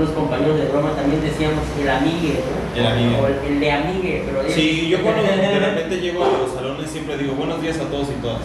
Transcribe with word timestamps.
algunos 0.00 0.16
compañeros 0.16 0.58
de 0.58 0.64
broma 0.66 0.92
también 0.96 1.20
decíamos 1.20 1.60
el 1.78 1.88
amigue, 1.90 2.40
¿no? 2.40 2.80
El 2.80 2.86
amigue. 2.86 3.20
O 3.20 3.26
el, 3.26 3.52
el 3.52 3.60
de 3.60 3.70
amigue, 3.72 4.24
pero 4.24 4.48
Sí, 4.48 4.88
yo 4.88 5.02
cuando 5.02 5.22
de 5.22 5.58
repente 5.58 6.00
llego 6.00 6.24
a 6.24 6.28
los 6.38 6.52
salones 6.54 6.90
siempre 6.90 7.18
digo 7.18 7.34
buenos 7.34 7.60
días 7.60 7.76
a 7.78 7.84
todos 7.84 8.08
y 8.08 8.20
todas. 8.22 8.40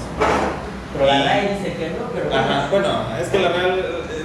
Pero 0.94 1.05
la 1.05 1.23
RAE 1.23 1.55
dice 1.57 1.73
que 1.78 1.89
no, 1.91 2.07
pero 2.13 2.33
Ajá, 2.36 2.68
bueno, 2.70 2.88
es 3.21 3.28
que 3.29 3.39
la 3.39 3.49
RAE, 3.49 3.68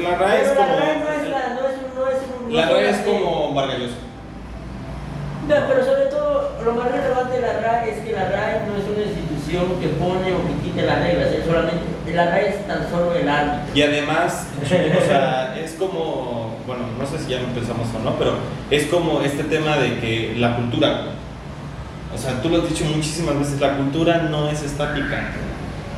la 0.02 0.16
RAE 0.16 0.42
es 0.42 0.48
como. 0.48 0.66
la 0.66 0.76
RAE 0.76 0.98
no 0.98 1.10
es 1.10 1.28
la, 1.28 1.48
no 1.54 1.60
es 1.68 1.74
un, 1.78 2.00
no 2.00 2.08
es 2.10 2.16
un- 2.48 2.56
La 2.56 2.66
RAE 2.66 2.90
es 2.90 2.96
como 2.98 3.54
Vargallosa. 3.54 3.94
No, 5.48 5.54
pero 5.68 5.84
sobre 5.84 6.06
todo, 6.06 6.52
lo 6.64 6.72
más 6.74 6.90
relevante 6.92 7.36
de 7.36 7.42
la 7.42 7.60
RAE 7.60 7.90
es 7.90 7.98
que 8.04 8.12
la 8.12 8.28
RAE 8.28 8.66
no 8.66 8.76
es 8.76 8.84
una 8.90 9.02
institución 9.06 9.80
que 9.80 9.88
pone 9.88 10.32
o 10.34 10.46
que 10.46 10.54
quite 10.64 10.82
las 10.82 10.98
reglas, 11.02 11.28
es 11.32 11.44
solamente, 11.44 12.12
la 12.12 12.26
RAE 12.26 12.48
es 12.50 12.66
tan 12.66 12.88
solo 12.90 13.14
el 13.14 13.28
árbitro. 13.28 13.70
Y 13.74 13.82
además, 13.82 14.46
o 14.62 14.66
sea, 14.68 15.56
es 15.58 15.72
como, 15.72 16.49
bueno, 16.70 16.84
no 16.96 17.04
sé 17.04 17.18
si 17.24 17.30
ya 17.32 17.40
empezamos 17.40 17.88
o 17.98 18.04
no, 18.04 18.14
pero 18.16 18.34
es 18.70 18.86
como 18.86 19.22
este 19.22 19.42
tema 19.42 19.76
de 19.76 19.98
que 19.98 20.34
la 20.38 20.54
cultura, 20.54 21.06
o 22.14 22.16
sea, 22.16 22.40
tú 22.40 22.48
lo 22.48 22.62
has 22.62 22.68
dicho 22.68 22.84
muchísimas 22.84 23.36
veces, 23.40 23.60
la 23.60 23.76
cultura 23.76 24.28
no 24.30 24.48
es 24.48 24.62
estática, 24.62 25.30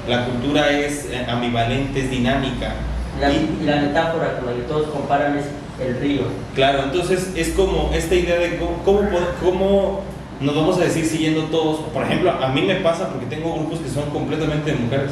la 0.09 0.25
cultura 0.25 0.71
es 0.71 1.11
eh, 1.11 1.27
ambivalente, 1.29 2.01
es 2.01 2.11
dinámica. 2.11 2.73
La, 3.21 3.31
Y- 3.31 3.59
y 3.61 3.65
la 3.67 3.77
metáfora 3.77 4.39
con 4.39 4.47
la 4.47 4.53
que 4.57 4.63
todos 4.63 4.87
comparan 4.89 5.37
es 5.37 5.45
el 5.87 6.01
río. 6.01 6.23
Claro, 6.55 6.85
entonces 6.85 7.33
es 7.37 7.51
como 7.51 7.91
esta 7.93 8.15
idea 8.15 8.39
de 8.39 8.57
cómo, 8.57 8.79
cómo, 8.83 9.09
cómo 9.45 10.01
nos 10.41 10.57
vamos 10.57 10.79
a 10.79 10.85
decir 10.85 11.05
siguiendo 11.05 11.43
todos. 11.45 11.81
Por 11.93 12.03
ejemplo, 12.05 12.31
a 12.31 12.49
mí 12.49 12.63
me 12.63 12.77
pasa 12.77 13.11
porque 13.11 13.27
tengo 13.27 13.53
grupos 13.55 13.81
que 13.81 13.91
son 13.91 14.09
completamente 14.09 14.73
de 14.73 14.79
mujeres. 14.79 15.11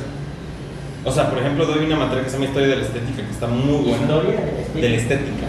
O 1.05 1.11
sea, 1.11 1.31
por 1.31 1.39
ejemplo, 1.39 1.65
doy 1.65 1.87
una 1.87 1.97
materia 1.97 2.25
que 2.25 2.31
se 2.31 2.37
llama 2.37 2.47
Historia 2.47 2.69
de 2.69 2.77
la 2.77 2.83
Estética, 2.83 3.23
que 3.23 3.31
está 3.31 3.47
muy 3.47 3.85
buena. 3.85 4.03
Historia 4.03 4.31
de 4.33 4.37
la 4.37 4.61
estética. 4.61 4.81
De 4.81 4.89
la 4.89 4.97
estética. 4.97 5.47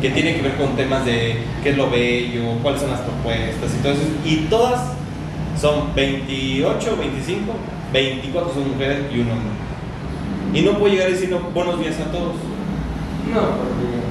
Que 0.00 0.10
tiene 0.10 0.34
que 0.34 0.42
ver 0.42 0.56
con 0.56 0.74
temas 0.74 1.04
de 1.04 1.36
qué 1.62 1.70
es 1.70 1.76
lo 1.76 1.88
bello, 1.88 2.58
cuáles 2.62 2.80
son 2.80 2.90
las 2.90 3.00
propuestas 3.00 3.70
y 3.72 3.82
todo 3.82 3.92
eso. 3.92 4.02
Y 4.24 4.36
todas 4.50 4.92
son 5.60 5.94
28, 5.94 6.96
25, 6.98 7.52
24 7.92 8.54
son 8.54 8.70
mujeres 8.72 8.98
y 9.14 9.20
un 9.20 9.30
hombre. 9.30 9.52
Y 10.54 10.62
no 10.62 10.78
puedo 10.78 10.92
llegar 10.92 11.08
diciendo 11.08 11.50
buenos 11.54 11.78
días 11.78 12.00
a 12.00 12.10
todos. 12.10 12.34
No, 13.32 13.40
porque 13.40 14.02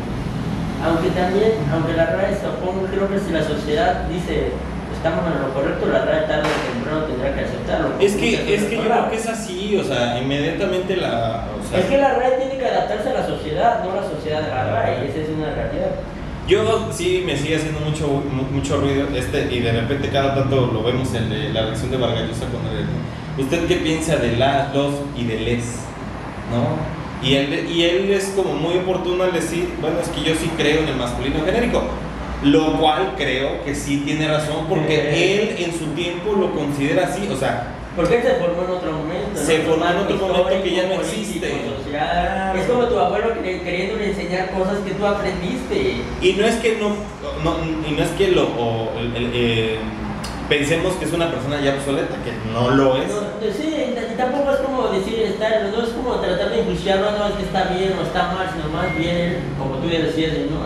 aunque 0.84 1.10
también, 1.10 1.52
aunque 1.72 1.94
la 1.94 2.06
RAE 2.06 2.36
se 2.36 2.48
oponga, 2.48 2.90
creo 2.90 3.10
que 3.10 3.20
si 3.20 3.32
la 3.32 3.44
sociedad 3.44 4.08
dice 4.08 4.52
estamos 5.02 5.26
en 5.26 5.42
lo 5.42 5.54
correcto, 5.54 5.88
la 5.88 6.06
RAE 6.06 6.28
tarde 6.28 6.46
o 6.46 6.74
temprano 6.74 7.04
tendrá 7.06 7.34
que 7.34 7.42
aceptarlo. 7.42 7.90
Es 8.00 8.14
que, 8.14 8.56
es 8.56 8.64
que 8.66 8.76
yo 8.78 8.84
creo 8.84 9.10
que 9.10 9.16
es 9.18 9.28
así, 9.28 9.76
o 9.78 9.84
sea, 9.84 10.20
inmediatamente 10.22 10.96
la. 10.98 11.46
O 11.58 11.68
sea, 11.68 11.80
Es 11.80 11.86
que 11.86 11.98
la 11.98 12.14
RAE 12.16 12.38
tiene 12.38 12.58
que 12.58 12.66
adaptarse 12.68 13.10
a 13.10 13.14
la 13.14 13.26
sociedad, 13.26 13.84
no 13.84 13.96
la 13.96 14.08
sociedad 14.08 14.44
a 14.46 14.64
la 14.66 14.72
RAE, 14.82 15.10
esa 15.10 15.20
es 15.20 15.30
una 15.36 15.50
realidad. 15.54 15.92
Yo 16.48 16.90
sí 16.92 17.24
me 17.26 17.38
sigue 17.38 17.56
haciendo 17.56 17.80
mucho, 17.82 18.08
mu- 18.08 18.44
mucho 18.52 18.78
ruido 18.82 19.08
este 19.16 19.48
y 19.54 19.60
de 19.62 19.72
repente 19.72 20.10
cada 20.10 20.36
tanto 20.36 20.70
lo 20.74 20.84
vemos 20.84 21.14
en 21.16 21.30
de- 21.30 21.50
la 21.54 21.62
reacción 21.64 21.92
de 21.92 21.98
Vargallosa 21.98 22.46
con 22.48 22.62
el. 22.76 22.86
¿Usted 23.44 23.66
qué 23.68 23.76
piensa 23.78 24.18
de 24.18 24.36
la, 24.38 24.70
los 24.74 24.94
y 25.18 25.24
de 25.26 25.40
les? 25.40 25.64
¿No? 26.52 27.02
Y 27.26 27.36
él, 27.36 27.68
y 27.72 27.84
él 27.84 28.12
es 28.12 28.34
como 28.36 28.54
muy 28.56 28.78
oportuno 28.80 29.24
al 29.24 29.32
decir, 29.32 29.70
bueno, 29.80 30.00
es 30.02 30.10
que 30.10 30.22
yo 30.28 30.36
sí 30.36 30.50
creo 30.58 30.82
en 30.82 30.90
el 30.90 30.96
masculino 30.96 31.46
genérico. 31.46 31.84
Lo 32.44 32.80
cual 32.80 33.14
creo 33.18 33.64
que 33.64 33.76
sí 33.76 34.02
tiene 34.06 34.28
razón 34.28 34.66
porque 34.68 34.96
Eh. 34.96 35.56
él 35.58 35.64
en 35.66 35.72
su 35.78 35.86
tiempo 35.94 36.34
lo 36.34 36.52
considera 36.54 37.08
así, 37.08 37.28
o 37.32 37.36
sea, 37.36 37.76
Porque 37.96 38.22
se 38.22 38.36
formó 38.36 38.64
en 38.64 38.72
otro 38.72 38.92
momento. 38.94 39.36
Se 39.36 39.60
¿no? 39.60 39.64
formó 39.66 39.86
en 39.86 39.98
otro 39.98 40.16
momento 40.16 40.64
que 40.64 40.72
ya 40.76 40.84
no 40.88 40.94
existe. 41.02 41.52
social. 41.78 42.58
Es 42.58 42.66
como 42.66 42.86
tu 42.86 42.98
abuelo 42.98 43.34
quer- 43.44 43.62
queriéndole 43.64 44.10
enseñar 44.12 44.50
cosas 44.52 44.78
que 44.86 44.92
tú 44.92 45.06
aprendiste. 45.06 45.98
Y 46.22 46.34
no 46.34 46.46
es 46.48 46.56
que 46.56 46.78
no, 46.78 46.90
no- 47.44 47.58
y 47.88 47.92
no 47.92 48.02
es 48.04 48.10
que 48.12 48.30
lo 48.32 48.44
o, 48.44 48.92
el- 48.98 49.16
el- 49.18 49.32
eh, 49.34 49.76
pensemos 50.48 50.94
que 50.96 51.06
es 51.06 51.14
una 51.14 51.30
persona 51.32 51.60
ya 51.62 51.74
obsoleta, 51.76 52.16
que 52.24 52.32
no 52.54 52.72
lo 52.72 52.96
es. 52.96 53.08
No, 53.10 53.22
sí, 53.56 53.76
y 53.92 54.18
tampoco 54.18 54.52
es 54.52 54.58
como 54.60 54.88
decir, 54.88 55.20
estar, 55.20 55.52
no 55.76 55.84
es 55.84 55.90
como 55.90 56.16
tratar 56.16 56.50
de 56.50 56.62
enjuiciarlo, 56.62 57.12
no 57.12 57.28
es 57.28 57.34
que 57.36 57.44
está 57.44 57.66
bien 57.66 57.94
o 58.00 58.04
está 58.04 58.32
mal, 58.32 58.50
sino 58.56 58.70
más 58.74 58.96
bien, 58.98 59.38
como 59.60 59.76
tú 59.76 59.90
ya 59.90 60.00
decías, 60.00 60.32
no, 60.50 60.60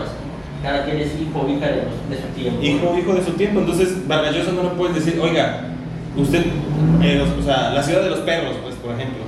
cada 0.66 0.84
quien 0.84 0.98
es 0.98 1.10
hijo 1.22 1.42
o 1.42 1.48
hija 1.48 1.68
de, 1.68 1.84
su 2.18 2.28
tiempo. 2.36 2.64
Hijo, 2.64 2.98
hijo 2.98 3.14
de 3.14 3.24
su 3.24 3.32
tiempo. 3.34 3.60
Entonces, 3.60 4.08
Vargallosa 4.08 4.52
no 4.52 4.64
le 4.64 4.70
puedes 4.70 4.96
decir, 4.96 5.20
oiga, 5.22 5.62
usted, 6.18 6.44
eh, 7.04 7.24
o 7.40 7.44
sea, 7.44 7.70
la 7.70 7.84
ciudad 7.84 8.02
de 8.02 8.10
los 8.10 8.20
perros, 8.20 8.56
pues, 8.64 8.74
por 8.76 8.96
ejemplo, 8.96 9.24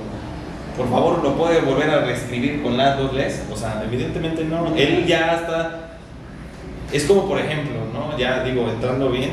por 0.76 0.90
favor, 0.90 1.22
¿lo 1.22 1.34
puede 1.34 1.60
volver 1.60 1.90
a 1.90 2.00
reescribir 2.00 2.60
con 2.60 2.76
las 2.76 2.98
dos 2.98 3.14
les? 3.14 3.44
O 3.52 3.56
sea, 3.56 3.84
evidentemente 3.86 4.44
no. 4.44 4.74
Él 4.76 5.06
ya 5.06 5.36
está. 5.36 5.98
Es 6.92 7.04
como, 7.04 7.28
por 7.28 7.38
ejemplo, 7.38 7.76
¿no? 7.92 8.18
Ya 8.18 8.42
digo, 8.42 8.68
entrando 8.68 9.08
bien, 9.10 9.30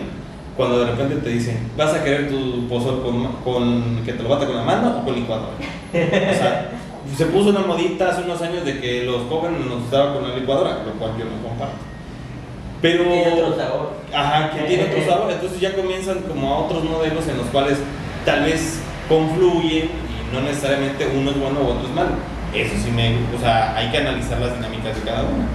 cuando 0.55 0.79
de 0.79 0.91
repente 0.91 1.15
te 1.15 1.29
dicen, 1.29 1.57
¿vas 1.75 1.93
a 1.93 2.03
querer 2.03 2.29
tu 2.29 2.67
pozol 2.67 3.01
con, 3.01 3.27
con 3.43 4.03
que 4.05 4.13
te 4.13 4.21
lo 4.21 4.29
bata 4.29 4.45
con 4.45 4.57
la 4.57 4.63
mano 4.63 4.99
o 4.99 5.05
con 5.05 5.15
licuadora? 5.15 5.53
O 5.91 6.33
sea, 6.35 6.69
se 7.17 7.25
puso 7.27 7.49
una 7.49 7.61
modita 7.61 8.09
hace 8.09 8.23
unos 8.23 8.41
años 8.41 8.63
de 8.63 8.79
que 8.79 9.05
los 9.05 9.23
jóvenes 9.27 9.65
nos 9.65 9.81
gustaban 9.81 10.13
con 10.13 10.29
la 10.29 10.35
licuadora, 10.35 10.83
lo 10.85 10.91
cual 10.99 11.11
yo 11.17 11.25
no 11.25 11.47
comparto. 11.47 11.94
Pero. 12.85 13.03
Tiene 13.03 13.41
otro 13.41 13.57
sabor. 13.57 13.93
Ajá, 14.13 14.51
que 14.51 14.61
tiene 14.61 14.83
otro 14.83 15.01
sabor. 15.09 15.31
Entonces 15.31 15.59
ya 15.59 15.73
comienzan 15.73 16.19
como 16.21 16.53
a 16.53 16.57
otros 16.59 16.83
modelos 16.83 17.27
en 17.27 17.37
los 17.37 17.47
cuales 17.47 17.79
tal 18.25 18.43
vez 18.43 18.79
confluyen 19.09 19.89
y 19.89 20.33
no 20.33 20.41
necesariamente 20.41 21.09
uno 21.17 21.31
es 21.31 21.39
bueno 21.39 21.61
o 21.61 21.73
otro 21.73 21.87
es 21.89 21.95
malo. 21.95 22.13
Eso 22.53 22.75
sí 22.77 22.91
me. 22.91 23.17
O 23.35 23.39
sea, 23.39 23.75
hay 23.75 23.89
que 23.89 23.97
analizar 23.97 24.37
las 24.39 24.53
dinámicas 24.53 24.95
de 24.95 25.01
cada 25.01 25.23
uno. 25.23 25.49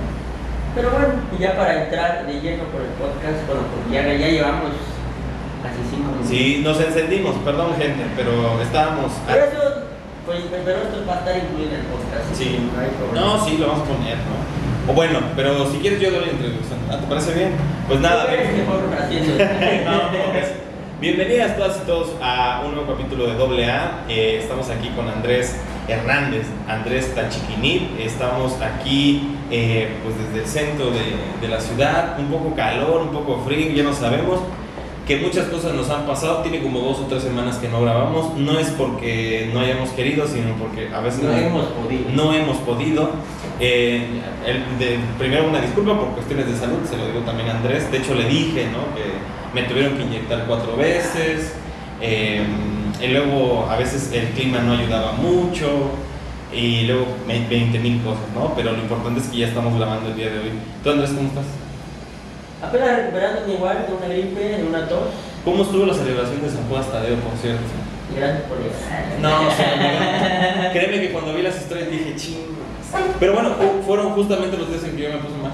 Pero 0.74 0.90
bueno, 0.90 1.08
y 1.36 1.42
ya 1.42 1.56
para 1.56 1.84
entrar 1.84 2.26
de 2.26 2.34
lleno 2.40 2.64
por 2.74 2.82
el 2.82 2.94
podcast, 2.98 3.46
bueno, 3.46 3.62
porque 3.74 3.94
ya, 3.94 4.02
ya 4.06 4.28
llevamos 4.28 4.70
casi 5.62 5.78
cinco 5.90 6.10
minutos. 6.10 6.30
Sí, 6.30 6.62
nos 6.62 6.80
encendimos, 6.80 7.34
perdón 7.44 7.74
gente, 7.78 8.06
pero 8.16 8.60
estábamos. 8.62 9.12
Pero 9.26 9.44
eso, 9.46 9.62
pues, 10.26 10.38
pero 10.50 10.78
esto 10.82 10.98
va 11.08 11.14
a 11.14 11.18
estar 11.18 11.36
incluido 11.38 11.74
en 11.74 11.80
el 11.80 11.86
podcast. 11.86 12.26
Sí. 12.34 12.70
No, 13.14 13.44
sí, 13.44 13.56
lo 13.58 13.66
vamos 13.68 13.86
a 13.86 13.90
poner, 13.90 14.18
¿no? 14.18 14.59
O 14.90 14.92
bueno, 14.92 15.20
pero 15.36 15.70
si 15.70 15.78
quieres 15.78 16.00
yo 16.00 16.10
doy 16.10 16.26
la 16.26 16.32
introducción. 16.32 16.80
¿Ah, 16.90 16.98
¿Te 16.98 17.06
parece 17.06 17.32
bien? 17.32 17.52
Pues 17.86 18.00
nada, 18.00 18.26
¿Qué 18.28 18.36
bien. 18.38 19.84
No, 19.84 20.10
pues, 20.32 20.52
Bienvenidas 21.00 21.56
todas 21.56 21.80
y 21.80 21.86
todos 21.86 22.10
a 22.20 22.62
un 22.66 22.74
nuevo 22.74 22.92
capítulo 22.92 23.28
de 23.28 23.64
AA. 23.64 24.04
Eh, 24.08 24.38
estamos 24.42 24.68
aquí 24.68 24.88
con 24.88 25.08
Andrés 25.08 25.56
Hernández, 25.86 26.44
Andrés 26.68 27.14
Tachiquinip. 27.14 28.00
Estamos 28.00 28.60
aquí 28.60 29.36
eh, 29.52 29.96
pues 30.02 30.16
desde 30.18 30.40
el 30.40 30.46
centro 30.46 30.90
de, 30.90 31.14
de 31.40 31.48
la 31.48 31.60
ciudad, 31.60 32.18
un 32.18 32.26
poco 32.26 32.56
calor, 32.56 33.02
un 33.02 33.12
poco 33.12 33.44
frío, 33.46 33.70
ya 33.72 33.84
no 33.84 33.94
sabemos 33.94 34.40
que 35.06 35.16
muchas 35.16 35.46
cosas 35.48 35.74
nos 35.74 35.90
han 35.90 36.06
pasado. 36.06 36.42
Tiene 36.42 36.62
como 36.62 36.80
dos 36.80 36.98
o 37.00 37.02
tres 37.06 37.22
semanas 37.22 37.56
que 37.56 37.68
no 37.68 37.80
grabamos. 37.82 38.36
No 38.36 38.58
es 38.58 38.68
porque 38.70 39.50
no 39.52 39.60
hayamos 39.60 39.90
querido, 39.90 40.26
sino 40.26 40.54
porque 40.54 40.88
a 40.94 41.00
veces 41.00 41.22
No 41.22 41.32
hemos 41.36 41.66
podido. 41.66 42.02
no 42.14 42.32
hemos 42.32 42.56
podido. 42.58 43.10
Eh, 43.58 44.06
el- 44.46 44.78
de- 44.78 44.98
primero 45.18 45.48
una 45.48 45.60
disculpa 45.60 45.98
por 45.98 46.08
cuestiones 46.10 46.46
de 46.46 46.56
salud, 46.56 46.78
se 46.88 46.96
lo 46.96 47.06
digo 47.06 47.20
también 47.20 47.48
a 47.50 47.56
Andrés. 47.56 47.90
De 47.90 47.98
hecho 47.98 48.14
le 48.14 48.24
dije 48.28 48.66
¿no? 48.72 48.94
que 48.94 49.04
me 49.54 49.66
tuvieron 49.68 49.96
que 49.96 50.02
inyectar 50.04 50.44
cuatro 50.46 50.76
veces. 50.76 51.54
eh, 52.00 52.42
y 53.02 53.06
luego 53.08 53.66
a 53.70 53.76
veces 53.76 54.10
el 54.12 54.28
clima 54.28 54.60
no 54.60 54.72
ayudaba 54.74 55.12
mucho. 55.12 55.66
Y 56.52 56.82
luego 56.86 57.06
20 57.28 57.78
mil 57.78 58.00
cosas, 58.02 58.24
¿no? 58.34 58.52
Pero 58.56 58.72
lo 58.72 58.78
importante 58.78 59.20
es 59.20 59.26
que 59.28 59.36
ya 59.38 59.46
estamos 59.48 59.76
grabando 59.78 60.08
el 60.10 60.16
día 60.16 60.30
de 60.30 60.38
hoy. 60.40 60.50
¿Tú 60.82 60.90
Andrés 60.90 61.10
cómo 61.10 61.28
estás? 61.28 61.44
Apenas 62.62 62.96
recuperándome 62.96 63.54
igual 63.54 63.86
de 63.88 63.94
una 63.94 64.06
gripe, 64.14 64.40
de 64.58 64.64
una 64.64 64.86
tos. 64.88 65.08
¿Cómo 65.44 65.62
estuvo 65.62 65.86
la 65.86 65.94
celebración 65.94 66.42
de 66.42 66.50
San 66.50 66.68
Juan 66.68 66.84
Tadeo, 66.84 67.16
por 67.16 67.36
cierto? 67.40 67.62
Gracias 68.16 68.42
por 68.42 68.58
eso. 68.58 68.76
No, 69.22 69.50
se 69.50 69.62
me 69.64 69.88
olvidó. 69.96 70.72
créeme 70.72 71.00
que 71.00 71.12
cuando 71.12 71.32
vi 71.34 71.42
las 71.42 71.56
historias 71.56 71.90
dije, 71.90 72.14
ching. 72.16 72.38
Pero 73.18 73.34
bueno, 73.34 73.50
fu- 73.54 73.82
fueron 73.86 74.10
justamente 74.12 74.58
los 74.58 74.68
días 74.68 74.84
en 74.84 74.96
que 74.96 75.02
yo 75.04 75.08
me 75.10 75.18
puse 75.18 75.38
mal. 75.40 75.52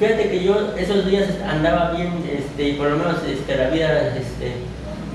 Fíjate 0.00 0.30
que 0.30 0.42
yo 0.44 0.74
esos 0.76 1.06
días 1.06 1.28
andaba 1.48 1.92
bien, 1.92 2.12
este, 2.36 2.68
y 2.70 2.72
por 2.74 2.88
lo 2.90 2.96
menos 2.98 3.16
este, 3.26 3.56
la 3.56 3.68
vida 3.70 4.16
este, 4.16 4.56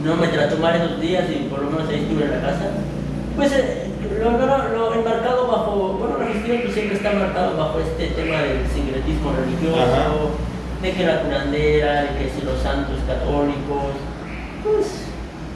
no 0.03 0.15
me 0.15 0.27
trató 0.29 0.57
mal 0.57 0.75
esos 0.75 0.99
días 1.01 1.25
y 1.29 1.47
por 1.49 1.61
lo 1.63 1.69
menos 1.71 1.89
ahí 1.89 1.99
estuve 2.07 2.23
en 2.25 2.31
la 2.31 2.41
casa. 2.41 2.65
Pues 3.35 3.51
eh, 3.53 3.87
lo, 4.23 4.31
lo, 4.31 4.69
lo 4.69 4.93
enmarcado 4.95 5.47
bajo, 5.47 5.97
bueno, 5.99 6.17
la 6.19 6.27
gestión 6.33 6.61
pues, 6.61 6.73
siempre 6.73 6.95
está 6.97 7.11
marcado 7.11 7.57
bajo 7.57 7.79
este 7.79 8.07
tema 8.15 8.41
del 8.41 8.65
sincretismo 8.73 9.33
religioso, 9.33 9.81
Ajá. 9.81 10.07
De 10.81 10.91
que 10.93 11.05
la 11.05 11.21
curandera, 11.21 12.01
de 12.03 12.07
que 12.17 12.31
si 12.35 12.41
los 12.45 12.59
santos 12.61 12.97
católicos, 13.07 13.93
pues... 14.63 15.07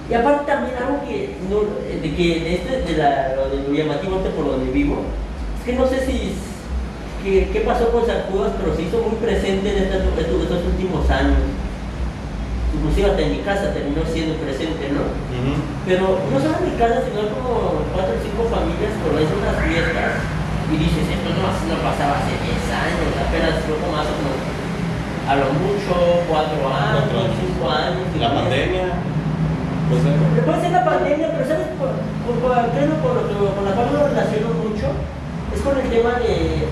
Y 0.10 0.14
aparte 0.14 0.46
también 0.46 0.78
algo 0.78 1.02
que, 1.02 1.34
no, 1.50 1.66
de 1.66 2.10
que 2.14 2.28
de 2.46 2.52
este, 2.62 2.82
de 2.86 2.94
la, 2.98 3.34
lo 3.34 3.50
de 3.50 3.58
lo 3.66 3.74
llamativo 3.74 4.18
este 4.22 4.30
por 4.38 4.46
donde 4.46 4.70
vivo, 4.72 5.02
es 5.58 5.66
que 5.66 5.74
no 5.74 5.88
sé 5.90 6.06
si 6.06 6.38
qué, 7.26 7.50
qué 7.50 7.62
pasó 7.66 7.90
con 7.90 8.06
San 8.06 8.30
Judas, 8.30 8.54
pero 8.54 8.70
se 8.78 8.84
hizo 8.86 9.02
muy 9.02 9.18
presente 9.18 9.66
en 9.66 9.90
estos, 9.90 10.14
estos- 10.14 10.44
estos 10.46 10.62
últimos 10.70 11.10
años. 11.10 11.42
Inclusive 12.78 13.10
hasta 13.10 13.22
en 13.26 13.32
mi 13.34 13.42
casa 13.42 13.74
terminó 13.74 14.06
siendo 14.06 14.38
presente, 14.38 14.94
¿no? 14.94 15.10
Pero 15.90 16.22
no 16.30 16.38
solo 16.38 16.54
en 16.62 16.70
mi 16.70 16.76
casa, 16.78 17.02
sino 17.02 17.26
como 17.34 17.82
cuatro 17.98 18.14
o 18.14 18.22
cinco 18.22 18.46
familias 18.46 18.94
organizan 19.10 19.42
unas 19.42 19.58
fiestas 19.64 20.12
y 20.70 20.76
dices, 20.86 21.02
esto 21.18 21.30
no, 21.34 21.50
no 21.50 21.76
pasaba 21.82 22.22
hace 22.22 22.36
10 22.46 22.62
años, 22.78 23.10
apenas 23.26 23.58
yo 23.66 23.74
como 23.82 23.96
hace 23.98 24.14
como, 24.22 24.38
a 25.28 25.36
lo 25.36 25.46
mucho, 25.58 26.22
4 26.30 26.38
años, 26.70 27.34
5 27.58 27.70
años. 27.70 28.06
La 28.20 28.34
pandemia. 28.34 28.94
Pues, 29.90 30.02
eh. 30.06 30.42
Puede 30.46 30.62
ser 30.62 30.72
la 30.72 30.86
pandemia, 30.86 31.32
pero 31.34 31.46
¿sabes? 31.50 31.68
Por, 31.78 31.90
por, 32.26 32.36
por, 32.42 32.54
creo 32.74 32.94
por 33.02 33.14
lo 33.18 33.28
que 33.28 33.34
con 33.34 33.66
la 33.66 33.74
cual 33.74 33.90
lo 33.94 34.08
relaciono 34.08 34.50
mucho, 34.62 34.94
es 35.54 35.62
con 35.62 35.78
el 35.78 35.90
tema 35.90 36.22
de, 36.22 36.70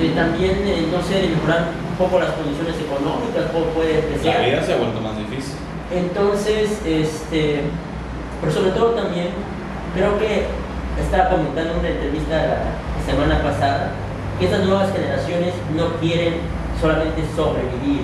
de 0.00 0.06
también, 0.12 0.64
eh, 0.64 0.88
no 0.92 1.00
sé, 1.00 1.20
de 1.20 1.28
mejorar 1.28 1.72
un 1.72 1.96
poco 1.96 2.20
las 2.20 2.32
condiciones 2.32 2.76
económicas, 2.76 3.52
cómo 3.52 3.66
puede 3.72 4.04
La 4.24 4.40
vida 4.40 4.62
se 4.64 4.72
ha 4.72 4.76
vuelto 4.76 5.00
más 5.00 5.16
difícil. 5.16 5.56
Entonces, 5.92 6.80
este, 6.84 7.68
pero 8.40 8.52
sobre 8.52 8.72
todo 8.72 8.96
también, 8.96 9.28
creo 9.94 10.18
que 10.18 10.44
estaba 11.00 11.30
comentando 11.30 11.72
en 11.72 11.80
una 11.80 11.88
entrevista 11.88 12.36
la 12.36 13.04
semana 13.04 13.42
pasada, 13.42 13.92
que 14.38 14.46
estas 14.46 14.64
nuevas 14.64 14.92
generaciones 14.92 15.52
no 15.76 16.00
quieren 16.00 16.40
solamente 16.82 17.22
sobrevivir, 17.36 18.02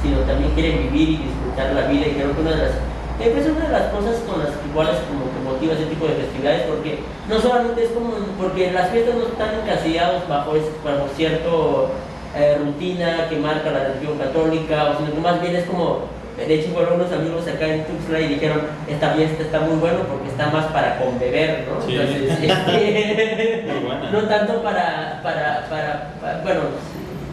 sino 0.00 0.18
también 0.22 0.54
quieren 0.54 0.86
vivir 0.86 1.08
y 1.10 1.16
disfrutar 1.26 1.74
la 1.74 1.90
vida 1.90 2.06
y 2.06 2.12
creo 2.14 2.32
que 2.34 2.40
una 2.40 2.54
de 2.54 2.62
las 2.62 2.74
es 3.20 3.46
una 3.46 3.66
de 3.66 3.72
las 3.72 3.92
cosas 3.92 4.16
con 4.24 4.38
las 4.40 4.48
cuales 4.72 4.96
como 5.04 5.28
que 5.28 5.40
motiva 5.44 5.74
ese 5.74 5.84
tipo 5.92 6.06
de 6.06 6.14
festividades 6.14 6.62
porque 6.62 7.00
no 7.28 7.38
solamente 7.38 7.84
es 7.84 7.90
como 7.90 8.14
porque 8.40 8.72
las 8.72 8.88
fiestas 8.88 9.14
no 9.16 9.26
están 9.26 9.60
encasillados 9.60 10.26
bajo, 10.26 10.52
bajo 10.82 11.04
cierto 11.16 11.90
eh, 12.34 12.56
rutina 12.64 13.28
que 13.28 13.36
marca 13.36 13.70
la 13.72 13.88
religión 13.92 14.16
católica, 14.16 14.94
o 14.94 14.98
sino 14.98 15.12
que 15.12 15.20
más 15.20 15.42
bien 15.42 15.56
es 15.56 15.64
como 15.66 16.08
de 16.36 16.54
hecho, 16.54 16.70
fueron 16.72 16.94
unos 16.94 17.12
amigos 17.12 17.46
acá 17.46 17.66
en 17.66 17.84
Tuxtla 17.84 18.18
y 18.20 18.28
dijeron, 18.28 18.62
esta 18.88 19.10
fiesta 19.10 19.42
está 19.42 19.60
muy 19.60 19.76
bueno 19.76 19.98
porque 20.08 20.28
está 20.28 20.46
más 20.46 20.66
para 20.72 20.98
conbeber, 20.98 21.68
¿no? 21.68 21.84
Sí. 21.84 21.96
Entonces, 21.96 22.38
este, 22.42 23.66
no 24.12 24.22
tanto 24.22 24.62
para, 24.62 25.20
para, 25.22 25.66
para, 25.68 26.10
para- 26.20 26.40
bueno, 26.42 26.60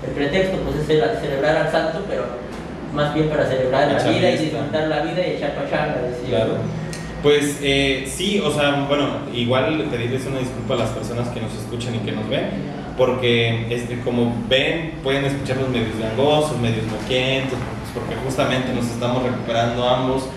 el 0.07 0.13
pretexto 0.13 0.57
pues 0.59 0.77
es 0.77 0.87
cele- 0.87 1.19
celebrar 1.21 1.57
al 1.57 1.71
santo, 1.71 2.03
pero 2.09 2.25
más 2.93 3.13
bien 3.13 3.29
para 3.29 3.45
celebrar 3.47 3.91
la 3.91 4.03
vida 4.09 4.31
y 4.31 4.37
disfrutar 4.37 4.87
la 4.87 5.01
vida 5.03 5.25
y 5.27 5.31
echar 5.31 5.55
pachanga, 5.55 5.95
Claro. 6.27 6.53
¿no? 6.53 6.87
Pues 7.23 7.59
eh, 7.61 8.07
sí, 8.07 8.39
o 8.43 8.51
sea, 8.51 8.85
bueno, 8.87 9.07
igual 9.33 9.83
pedirles 9.91 10.25
una 10.27 10.39
disculpa 10.39 10.75
a 10.75 10.77
las 10.77 10.89
personas 10.91 11.27
que 11.29 11.41
nos 11.41 11.53
escuchan 11.53 11.95
y 11.95 11.99
que 11.99 12.11
nos 12.11 12.29
ven, 12.29 12.45
porque 12.95 13.65
este, 13.73 13.99
como 14.01 14.33
ven, 14.47 14.93
pueden 15.03 15.25
escucharnos 15.25 15.69
medios 15.69 15.97
gangosos, 15.99 16.57
medios 16.59 16.85
moquientos, 16.85 17.57
pues 17.57 18.05
porque 18.05 18.15
justamente 18.23 18.71
nos 18.73 18.85
estamos 18.85 19.23
recuperando 19.23 19.87
ambos 19.89 20.27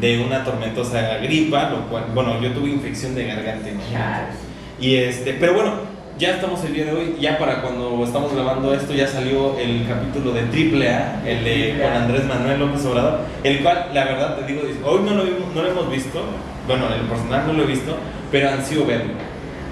de 0.00 0.20
una 0.24 0.44
tormentosa 0.44 1.18
gripa, 1.18 1.70
lo 1.70 1.88
cual, 1.88 2.04
bueno, 2.14 2.40
yo 2.40 2.52
tuve 2.52 2.70
infección 2.70 3.14
de 3.16 3.26
garganta. 3.26 3.68
Chales. 3.92 4.36
Y 4.80 4.94
este, 4.94 5.34
pero 5.34 5.54
bueno, 5.54 5.72
ya 6.18 6.30
estamos 6.34 6.64
el 6.64 6.74
día 6.74 6.84
de 6.86 6.92
hoy, 6.92 7.16
ya 7.20 7.38
para 7.38 7.62
cuando 7.62 8.02
estamos 8.04 8.34
grabando 8.34 8.74
esto 8.74 8.92
ya 8.92 9.06
salió 9.06 9.56
el 9.58 9.86
capítulo 9.86 10.32
de 10.32 10.42
Triple 10.42 10.88
A, 10.90 11.22
el 11.24 11.44
de 11.44 11.78
con 11.80 11.92
Andrés 11.92 12.24
Manuel 12.24 12.58
López 12.58 12.84
Obrador, 12.86 13.20
el 13.44 13.60
cual 13.62 13.90
la 13.94 14.04
verdad 14.04 14.36
te 14.38 14.46
digo, 14.52 14.62
hoy 14.84 15.00
no 15.04 15.14
lo, 15.14 15.22
vimos- 15.24 15.54
no 15.54 15.62
lo 15.62 15.70
hemos 15.70 15.90
visto, 15.90 16.20
bueno, 16.66 16.86
el 16.92 17.02
personal 17.02 17.46
no 17.46 17.52
lo 17.52 17.62
he 17.62 17.66
visto, 17.66 17.96
pero 18.32 18.50
ansío 18.50 18.84
verlo. 18.84 19.12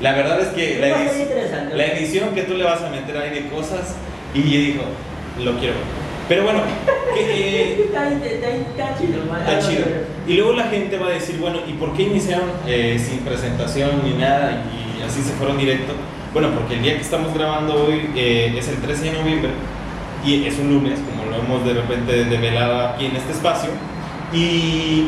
La 0.00 0.12
verdad 0.12 0.40
es 0.40 0.48
que 0.48 0.78
la, 0.78 0.88
edición- 0.88 1.28
la 1.76 1.84
edición 1.86 2.28
que 2.34 2.42
tú 2.42 2.54
le 2.54 2.64
vas 2.64 2.82
a 2.82 2.90
meter 2.90 3.16
ahí 3.16 3.30
de 3.30 3.48
cosas 3.48 3.96
y 4.34 4.40
digo, 4.42 4.82
lo 5.42 5.52
quiero 5.58 5.74
ver. 5.74 6.06
Pero 6.28 6.42
bueno, 6.44 6.60
que, 7.14 7.22
eh, 7.22 7.84
Está, 7.86 8.08
está, 8.12 8.48
está 8.48 8.98
chido. 8.98 9.22
Está 9.38 9.58
chido. 9.68 9.84
Y 10.28 10.34
luego 10.34 10.52
la 10.52 10.64
gente 10.64 10.98
va 10.98 11.06
a 11.06 11.10
decir, 11.10 11.38
bueno, 11.38 11.58
¿y 11.66 11.72
por 11.74 11.96
qué 11.96 12.02
iniciaron 12.04 12.50
eh, 12.66 12.98
sin 13.04 13.20
presentación 13.20 13.90
ni 14.04 14.12
nada 14.14 14.62
y 14.98 15.02
así 15.02 15.22
se 15.22 15.30
fueron 15.32 15.56
directo? 15.58 15.92
Bueno, 16.36 16.50
porque 16.50 16.74
el 16.74 16.82
día 16.82 16.96
que 16.96 17.00
estamos 17.00 17.32
grabando 17.32 17.86
hoy 17.86 18.10
eh, 18.14 18.54
es 18.58 18.68
el 18.68 18.76
13 18.82 19.04
de 19.04 19.12
noviembre 19.12 19.50
y 20.22 20.44
es 20.44 20.58
un 20.58 20.68
lunes, 20.68 20.98
como 21.08 21.30
lo 21.30 21.38
hemos 21.42 21.64
de 21.64 21.72
repente 21.72 22.24
develado 22.26 22.88
aquí 22.88 23.06
en 23.06 23.16
este 23.16 23.32
espacio. 23.32 23.70
Y 24.34 25.06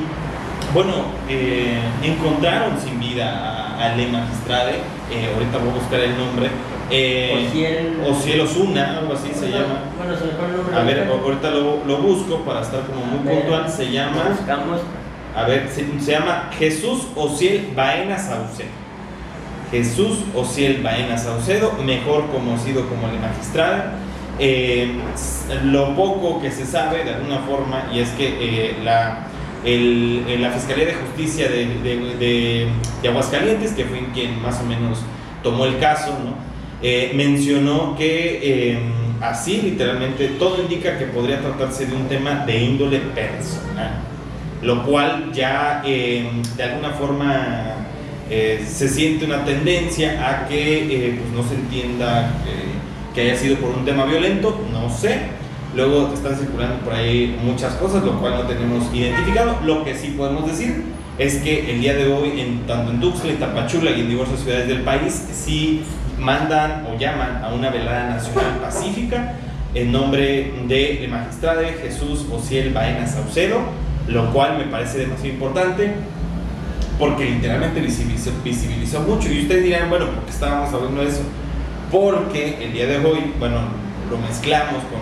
bueno, 0.73 0.93
eh, 1.29 1.81
encontraron 2.03 2.81
sin 2.81 2.99
vida 2.99 3.29
a, 3.77 3.85
a 3.93 3.95
Le 3.95 4.07
Magistrade, 4.07 4.77
eh, 5.13 5.31
ahorita 5.35 5.59
voy 5.59 5.69
a 5.69 5.75
buscar 5.75 6.01
el 6.01 6.17
nombre. 6.17 6.49
Ociel- 6.89 8.11
Ociel 8.11 8.41
Osuna, 8.41 8.97
algo 9.01 9.13
así 9.13 9.29
se 9.35 9.51
llama. 9.51 9.81
Bueno, 9.99 10.17
se 10.17 10.25
me 10.25 10.31
el 10.31 10.57
nombre. 10.57 10.77
A 10.77 10.83
ver, 10.83 11.11
ahorita. 11.11 11.51
lo, 11.51 11.85
lo 11.85 11.97
busco 11.99 12.39
para 12.39 12.63
estar 12.63 12.87
como 12.87 13.05
muy 13.05 13.19
ver. 13.29 13.41
puntual. 13.43 13.71
Se 13.71 13.93
llama. 13.93 14.31
Buscamos. 14.31 14.81
A 15.37 15.43
ver, 15.45 15.69
se, 15.69 15.85
se 16.01 16.11
llama 16.13 16.49
Jesús 16.59 17.07
Ociel 17.15 17.73
Baena 17.77 18.17
Saucedo. 18.19 18.88
Jesús 19.71 20.21
Ociel 20.35 20.83
Baena 20.83 21.19
Saucedo, 21.19 21.73
mejor 21.85 22.27
conocido 22.31 22.89
como 22.89 23.09
el 23.09 23.19
magistrado. 23.21 23.83
Eh, 24.39 24.93
lo 25.65 25.95
poco 25.97 26.41
que 26.41 26.51
se 26.51 26.65
sabe 26.65 27.05
de 27.05 27.15
alguna 27.15 27.39
forma, 27.41 27.89
y 27.93 27.99
es 28.01 28.11
que 28.11 28.29
eh, 28.41 28.77
la, 28.85 29.27
la 29.65 30.51
Fiscalía 30.51 30.87
de 30.87 30.95
Justicia 30.95 31.49
de, 31.49 31.67
de- 32.19 33.09
Aguascalientes, 33.09 33.73
que 33.73 33.85
fue 33.85 34.01
quien 34.15 34.41
más 34.43 34.61
o 34.61 34.65
menos 34.65 35.01
tomó 35.43 35.65
el 35.65 35.79
caso. 35.79 36.15
Eh, 36.81 37.11
mencionó 37.15 37.97
que 37.97 38.39
eh, 38.73 38.79
así 39.21 39.61
literalmente 39.63 40.29
todo 40.39 40.63
indica 40.63 40.97
que 40.97 41.07
podría 41.07 41.41
tratarse 41.41 41.87
de 41.87 41.97
un 41.97 42.07
tema 42.07 42.45
de 42.47 42.63
índole 42.63 42.99
personal 43.01 44.05
lo 44.63 44.85
cual 44.85 45.31
ya 45.33 45.83
eh, 45.85 46.29
de 46.57 46.63
alguna 46.65 46.91
forma 46.91 47.75
eh, 48.31 48.65
se 48.69 48.89
siente 48.89 49.25
una 49.25 49.45
tendencia 49.45 50.29
a 50.29 50.49
que 50.49 50.85
eh, 50.85 51.21
pues 51.21 51.33
no 51.33 51.49
se 51.49 51.55
entienda 51.55 52.33
que, 52.45 53.15
que 53.15 53.31
haya 53.31 53.41
sido 53.41 53.57
por 53.57 53.71
un 53.71 53.85
tema 53.85 54.05
violento, 54.05 54.61
no 54.73 54.91
sé. 54.91 55.39
Luego 55.75 56.13
están 56.13 56.37
circulando 56.37 56.77
por 56.85 56.95
ahí 56.95 57.39
muchas 57.43 57.75
cosas, 57.75 58.03
lo 58.05 58.19
cual 58.21 58.35
no 58.35 58.43
tenemos 58.43 58.93
identificado. 58.93 59.59
Lo 59.65 59.85
que 59.85 59.95
sí 59.95 60.15
podemos 60.17 60.47
decir 60.47 60.83
es 61.19 61.37
que 61.37 61.73
el 61.73 61.81
día 61.81 61.95
de 61.95 62.13
hoy, 62.13 62.41
en, 62.41 62.67
tanto 62.67 62.91
en 62.91 63.01
Tuxtla, 63.01 63.33
en 63.33 63.39
Tapachula 63.39 63.91
y 63.91 64.01
en 64.01 64.09
diversas 64.09 64.41
ciudades 64.41 64.69
del 64.69 64.83
país, 64.83 65.27
sí 65.33 65.83
mandan 66.19 66.87
o 66.87 66.99
llaman 66.99 67.43
a 67.45 67.53
una 67.53 67.71
velada 67.71 68.11
nacional 68.17 68.59
pacífica 68.61 69.37
en 69.75 69.93
nombre 69.93 70.53
de 70.67 71.05
el 71.05 71.11
magistrado 71.11 71.61
Jesús 71.81 72.27
Ociel 72.33 72.73
Baena 72.73 73.07
Saucedo, 73.07 73.61
lo 74.09 74.33
cual 74.33 74.59
me 74.59 74.65
parece 74.65 74.99
demasiado 74.99 75.35
importante 75.35 75.93
porque 76.99 77.25
literalmente 77.27 77.81
visibilizó, 77.81 78.31
visibilizó 78.45 79.01
mucho. 79.03 79.31
Y 79.33 79.43
ustedes 79.43 79.65
dirán, 79.65 79.89
bueno, 79.91 80.07
¿por 80.07 80.25
qué 80.25 80.31
estábamos 80.31 80.73
hablando 80.75 81.03
de 81.03 81.09
eso? 81.09 81.23
Porque 81.91 82.59
el 82.63 82.73
día 82.73 82.87
de 82.87 82.99
hoy, 82.99 83.33
bueno, 83.39 83.57
lo 84.11 84.19
mezclamos 84.19 84.83
con, 84.85 85.01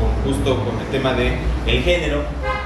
con 0.00 0.10
justo 0.24 0.56
con 0.64 0.78
el 0.80 0.86
tema 0.86 1.12
de 1.14 1.32
el 1.66 1.82
género, 1.82 2.22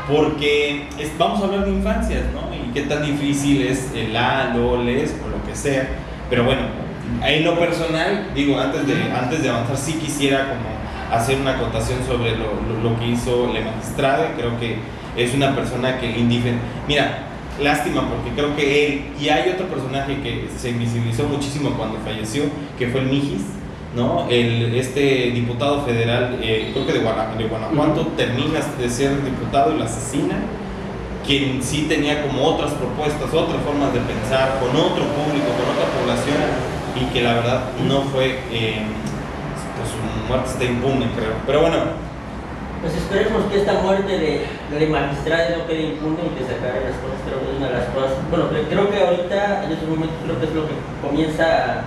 porque 0.08 0.88
es- 0.98 1.16
vamos 1.18 1.40
a 1.40 1.44
hablar 1.46 1.64
de 1.64 1.70
infancias, 1.72 2.22
¿no? 2.32 2.54
Y 2.54 2.72
qué 2.72 2.82
tan 2.82 3.02
difícil 3.04 3.62
es 3.66 3.90
el 3.94 4.16
A, 4.16 4.52
lo, 4.54 4.82
les 4.82 5.10
o 5.24 5.28
lo 5.28 5.44
que 5.46 5.54
sea. 5.54 5.88
Pero 6.30 6.44
bueno, 6.44 6.62
en 7.24 7.44
lo 7.44 7.58
personal, 7.58 8.28
digo, 8.34 8.58
antes 8.58 8.86
de, 8.86 8.94
antes 9.12 9.42
de 9.42 9.48
avanzar, 9.50 9.76
sí 9.76 9.94
quisiera 9.94 10.48
como 10.48 11.16
hacer 11.16 11.38
una 11.40 11.52
acotación 11.52 11.98
sobre 12.06 12.32
lo, 12.32 12.46
lo- 12.82 12.90
lo 12.90 12.98
que 12.98 13.06
hizo 13.08 13.50
Le 13.52 13.60
Magistrade. 13.62 14.28
Creo 14.36 14.58
que 14.58 14.76
es 15.16 15.34
una 15.34 15.54
persona 15.54 15.98
que 16.00 16.10
indiferente. 16.18 16.62
Mira, 16.88 17.18
lástima 17.62 18.02
porque 18.08 18.30
creo 18.34 18.56
que 18.56 18.86
él 18.86 19.02
y 19.20 19.28
hay 19.28 19.50
otro 19.50 19.66
personaje 19.68 20.20
que 20.22 20.48
se 20.56 20.72
visibilizó 20.72 21.24
muchísimo 21.24 21.70
cuando 21.70 21.98
falleció, 22.04 22.44
que 22.78 22.88
fue 22.88 23.00
el 23.02 23.06
Mijis, 23.06 23.42
¿no? 23.94 24.26
El, 24.28 24.74
este 24.74 25.30
diputado 25.30 25.82
federal, 25.84 26.38
eh, 26.42 26.70
creo 26.72 26.86
que 26.86 26.92
de, 26.94 27.00
Guana- 27.00 27.34
de 27.38 27.44
Guanajuato, 27.44 28.08
termina 28.16 28.60
de 28.78 28.90
ser 28.90 29.22
diputado 29.24 29.74
y 29.74 29.78
lo 29.78 29.84
asesina 29.84 30.36
quien 31.26 31.62
sí 31.62 31.86
tenía 31.88 32.22
como 32.26 32.44
otras 32.44 32.72
propuestas, 32.72 33.32
otras 33.32 33.62
formas 33.64 33.94
de 33.94 34.00
pensar, 34.00 34.58
con 34.60 34.68
otro 34.76 35.04
público, 35.16 35.46
con 35.56 35.72
otra 35.72 35.88
población, 35.98 36.36
y 37.00 37.06
que 37.14 37.22
la 37.22 37.34
verdad 37.34 37.60
no 37.88 38.02
fue, 38.02 38.40
eh, 38.52 38.82
pues 39.78 39.88
su 39.88 40.28
muerte 40.28 40.50
está 40.50 40.64
impune, 40.64 41.06
creo. 41.16 41.32
Pero 41.46 41.62
bueno, 41.62 41.76
Pues 42.84 42.96
esperemos 43.00 43.48
que 43.48 43.56
esta 43.64 43.80
muerte 43.80 44.12
de, 44.12 44.44
de 44.44 44.86
magistrado 44.92 45.56
no 45.56 45.66
quede 45.66 45.96
impune 45.96 46.20
y 46.28 46.36
que 46.36 46.44
se 46.44 46.52
aclaren 46.52 46.84
las 46.84 47.00
cosas. 47.00 47.16
Creo 47.24 47.40
que 47.40 47.48
es 47.48 47.56
una 47.56 47.68
de 47.72 47.76
las 47.80 47.88
cosas. 47.96 48.12
Bueno, 48.28 48.44
cre- 48.52 48.68
creo 48.68 48.84
que 48.92 48.98
ahorita, 49.00 49.64
en 49.64 49.72
estos 49.72 49.88
momentos, 49.88 50.20
creo 50.20 50.36
que 50.36 50.44
es 50.44 50.52
lo 50.52 50.68
que 50.68 50.76
comienza 51.00 51.80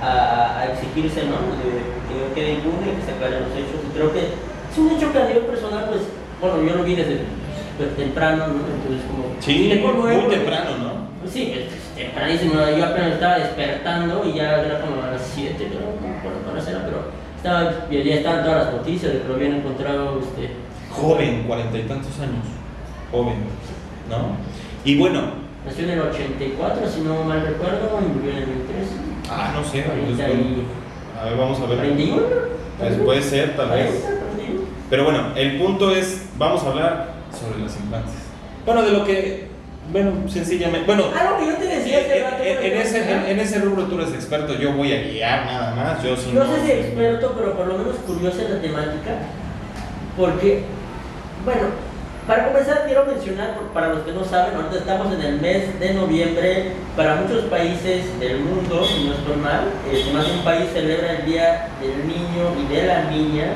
a, 0.00 0.64
exigirse, 0.72 1.28
¿no? 1.28 1.36
De, 1.60 1.84
que 2.08 2.14
no 2.16 2.32
quede 2.32 2.50
impune 2.56 2.88
y 2.88 2.96
que 2.96 3.04
se 3.04 3.12
aclaren 3.12 3.44
los 3.44 3.52
hechos. 3.52 3.76
Y 3.84 3.90
creo 3.92 4.08
que 4.08 4.22
es 4.32 4.76
un 4.80 4.88
hecho 4.96 5.12
que 5.12 5.18
a 5.20 5.28
nivel 5.28 5.44
personal, 5.52 5.84
pues, 5.92 6.00
bueno, 6.40 6.64
yo 6.64 6.76
lo 6.80 6.84
vi 6.88 6.96
desde 6.96 7.28
pues, 7.76 7.92
temprano, 7.96 8.48
¿no? 8.48 8.64
Entonces, 8.64 9.04
como. 9.04 9.36
sí, 9.44 9.68
muy 9.84 10.32
temprano, 10.32 10.70
¿no? 10.80 10.90
Pues 11.20 11.32
Sí, 11.36 11.52
tempranísimo. 11.92 12.54
Yo 12.56 12.84
apenas 12.88 13.20
estaba 13.20 13.36
despertando 13.36 14.24
y 14.24 14.32
ya 14.32 14.64
era 14.64 14.80
como 14.80 15.02
a 15.02 15.12
las 15.12 15.22
7, 15.34 15.60
creo, 15.60 15.92
como 16.00 16.16
por 16.24 16.56
la 16.56 16.62
cena, 16.62 16.82
pero 16.88 17.04
estaba, 17.38 17.88
ya 17.90 18.14
estaban 18.14 18.44
todas 18.44 18.64
las 18.66 18.74
noticias 18.74 19.12
de 19.12 19.22
que 19.22 19.28
lo 19.28 19.34
habían 19.34 19.54
encontrado. 19.54 20.20
Este, 20.20 20.50
Joven, 20.90 21.44
cuarenta 21.46 21.78
y 21.78 21.82
tantos 21.82 22.18
años, 22.20 22.44
joven, 23.10 23.36
¿no? 24.10 24.36
Y 24.84 24.98
bueno, 24.98 25.20
nació 25.64 25.84
en 25.84 25.90
el 25.90 26.00
84, 26.00 26.88
si 26.88 27.00
no 27.02 27.22
mal 27.24 27.42
recuerdo, 27.42 28.00
y 28.00 28.16
murió 28.16 28.30
en 28.32 28.36
el 28.38 28.44
2003. 28.46 28.88
ah, 29.30 29.52
no 29.54 29.64
sé, 29.64 29.82
40 29.82 30.16
pues, 30.16 30.18
y 30.18 31.20
A 31.20 31.24
ver, 31.24 31.36
vamos 31.36 31.60
a 31.60 31.66
ver. 31.66 31.78
31. 31.78 32.22
Pues 32.78 32.94
puede 32.96 33.22
ser, 33.22 33.56
tal 33.56 33.70
vez. 33.70 33.90
40, 33.90 34.08
31. 34.36 34.60
Pero 34.90 35.04
bueno, 35.04 35.20
el 35.36 35.58
punto 35.58 35.94
es, 35.94 36.28
vamos 36.38 36.62
a 36.64 36.70
hablar 36.70 37.08
sobre 37.38 37.62
las 37.62 37.76
infancias. 37.76 38.22
Bueno, 38.64 38.82
de 38.82 38.92
lo 38.92 39.04
que, 39.04 39.47
bueno, 39.92 40.12
sencillamente, 40.28 40.86
bueno, 40.86 41.04
Algo 41.18 41.38
que 41.38 41.46
yo 41.46 41.54
te 41.56 41.66
decía 41.66 42.00
en, 42.16 42.22
rato. 42.24 42.42
en- 42.44 42.72
en 42.72 42.78
ese, 42.80 43.30
en, 43.30 43.40
ese 43.40 43.58
rubro 43.60 43.84
tú 43.84 43.98
eres 44.00 44.12
experto, 44.14 44.54
yo 44.54 44.72
voy 44.72 44.92
a 44.92 45.02
guiar 45.02 45.46
nada 45.46 45.74
más, 45.74 46.02
yo 46.02 46.16
sí 46.16 46.30
No 46.34 46.44
sé 46.44 46.60
si 46.64 46.70
experto, 46.72 47.34
pero 47.38 47.56
por 47.56 47.66
lo 47.66 47.78
menos 47.78 47.96
curioso 48.06 48.40
en 48.42 48.54
la 48.54 48.60
temática. 48.60 49.12
Porque, 50.16 50.64
bueno, 51.44 51.68
para 52.26 52.48
comenzar 52.48 52.84
quiero 52.86 53.06
mencionar, 53.06 53.54
para 53.72 53.88
los 53.88 54.00
que 54.02 54.12
no 54.12 54.24
saben, 54.24 54.54
ahorita 54.56 54.76
estamos 54.78 55.14
en 55.14 55.22
el 55.22 55.40
mes 55.40 55.80
de 55.80 55.94
noviembre. 55.94 56.72
Para 56.96 57.14
muchos 57.16 57.44
países 57.44 58.18
del 58.20 58.40
mundo, 58.40 58.84
si 58.84 59.04
no 59.04 59.14
estoy 59.14 59.36
mal, 59.36 59.68
eh, 59.90 60.10
más 60.12 60.26
de 60.26 60.32
un 60.34 60.44
país 60.44 60.64
celebra 60.74 61.12
el 61.20 61.24
Día 61.26 61.68
del 61.80 62.06
Niño 62.06 62.52
y 62.68 62.74
de 62.74 62.86
la 62.86 63.04
Niña 63.04 63.46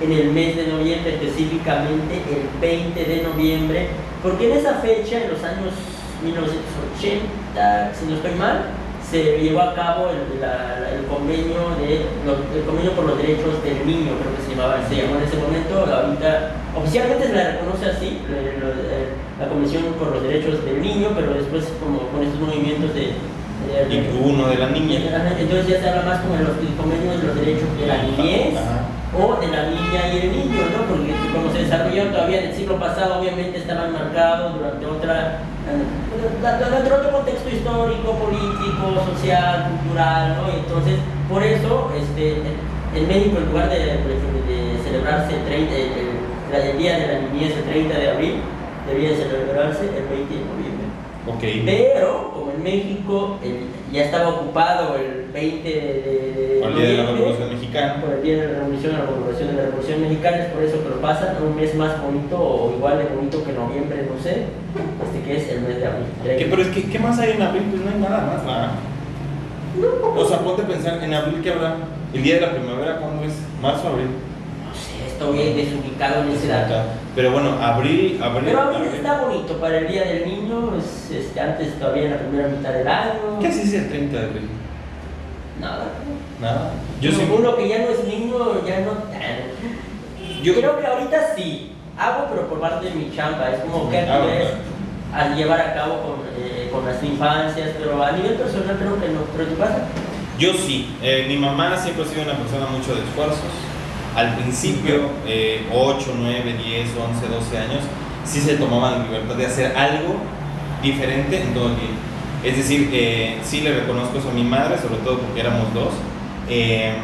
en 0.00 0.12
el 0.12 0.30
mes 0.30 0.56
de 0.56 0.66
noviembre, 0.68 1.14
específicamente 1.14 2.14
el 2.30 2.60
20 2.60 3.04
de 3.04 3.22
noviembre, 3.22 3.88
porque 4.22 4.50
en 4.52 4.58
esa 4.58 4.74
fecha, 4.74 5.22
en 5.24 5.30
los 5.30 5.42
años 5.44 5.72
1980, 6.24 7.94
si 7.94 8.06
no 8.06 8.16
estoy 8.16 8.34
mal, 8.38 8.64
se 9.08 9.38
llevó 9.40 9.60
a 9.62 9.74
cabo 9.74 10.10
el, 10.10 10.40
la- 10.40 10.80
la- 10.80 10.90
el 10.92 11.04
convenio 11.06 11.72
de 11.80 12.04
los- 12.26 12.44
el 12.54 12.62
convenio 12.66 12.92
por 12.92 13.06
los 13.06 13.16
derechos 13.16 13.62
del 13.64 13.86
niño, 13.86 14.12
creo 14.20 14.36
que 14.36 14.42
se 14.44 14.50
llamaba, 14.54 14.84
se 14.86 14.96
llamó 14.96 15.16
en 15.16 15.22
ese 15.24 15.36
momento, 15.36 15.74
ahorita 15.80 16.52
oficialmente 16.76 17.26
se 17.28 17.32
la 17.34 17.44
reconoce 17.56 17.86
así, 17.86 18.20
la, 18.28 18.36
la- 18.68 19.08
la 19.38 19.48
Comisión 19.48 19.84
por 19.98 20.12
los 20.12 20.22
Derechos 20.22 20.64
del 20.64 20.82
Niño, 20.82 21.08
pero 21.14 21.32
después 21.32 21.64
como 21.80 22.00
con 22.10 22.22
estos 22.22 22.40
movimientos 22.40 22.92
de, 22.94 23.14
de- 23.88 24.10
uno 24.20 24.48
de 24.48 24.56
la 24.58 24.68
niña. 24.70 24.98
entonces 25.38 25.66
ya 25.68 25.80
se 25.80 25.88
habla 25.88 26.02
más 26.02 26.20
como 26.20 26.34
de 26.36 26.44
los 26.44 26.58
el 26.58 26.74
convenio 26.76 27.10
de 27.16 27.22
los 27.26 27.34
derechos 27.36 27.68
de 27.80 27.86
la 27.86 28.02
niñez 28.02 28.56
Ajá. 28.58 28.97
O 29.16 29.40
de 29.40 29.48
la 29.48 29.62
niña 29.70 30.00
y 30.12 30.18
el 30.26 30.32
niño, 30.32 30.60
¿no? 30.76 30.84
Porque 30.88 31.12
como 31.32 31.50
se 31.52 31.64
desarrolló 31.64 32.04
todavía 32.12 32.40
en 32.42 32.50
el 32.50 32.54
siglo 32.54 32.78
pasado, 32.78 33.20
obviamente 33.20 33.58
estaban 33.58 33.92
marcados 33.92 34.54
durante 34.54 34.84
otra, 34.86 35.40
eh, 35.68 36.60
durante 36.68 36.92
otro 36.92 37.12
contexto 37.12 37.48
histórico, 37.48 38.12
político, 38.12 39.00
social, 39.14 39.70
cultural, 39.80 40.36
¿no? 40.36 40.52
Entonces, 40.52 40.96
por 41.28 41.42
eso, 41.42 41.90
este, 41.96 42.36
en 42.94 43.08
México, 43.08 43.38
en 43.38 43.46
lugar 43.50 43.70
de, 43.70 43.78
de- 43.78 44.28
celebrarse 44.84 45.34
el, 45.36 45.44
30, 45.44 45.74
el, 45.74 45.80
el- 45.82 46.70
el 46.70 46.78
Día 46.78 46.98
de 46.98 47.06
la 47.12 47.18
Niñez 47.28 47.54
el 47.58 47.64
30 47.64 47.98
de 47.98 48.10
abril, 48.10 48.34
debía 48.88 49.10
celebrarse 49.16 49.84
el 49.84 50.08
20 50.08 50.34
de 50.34 50.40
noviembre. 50.48 50.86
Ok. 51.26 51.42
Pero, 51.66 52.30
como 52.32 52.50
en 52.52 52.62
México 52.62 53.38
el- 53.44 53.67
ya 53.92 54.04
estaba 54.04 54.28
ocupado 54.28 54.96
el 54.96 55.30
20 55.32 55.68
de, 55.68 55.74
de, 55.74 56.58
de 56.58 56.64
Al 56.64 56.74
día 56.74 56.84
de 56.88 56.96
la 56.98 57.10
Revolución 57.12 57.50
Mexicana. 57.50 58.00
por 58.00 58.12
el 58.14 58.22
día 58.22 58.36
de 58.36 58.52
la 58.52 58.58
revolución, 58.60 58.92
la 58.92 59.06
conmemoración 59.06 59.48
de 59.48 59.54
la 59.54 59.62
revolución 59.62 60.00
mexicana, 60.02 60.36
es 60.38 60.46
por 60.52 60.62
eso 60.62 60.82
que 60.82 60.88
lo 60.90 61.00
pasan 61.00 61.36
un 61.42 61.56
mes 61.56 61.74
más 61.74 62.02
bonito 62.02 62.36
o 62.38 62.74
igual 62.76 62.98
de 62.98 63.04
bonito 63.04 63.44
que 63.44 63.52
noviembre, 63.52 64.06
no 64.08 64.22
sé, 64.22 64.44
este 65.04 65.22
que 65.24 65.36
es 65.36 65.48
el 65.48 65.60
mes 65.62 65.76
de 65.80 65.86
abril. 65.86 66.06
¿Qué, 66.22 66.46
pero 66.50 66.62
es 66.62 66.68
que, 66.68 66.90
¿qué 66.90 66.98
más 66.98 67.18
hay 67.18 67.32
en 67.32 67.42
abril? 67.42 67.64
Pues 67.70 67.82
no 67.82 67.90
hay 67.90 67.98
nada 67.98 68.26
más, 68.26 68.44
¿verdad? 68.44 68.70
O 70.16 70.24
sea, 70.26 70.38
ponte 70.40 70.62
a 70.62 70.66
pensar, 70.66 71.02
¿en 71.02 71.14
abril 71.14 71.40
qué 71.42 71.52
habrá? 71.52 71.76
¿El 72.12 72.22
día 72.22 72.34
de 72.36 72.40
la 72.40 72.50
primavera 72.52 72.96
cuándo 72.98 73.24
es? 73.24 73.34
¿Marzo, 73.62 73.88
abril? 73.88 74.08
No 74.66 74.74
sé, 74.74 75.06
estoy 75.06 75.52
desubicado 75.54 76.22
en 76.24 76.30
ese 76.30 76.48
dato. 76.48 76.74
Pero 77.18 77.32
bueno, 77.32 77.50
abril, 77.60 78.20
abril. 78.22 78.44
Pero 78.44 78.60
abril 78.60 78.90
está 78.94 79.22
bonito 79.22 79.54
para 79.54 79.78
el 79.78 79.88
día 79.88 80.04
del 80.04 80.24
niño, 80.24 80.70
es, 80.78 81.10
este, 81.10 81.40
antes 81.40 81.76
todavía 81.76 82.04
en 82.04 82.10
la 82.12 82.18
primera 82.18 82.46
mitad 82.46 82.70
del 82.70 82.86
año. 82.86 83.40
¿Qué 83.40 83.50
se 83.50 83.62
dice 83.64 83.78
el 83.78 83.88
30 83.88 84.16
de 84.16 84.24
abril? 84.24 84.48
Nada. 85.60 85.86
Nada. 86.40 86.70
Yo 87.00 87.10
sí. 87.10 87.28
Uno 87.36 87.56
que 87.56 87.68
ya 87.68 87.78
no 87.78 87.88
es 87.88 88.04
niño, 88.04 88.64
ya 88.64 88.82
no 88.82 88.92
tan. 89.10 89.50
Yo 90.44 90.54
creo 90.54 90.78
que 90.78 90.86
ahorita 90.86 91.34
sí, 91.34 91.72
hago, 91.98 92.26
pero 92.30 92.48
por 92.48 92.60
parte 92.60 92.86
de 92.86 92.94
mi 92.94 93.10
chamba, 93.16 93.50
es 93.50 93.62
como 93.62 93.90
que 93.90 93.98
Ah, 93.98 94.14
actividades 94.14 94.50
bueno. 95.10 95.32
a 95.32 95.34
llevar 95.34 95.60
a 95.60 95.74
cabo 95.74 95.94
con, 96.00 96.14
eh, 96.38 96.70
con 96.72 96.86
las 96.86 97.02
infancias, 97.02 97.70
pero 97.80 98.00
a 98.00 98.12
nivel 98.12 98.34
personal 98.34 98.76
creo 98.78 99.00
que 99.00 99.08
no. 99.08 99.22
¿Pero 99.32 99.42
en 99.42 99.54
tu 99.56 99.58
casa? 99.60 99.78
Yo 100.38 100.52
sí. 100.52 100.88
Eh, 101.02 101.24
mi 101.26 101.36
mamá 101.36 101.76
siempre 101.78 102.04
ha 102.04 102.06
sido 102.06 102.22
una 102.22 102.34
persona 102.34 102.66
mucho 102.66 102.94
de 102.94 103.02
esfuerzos. 103.02 103.67
Al 104.18 104.34
principio, 104.34 105.14
eh, 105.28 105.68
8, 105.72 106.12
9, 106.18 106.56
10, 106.58 106.88
11, 106.90 107.28
12 107.28 107.56
años, 107.56 107.82
sí 108.24 108.40
se 108.40 108.56
tomaban 108.56 108.98
la 108.98 109.04
libertad 109.04 109.36
de 109.36 109.46
hacer 109.46 109.76
algo 109.76 110.16
diferente 110.82 111.40
en 111.40 111.54
todo 111.54 111.68
el 111.68 111.76
día. 111.76 111.94
Es 112.42 112.56
decir, 112.56 112.90
eh, 112.92 113.38
sí 113.44 113.60
le 113.60 113.78
reconozco 113.78 114.18
eso 114.18 114.30
a 114.30 114.32
mi 114.32 114.42
madre, 114.42 114.76
sobre 114.76 114.96
todo 115.04 115.18
porque 115.20 115.38
éramos 115.38 115.72
dos. 115.72 115.94
Eh, 116.50 116.94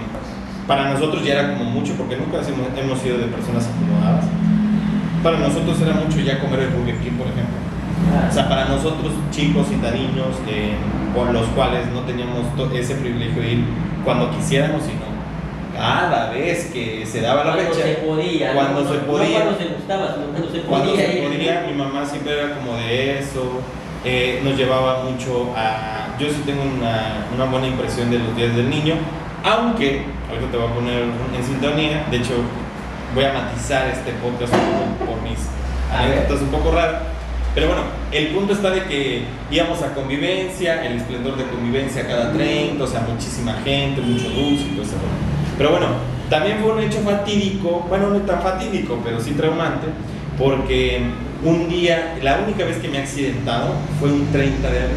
para 0.67 0.93
nosotros 0.93 1.25
ya 1.25 1.35
era 1.35 1.57
como 1.57 1.71
mucho, 1.71 1.95
porque 1.95 2.17
nunca 2.17 2.39
hemos, 2.39 2.99
sido 2.99 3.19
de 3.19 3.27
personas 3.27 3.69
acomodadas. 3.69 4.25
Para 5.23 5.39
nosotros 5.39 5.81
era 5.83 5.95
mucho 5.95 6.19
ya 6.19 6.41
comer 6.41 6.67
el 6.67 6.71
Burger 6.71 6.97
por 6.97 7.29
ejemplo. 7.29 7.63
O 8.29 8.33
sea, 8.33 8.49
para 8.49 8.65
nosotros, 8.65 9.13
chicos 9.31 9.69
citadinos, 9.69 10.35
eh, 10.49 10.75
por 11.15 11.31
los 11.31 11.47
cuales 11.55 11.87
no 11.95 12.01
teníamos 12.01 12.43
ese 12.75 12.97
privilegio 12.97 13.41
de 13.41 13.53
ir 13.53 13.65
cuando 14.05 14.33
quisiéramos, 14.33 14.83
sino 14.83 15.14
cada 15.77 16.31
vez 16.31 16.71
que 16.73 17.05
se 17.07 17.21
daba 17.21 17.45
la 17.45 17.53
cuando 17.55 17.73
fecha. 17.75 17.87
se 17.87 17.95
podía. 17.97 18.49
¿no? 18.49 18.55
Cuando 18.61 18.89
se 18.89 18.95
No 18.99 19.03
podía. 19.07 19.41
cuando 19.43 19.59
se 19.59 19.65
gustaba, 19.67 20.15
sino 20.15 20.27
cuando 20.27 20.51
se 20.51 20.61
Cuando 20.63 20.91
podía. 20.91 21.07
se 21.07 21.19
ir. 21.19 21.25
podía, 21.29 21.65
mi 21.69 21.75
mamá 21.75 22.07
siempre 22.07 22.33
era 22.39 22.55
como 22.57 22.77
de 22.77 23.19
eso. 23.19 23.61
eh, 24.05 24.41
nos 24.45 24.57
llevaba 24.57 25.03
mucho 25.05 25.53
a. 25.57 26.15
Yo 26.19 26.29
sí 26.29 26.43
tengo 26.47 26.63
una, 26.63 27.27
una 27.35 27.45
buena 27.47 27.67
impresión 27.67 28.11
de 28.11 28.19
los 28.19 28.37
días 28.37 28.55
del 28.55 28.69
niño, 28.71 28.95
aunque, 29.43 30.03
ahorita 30.31 30.51
te 30.51 30.57
voy 30.57 30.67
a 30.71 30.75
poner 30.75 31.03
en 31.03 31.45
sintonía, 31.45 32.07
de 32.11 32.17
hecho, 32.19 32.35
voy 33.15 33.25
a 33.25 33.33
matizar 33.33 33.89
este 33.89 34.13
podcast 34.23 34.53
por, 34.53 35.09
por 35.09 35.23
mis 35.23 35.39
anécdotas 35.93 36.43
un 36.43 36.49
poco 36.49 36.71
raras. 36.71 37.03
Pero 37.55 37.69
bueno, 37.69 37.83
el 38.13 38.27
punto 38.29 38.53
está 38.53 38.71
de 38.71 38.85
que 38.85 39.25
íbamos 39.51 39.81
a 39.83 39.95
convivencia, 39.95 40.85
el 40.85 40.97
esplendor 40.99 41.37
de 41.37 41.45
convivencia 41.45 42.07
cada 42.07 42.33
30, 42.33 42.83
o 42.83 42.87
sea, 42.87 43.01
muchísima 43.09 43.55
gente, 43.65 44.01
mucho 44.01 44.29
dulce 44.29 44.65
y 44.67 44.71
todo 44.75 44.83
eso. 44.83 44.95
Pero 45.57 45.71
bueno, 45.71 45.87
también 46.31 46.59
fue 46.63 46.73
un 46.73 46.81
hecho 46.81 46.99
fatídico, 47.01 47.87
bueno, 47.89 48.09
no 48.11 48.19
tan 48.21 48.41
fatídico, 48.43 48.99
pero 49.05 49.21
sí 49.21 49.33
traumante, 49.33 49.87
porque 50.39 51.01
un 51.45 51.69
día, 51.69 52.17
la 52.23 52.39
única 52.45 52.65
vez 52.65 52.79
que 52.79 52.89
me 52.89 52.99
he 52.99 53.01
accidentado 53.03 53.75
fue 54.01 54.11
un 54.11 54.27
30 54.33 54.71
de 54.71 54.79
abril. 54.81 54.97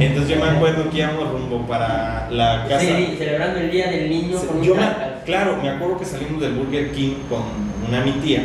Entonces 0.00 0.36
yo 0.36 0.44
me 0.44 0.50
acuerdo 0.50 0.88
que 0.90 0.98
íbamos 0.98 1.30
rumbo 1.32 1.66
para 1.66 2.28
la 2.30 2.66
casa. 2.68 2.80
Sí, 2.84 3.14
celebrando 3.18 3.58
el 3.58 3.70
Día 3.70 3.90
del 3.90 4.08
Niño 4.08 4.38
con 4.38 4.58
un 4.58 4.62
Yo 4.62 4.74
me- 4.74 4.82
caca. 4.82 5.22
claro, 5.24 5.56
me 5.60 5.70
acuerdo 5.70 5.98
que 5.98 6.04
salimos 6.04 6.40
del 6.40 6.52
Burger 6.52 6.92
King 6.92 7.14
con 7.28 7.42
una 7.88 8.04
mi 8.04 8.12
tía 8.12 8.42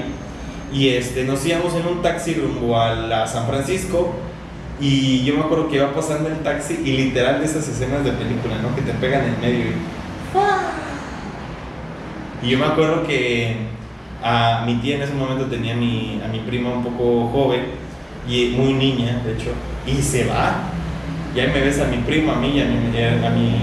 y 0.73 0.89
este, 0.89 1.23
nos 1.25 1.45
íbamos 1.45 1.75
en 1.75 1.85
un 1.85 2.01
taxi 2.01 2.33
rumbo 2.33 2.79
a 2.79 2.95
la 2.95 3.27
San 3.27 3.45
Francisco 3.45 4.13
y 4.81 5.23
yo 5.23 5.35
me 5.35 5.41
acuerdo 5.41 5.67
que 5.69 5.75
iba 5.75 5.93
pasando 5.93 6.29
el 6.29 6.37
taxi 6.39 6.81
y 6.83 6.93
literal 6.93 7.39
de 7.39 7.45
esas 7.45 7.67
escenas 7.67 8.03
de 8.03 8.11
película, 8.13 8.55
¿no? 8.61 8.75
Que 8.75 8.81
te 8.81 8.93
pegan 8.93 9.23
en 9.25 9.39
medio. 9.39 9.65
Y 9.67 9.73
yo 12.49 12.57
me 12.57 12.65
acuerdo 12.65 13.03
que 13.07 13.55
a 14.23 14.63
mi 14.65 14.75
tía 14.75 14.95
en 14.97 15.01
ese 15.03 15.13
momento 15.13 15.45
tenía 15.45 15.73
a 15.73 15.77
mi, 15.77 16.21
a 16.23 16.27
mi 16.27 16.39
prima 16.39 16.69
un 16.71 16.83
poco 16.83 17.27
joven 17.29 17.61
y 18.27 18.53
muy 18.57 18.73
niña, 18.73 19.21
de 19.25 19.33
hecho, 19.33 19.51
y 19.85 20.01
se 20.01 20.25
va. 20.25 20.69
Y 21.35 21.39
ahí 21.39 21.47
me 21.47 21.61
ves 21.61 21.79
a 21.81 21.85
mi 21.85 21.97
primo, 21.97 22.31
a 22.31 22.35
mí 22.35 22.53
y 22.55 22.61
a 22.61 22.65
mi, 22.65 23.25
a 23.25 23.29
mi, 23.29 23.55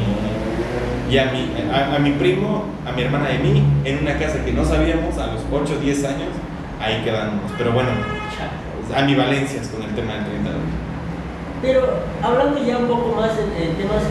y 1.10 1.18
a 1.18 1.24
mi, 1.26 1.72
a, 1.72 1.96
a 1.96 1.98
mi 1.98 2.10
primo, 2.12 2.64
a 2.86 2.92
mi 2.92 3.02
hermana 3.02 3.32
y 3.32 3.36
a 3.36 3.40
mí, 3.40 3.62
en 3.84 3.98
una 4.00 4.18
casa 4.18 4.44
que 4.44 4.52
no 4.52 4.64
sabíamos 4.64 5.16
a 5.18 5.28
los 5.28 5.42
8 5.50 5.74
o 5.78 5.80
10 5.80 6.04
años, 6.04 6.28
ahí 6.80 7.02
quedamos. 7.04 7.50
Pero 7.56 7.72
bueno, 7.72 7.90
ambivalencias 8.94 9.68
con 9.68 9.82
el 9.82 9.94
tema 9.94 10.14
del 10.14 10.24
30 10.24 10.50
de. 10.50 10.56
Pero 11.62 12.00
hablando 12.22 12.64
ya 12.64 12.78
un 12.78 12.88
poco 12.88 13.14
más 13.16 13.30
en, 13.38 13.62
en 13.62 13.76
temas 13.76 14.02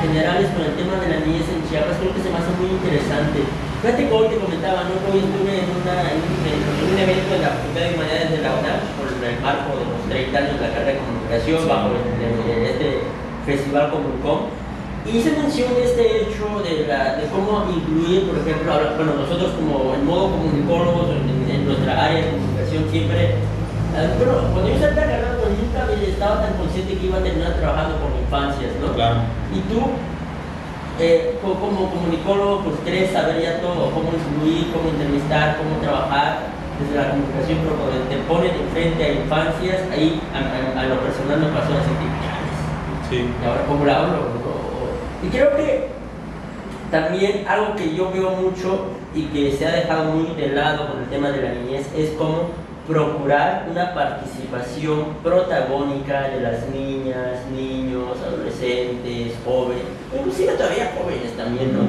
generales 0.00 0.48
con 0.56 0.62
el 0.64 0.74
tema 0.76 0.94
de 1.00 1.06
la 1.12 1.18
niñez 1.24 1.46
en 1.52 1.60
Chiapas, 1.68 1.96
creo 2.00 2.12
que 2.16 2.22
se 2.24 2.30
me 2.32 2.38
hace 2.40 2.52
muy 2.56 2.70
interesante. 2.72 3.38
Fíjate 3.80 4.00
que 4.08 4.12
hoy 4.12 4.28
te 4.28 4.36
comentaba, 4.40 4.84
¿no? 4.88 4.94
Hoy 5.08 5.20
estuve 5.24 5.52
en, 5.60 5.68
una, 5.72 5.96
en, 6.12 6.20
un, 6.20 6.40
en 6.44 6.60
un 6.60 6.96
evento 7.00 7.30
en 7.36 7.42
la 7.44 7.50
Facultad 7.56 7.80
de 7.80 7.90
Humanidades 7.96 8.30
de 8.36 8.40
la 8.44 8.50
UNAM 8.60 8.80
por 8.96 9.06
el 9.08 9.36
marco 9.40 9.68
de 9.80 9.84
los 9.88 10.00
30 10.08 10.36
años 10.36 10.54
de 10.60 10.64
la 10.68 10.72
carrera 10.74 10.92
de 10.96 11.00
comunicación 11.00 11.60
bajo 11.68 11.86
el- 11.96 12.20
el- 12.20 12.40
el- 12.44 12.64
este 12.76 12.88
festival 13.48 13.88
Comunicom. 13.92 14.40
Y 15.08 15.16
hice 15.16 15.32
mención 15.32 15.72
de 15.72 15.84
este 15.88 16.04
hecho 16.28 16.44
de, 16.60 16.84
la, 16.84 17.16
de 17.16 17.24
cómo 17.32 17.64
incluir, 17.72 18.28
por 18.28 18.36
ejemplo, 18.36 18.68
ahora, 18.68 18.92
bueno, 19.00 19.16
nosotros 19.16 19.56
como 19.56 19.96
en 19.96 20.04
modo 20.04 20.28
comunicólogos 20.36 21.08
en, 21.16 21.24
en 21.48 21.64
nuestra 21.64 21.96
área 22.04 22.20
de 22.20 22.30
comunicación 22.36 22.84
siempre 22.92 23.36
Ah, 23.90 24.06
Bueno, 24.22 24.54
cuando 24.54 24.70
yo 24.70 24.78
salí 24.78 24.94
de 24.94 25.00
la 25.02 25.06
carrera, 25.10 25.34
pues 25.42 25.98
estaba 26.14 26.46
tan 26.46 26.54
consciente 26.62 26.94
que 26.94 27.06
iba 27.10 27.18
a 27.18 27.26
terminar 27.26 27.58
trabajando 27.58 27.98
con 27.98 28.14
infancias, 28.34 28.70
¿no? 28.80 28.94
Claro. 28.94 29.16
Y 29.52 29.58
tú, 29.72 29.80
eh, 31.00 31.38
co- 31.42 31.54
como 31.58 31.90
comunicólogo, 31.90 32.60
pues 32.62 32.76
quieres 32.84 33.10
saber 33.10 33.42
ya 33.42 33.60
todo, 33.60 33.90
cómo 33.90 34.12
influir, 34.14 34.70
cómo 34.72 34.88
entrevistar, 34.90 35.58
cómo 35.58 35.80
trabajar 35.82 36.38
desde 36.78 36.94
la 36.94 37.10
comunicación, 37.10 37.58
pero 37.64 37.74
cuando 37.74 38.06
te 38.06 38.16
ponen 38.30 38.52
enfrente 38.54 39.02
a 39.04 39.12
infancias, 39.18 39.78
ahí 39.92 40.20
a, 40.32 40.38
a- 40.38 40.80
a 40.80 40.84
lo 40.86 41.00
personal 41.00 41.40
me 41.40 41.46
pasó 41.48 41.74
a 41.74 41.82
sentir, 41.82 42.10
"Chales, 42.22 42.58
Sí. 43.10 43.26
y 43.26 43.44
ahora 43.46 43.62
cómo 43.66 43.84
la 43.84 43.96
hablo. 43.98 44.16
¿no? 44.30 45.26
Y 45.26 45.28
creo 45.30 45.56
que 45.56 45.88
también 46.90 47.44
algo 47.48 47.74
que 47.74 47.94
yo 47.94 48.10
veo 48.12 48.30
mucho 48.30 48.86
y 49.14 49.24
que 49.26 49.52
se 49.52 49.66
ha 49.66 49.72
dejado 49.72 50.04
muy 50.12 50.34
de 50.36 50.48
lado 50.54 50.88
con 50.88 51.00
el 51.02 51.06
tema 51.10 51.30
de 51.30 51.42
la 51.42 51.50
niñez 51.52 51.86
es 51.96 52.10
cómo 52.16 52.50
procurar 52.86 53.66
una 53.70 53.94
participación 53.94 55.14
protagónica 55.22 56.28
de 56.28 56.40
las 56.40 56.68
niñas, 56.68 57.46
niños, 57.54 58.18
adolescentes, 58.26 59.34
jóvenes, 59.44 59.84
inclusive 60.16 60.52
todavía 60.52 60.92
jóvenes 60.98 61.36
también, 61.36 61.72
¿no? 61.72 61.80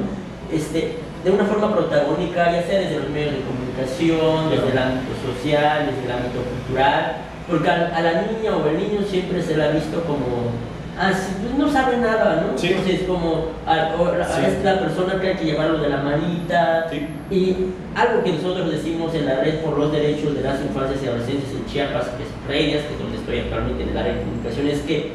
Este, 0.54 0.98
de 1.24 1.30
una 1.30 1.44
forma 1.44 1.72
protagónica, 1.72 2.52
ya 2.52 2.62
sea 2.66 2.80
desde 2.80 3.00
los 3.00 3.10
medios 3.10 3.34
de 3.34 3.42
comunicación, 3.42 4.50
desde 4.50 4.72
el 4.72 4.78
ámbito 4.78 5.12
social, 5.26 5.86
desde 5.86 6.04
el 6.04 6.12
ámbito 6.12 6.40
cultural, 6.42 7.16
porque 7.48 7.70
a, 7.70 7.96
a 7.96 8.00
la 8.02 8.22
niña 8.22 8.56
o 8.56 8.68
al 8.68 8.76
niño 8.76 9.02
siempre 9.08 9.42
se 9.42 9.56
la 9.56 9.66
ha 9.66 9.70
visto 9.70 10.02
como 10.04 10.52
Ah, 10.98 11.10
pues 11.10 11.54
no 11.56 11.72
sabe 11.72 11.96
nada, 11.96 12.44
¿no? 12.44 12.50
Entonces, 12.50 13.02
como 13.08 13.46
a, 13.66 13.72
a, 13.72 14.46
es 14.46 14.62
la 14.62 14.78
persona 14.78 15.18
que 15.20 15.28
hay 15.28 15.36
que 15.36 15.44
llevarlo 15.46 15.78
de 15.78 15.88
la 15.88 15.96
manita. 15.98 16.86
Y 17.30 17.56
algo 17.94 18.22
que 18.22 18.32
nosotros 18.32 18.70
decimos 18.70 19.14
en 19.14 19.26
la 19.26 19.40
Red 19.40 19.60
por 19.60 19.78
los 19.78 19.90
Derechos 19.90 20.34
de 20.34 20.42
las 20.42 20.60
Infancias 20.60 21.02
y 21.02 21.06
Adolescentes 21.08 21.50
en 21.50 21.64
Chiapas, 21.66 22.08
que 22.08 22.24
es 22.24 22.28
Reyes, 22.46 22.82
que 22.84 22.92
es 22.92 23.00
donde 23.00 23.16
estoy 23.16 23.38
actualmente 23.40 23.84
en 23.84 23.88
el 23.88 23.96
área 23.96 24.14
de 24.14 24.20
comunicación, 24.20 24.68
es 24.68 24.80
que 24.80 25.12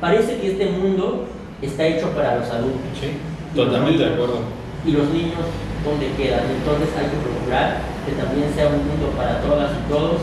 parece 0.00 0.36
que 0.40 0.50
este 0.50 0.66
mundo 0.66 1.26
está 1.62 1.86
hecho 1.86 2.10
para 2.10 2.36
los 2.36 2.50
adultos. 2.50 2.90
Sí, 3.00 3.12
totalmente 3.54 4.02
de 4.02 4.14
acuerdo. 4.14 4.40
Y 4.84 4.92
los 4.92 5.08
niños, 5.10 5.46
¿dónde 5.84 6.10
quedan? 6.16 6.42
Entonces 6.50 6.88
hay 6.98 7.06
que 7.06 7.22
procurar 7.22 7.78
que 8.04 8.12
también 8.18 8.50
sea 8.52 8.66
un 8.66 8.82
mundo 8.82 9.14
para 9.16 9.40
todas 9.42 9.70
y 9.78 9.88
todos, 9.88 10.18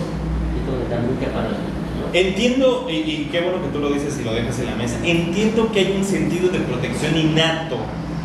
y 0.52 0.60
donde 0.70 0.86
también 0.92 1.16
quepan 1.18 1.44
los 1.48 1.60
niños. 1.64 1.77
Entiendo, 2.18 2.88
y, 2.90 3.30
qué 3.32 3.42
bueno 3.42 3.62
que 3.62 3.68
tú 3.68 3.78
lo 3.78 3.92
dices 3.92 4.18
y 4.20 4.24
lo 4.24 4.34
dejas 4.34 4.58
en 4.58 4.66
la 4.66 4.76
mesa, 4.76 4.98
entiendo 5.04 5.72
que 5.72 5.82
hay 5.82 5.94
un 5.96 6.04
sentido 6.04 6.50
de 6.50 6.58
protección 6.62 7.16
innato, 7.16 7.76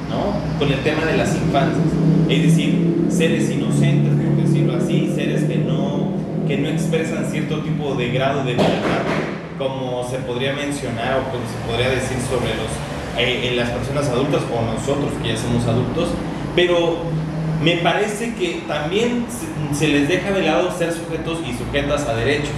¿no? 0.08 0.58
Con 0.58 0.72
el 0.72 0.78
tema 0.80 1.04
de 1.04 1.18
las 1.18 1.37
infancias. 1.37 1.84
Es 2.26 2.42
decir, 2.42 3.04
seres 3.11 3.50
inocentes, 3.50 4.14
por 4.14 4.46
decirlo 4.46 4.78
así, 4.78 5.12
seres 5.14 5.44
que 5.44 5.58
no, 5.58 6.08
que 6.49 6.56
no 6.56 6.68
expresan 6.70 7.30
cierto 7.30 7.61
tipo 7.61 7.94
de 7.94 8.08
grado 8.12 8.42
de 8.44 8.54
verdad, 8.54 9.02
como 9.58 10.08
se 10.08 10.16
podría 10.20 10.54
mencionar 10.54 11.18
o 11.18 11.30
como 11.30 11.44
se 11.44 11.70
podría 11.70 11.90
decir 11.90 12.16
sobre 12.30 12.49
los, 12.56 12.72
eh, 13.18 13.50
en 13.50 13.56
las 13.58 13.68
personas 13.68 14.08
adultas 14.08 14.40
o 14.50 14.72
nosotros 14.72 15.12
que 15.22 15.28
ya 15.28 15.37
somos 15.37 15.66
adultos, 15.66 16.08
pero 16.56 16.96
me 17.62 17.76
parece 17.76 18.32
que 18.37 18.62
también 18.66 19.26
se 19.75 19.88
les 19.88 20.08
deja 20.08 20.30
de 20.32 20.44
lado 20.44 20.72
ser 20.78 20.94
sujetos 20.94 21.40
y 21.46 21.52
sujetas 21.52 22.08
a 22.08 22.14
derechos. 22.14 22.56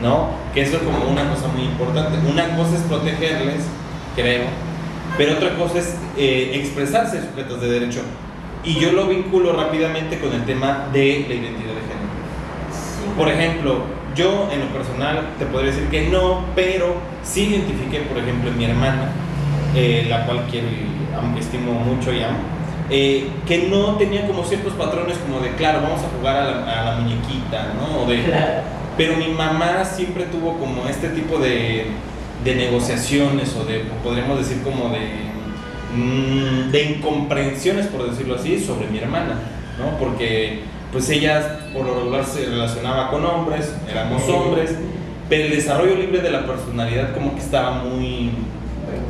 ¿No? 0.00 0.30
Que 0.54 0.62
eso 0.62 0.76
es 0.76 0.82
como 0.82 1.10
una 1.10 1.28
cosa 1.30 1.48
muy 1.48 1.64
importante. 1.64 2.18
Una 2.30 2.56
cosa 2.56 2.76
es 2.76 2.82
protegerles, 2.82 3.64
creo, 4.16 4.44
pero 5.16 5.34
otra 5.34 5.56
cosa 5.56 5.78
es 5.78 5.96
eh, 6.16 6.52
expresarse 6.54 7.22
sujetos 7.22 7.60
de 7.60 7.68
derecho. 7.68 8.00
Y 8.64 8.78
yo 8.78 8.92
lo 8.92 9.06
vinculo 9.06 9.54
rápidamente 9.54 10.18
con 10.18 10.32
el 10.32 10.44
tema 10.44 10.88
de 10.92 11.24
la 11.28 11.34
identidad 11.34 11.74
de 11.74 11.80
género. 11.80 13.16
Por 13.16 13.28
ejemplo, 13.28 13.84
yo 14.14 14.48
en 14.52 14.60
lo 14.60 14.66
personal 14.66 15.28
te 15.38 15.46
podría 15.46 15.72
decir 15.72 15.88
que 15.88 16.08
no, 16.08 16.44
pero 16.54 16.94
sí 17.22 17.44
identifiqué, 17.44 18.00
por 18.00 18.18
ejemplo, 18.18 18.50
en 18.50 18.58
mi 18.58 18.64
hermana, 18.64 19.10
eh, 19.74 20.06
la 20.08 20.26
cual 20.26 20.44
quiero 20.50 20.66
y 20.68 21.38
estimo 21.38 21.72
mucho 21.72 22.12
y 22.12 22.22
amo, 22.22 22.38
eh, 22.90 23.28
que 23.46 23.68
no 23.68 23.96
tenía 23.96 24.26
como 24.26 24.44
ciertos 24.44 24.72
patrones 24.74 25.16
como 25.18 25.40
de, 25.40 25.50
claro, 25.52 25.80
vamos 25.82 26.00
a 26.02 26.16
jugar 26.16 26.36
a 26.36 26.44
la, 26.44 26.80
a 26.80 26.84
la 26.84 27.00
muñequita, 27.00 27.74
¿no? 27.78 28.02
O 28.02 28.06
de, 28.06 28.22
pero 29.00 29.16
mi 29.16 29.28
mamá 29.28 29.82
siempre 29.82 30.26
tuvo 30.26 30.58
como 30.58 30.86
este 30.86 31.08
tipo 31.08 31.38
de, 31.38 31.86
de 32.44 32.54
negociaciones 32.54 33.56
o 33.56 33.64
de, 33.64 33.82
podríamos 34.04 34.40
decir 34.40 34.62
como 34.62 34.90
de, 34.90 35.08
mm, 35.96 36.70
de 36.70 36.82
incomprensiones, 36.82 37.86
por 37.86 38.10
decirlo 38.10 38.34
así, 38.34 38.60
sobre 38.60 38.88
mi 38.88 38.98
hermana, 38.98 39.36
¿no? 39.78 39.98
Porque 39.98 40.64
pues 40.92 41.08
ella 41.08 41.60
por 41.72 41.86
lo 41.86 41.94
regular 41.94 42.26
se 42.26 42.44
relacionaba 42.44 43.10
con 43.10 43.24
hombres, 43.24 43.74
éramos 43.90 44.22
hombres, 44.28 44.74
pero 45.30 45.44
el 45.44 45.52
desarrollo 45.52 45.94
libre 45.94 46.18
de 46.18 46.30
la 46.30 46.44
personalidad 46.44 47.14
como 47.14 47.34
que 47.34 47.40
estaba 47.40 47.82
muy, 47.82 48.32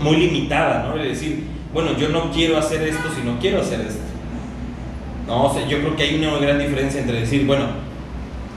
muy 0.01 0.19
limitada, 0.19 0.85
¿no? 0.87 1.03
Es 1.03 1.09
decir, 1.09 1.47
bueno, 1.75 1.97
yo 1.99 2.11
no 2.11 2.31
quiero 2.31 2.59
hacer 2.59 2.87
esto 2.87 3.09
si 3.13 3.29
no 3.29 3.41
quiero 3.41 3.61
hacer 3.61 3.81
esto. 3.81 4.03
No, 5.27 5.47
o 5.47 5.53
sea, 5.53 5.67
yo 5.67 5.81
creo 5.81 5.97
que 5.97 6.05
hay 6.05 6.25
una 6.25 6.39
gran 6.39 6.61
diferencia 6.61 7.01
entre 7.01 7.23
decir, 7.23 7.45
bueno, 7.45 7.90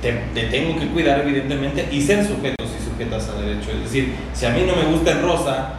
te, 0.04 0.44
tengo 0.48 0.78
que 0.78 0.88
cuidar 0.88 1.22
evidentemente 1.22 1.88
y 1.92 2.02
ser 2.02 2.26
sujetos 2.26 2.68
y 2.80 2.84
sujetas 2.84 3.30
a 3.30 3.42
derecho. 3.42 3.72
Es 3.72 3.84
decir, 3.84 4.14
si 4.34 4.46
a 4.46 4.50
mí 4.50 4.64
no 4.68 4.76
me 4.76 4.92
gusta 4.92 5.12
en 5.12 5.22
rosa, 5.22 5.74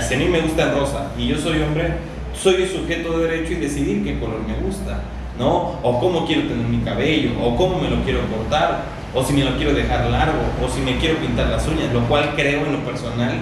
si 0.00 0.14
a 0.14 0.18
mí 0.18 0.24
me 0.26 0.40
gusta 0.40 0.62
en 0.64 0.74
rosa 0.74 1.10
y 1.18 1.28
yo 1.28 1.36
soy 1.36 1.60
hombre, 1.60 1.94
soy 2.34 2.66
sujeto 2.66 3.18
de 3.18 3.28
derecho 3.28 3.52
y 3.52 3.56
decidir 3.56 4.02
qué 4.02 4.18
color 4.18 4.40
me 4.46 4.54
gusta, 4.66 5.02
¿no? 5.38 5.78
O 5.82 6.00
cómo 6.00 6.26
quiero 6.26 6.42
tener 6.42 6.66
mi 6.66 6.78
cabello, 6.78 7.30
o 7.40 7.54
cómo 7.56 7.78
me 7.78 7.90
lo 7.90 8.02
quiero 8.02 8.20
cortar, 8.26 8.82
o 9.14 9.22
si 9.22 9.34
me 9.34 9.44
lo 9.44 9.56
quiero 9.56 9.74
dejar 9.74 10.10
largo, 10.10 10.40
o 10.62 10.68
si 10.68 10.80
me 10.80 10.98
quiero 10.98 11.18
pintar 11.18 11.48
las 11.48 11.66
uñas, 11.68 11.92
lo 11.92 12.00
cual 12.08 12.32
creo 12.34 12.66
en 12.66 12.72
lo 12.72 12.78
personal 12.80 13.34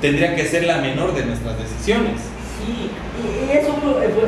tendría 0.00 0.36
que 0.36 0.44
ser 0.44 0.64
la 0.64 0.78
menor 0.78 1.14
de 1.14 1.24
nuestras 1.24 1.58
decisiones. 1.58 2.35
Sí, 2.56 2.90
eso, 3.52 3.76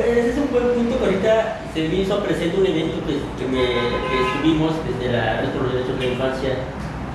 ese 0.05 0.29
es 0.29 0.37
un 0.37 0.51
buen 0.51 0.69
punto 0.77 0.99
que 0.99 1.05
ahorita 1.05 1.61
se 1.73 1.87
me 1.87 1.95
hizo 1.95 2.23
presente 2.23 2.57
un 2.61 2.65
evento 2.65 3.01
que, 3.05 3.17
que, 3.41 3.45
me, 3.49 3.65
que 4.05 4.17
estuvimos 4.21 4.73
desde 4.85 5.11
la 5.11 5.41
Red 5.41 5.49
Derechos 5.49 5.99
de 5.99 6.05
la 6.05 6.13
Infancia 6.13 6.49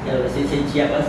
y 0.05 0.11
Adolescencia 0.11 0.59
en 0.59 0.73
Chiapas, 0.73 1.07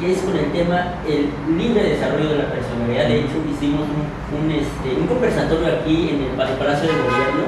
que 0.00 0.12
es 0.12 0.18
con 0.24 0.36
el 0.36 0.50
tema 0.50 0.96
el 1.04 1.28
libre 1.56 1.92
desarrollo 1.92 2.30
de 2.30 2.38
la 2.40 2.48
personalidad. 2.50 3.08
De 3.08 3.20
hecho, 3.20 3.36
hicimos 3.44 3.84
un, 3.84 4.08
un, 4.32 4.50
este, 4.50 4.96
conversatorio 5.06 5.76
aquí 5.76 6.16
en 6.16 6.24
el, 6.24 6.56
Palacio 6.56 6.88
de 6.88 6.96
Gobierno, 7.04 7.44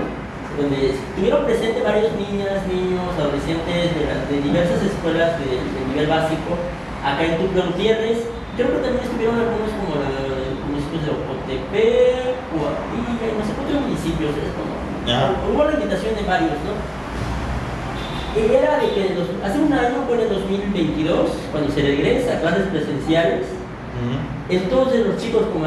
donde 0.60 0.78
estuvieron 0.92 1.44
presentes 1.44 1.82
varios 1.82 2.12
niñas, 2.12 2.60
niños, 2.68 3.08
adolescentes 3.16 3.88
de, 3.96 4.36
diversas 4.44 4.84
escuelas 4.84 5.40
de, 5.40 5.64
nivel 5.90 6.06
básico, 6.12 6.60
acá 7.00 7.24
en 7.24 7.40
Tuxtla 7.40 7.72
Gutiérrez. 7.72 8.20
Creo 8.56 8.68
que 8.72 8.84
también 8.84 9.04
estuvieron 9.04 9.36
algunos 9.36 9.68
como 9.80 10.00
de 11.02 11.10
Ocotepec, 11.10 12.36
Coahuila 12.52 13.24
y 13.26 13.34
no 13.36 13.44
sé 13.44 13.52
cuántos 13.56 13.80
municipios 13.82 14.32
es 14.36 14.50
como. 14.54 14.76
Hubo 15.52 15.64
la 15.64 15.74
invitación 15.74 16.14
de 16.16 16.22
varios, 16.22 16.56
¿no? 16.64 16.74
Y 18.36 18.54
era 18.54 18.78
de 18.78 18.90
que 18.92 19.16
hace 19.44 19.58
un 19.58 19.72
año, 19.72 20.04
fue 20.06 20.16
en 20.16 20.22
el 20.22 20.28
2022, 20.28 21.30
cuando 21.50 21.72
se 21.72 21.80
regresa 21.80 22.36
a 22.36 22.40
clases 22.40 22.66
presenciales, 22.66 23.46
entonces 24.48 25.06
los 25.06 25.16
chicos 25.16 25.44
como 25.52 25.66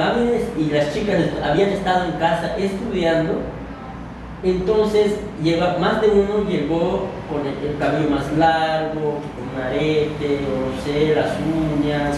y 0.57 0.69
las 0.71 0.93
chicas 0.93 1.17
habían 1.43 1.69
estado 1.69 2.05
en 2.05 2.11
casa 2.13 2.55
estudiando, 2.57 3.41
entonces 4.43 5.15
lleva, 5.43 5.77
más 5.79 5.99
de 6.01 6.09
uno 6.09 6.47
llegó 6.47 7.07
con 7.29 7.45
el, 7.45 7.77
cabello 7.77 8.09
más 8.09 8.31
largo, 8.37 9.19
con 9.35 9.55
un 9.55 9.61
arete, 9.65 10.41
o 10.45 10.75
no 10.75 10.81
sé, 10.83 11.15
las 11.15 11.31
uñas, 11.39 12.17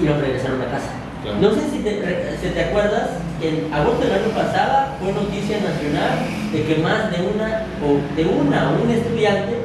y 0.00 0.04
lo 0.04 0.20
regresaron 0.20 0.60
a 0.62 0.66
casa. 0.66 1.03
No 1.24 1.50
sé 1.54 1.70
si 1.70 1.78
te, 1.78 1.92
te 1.94 2.64
acuerdas 2.64 3.08
que 3.40 3.48
en 3.48 3.72
agosto 3.72 4.04
del 4.04 4.12
año 4.12 4.28
pasado 4.34 4.88
fue 5.00 5.10
noticia 5.12 5.56
nacional 5.56 6.18
de 6.52 6.64
que 6.64 6.82
más 6.82 7.10
de 7.10 7.16
una 7.26 7.64
o 7.80 8.14
de 8.14 8.24
una 8.26 8.70
o 8.70 8.84
un 8.84 8.90
estudiante 8.90 9.56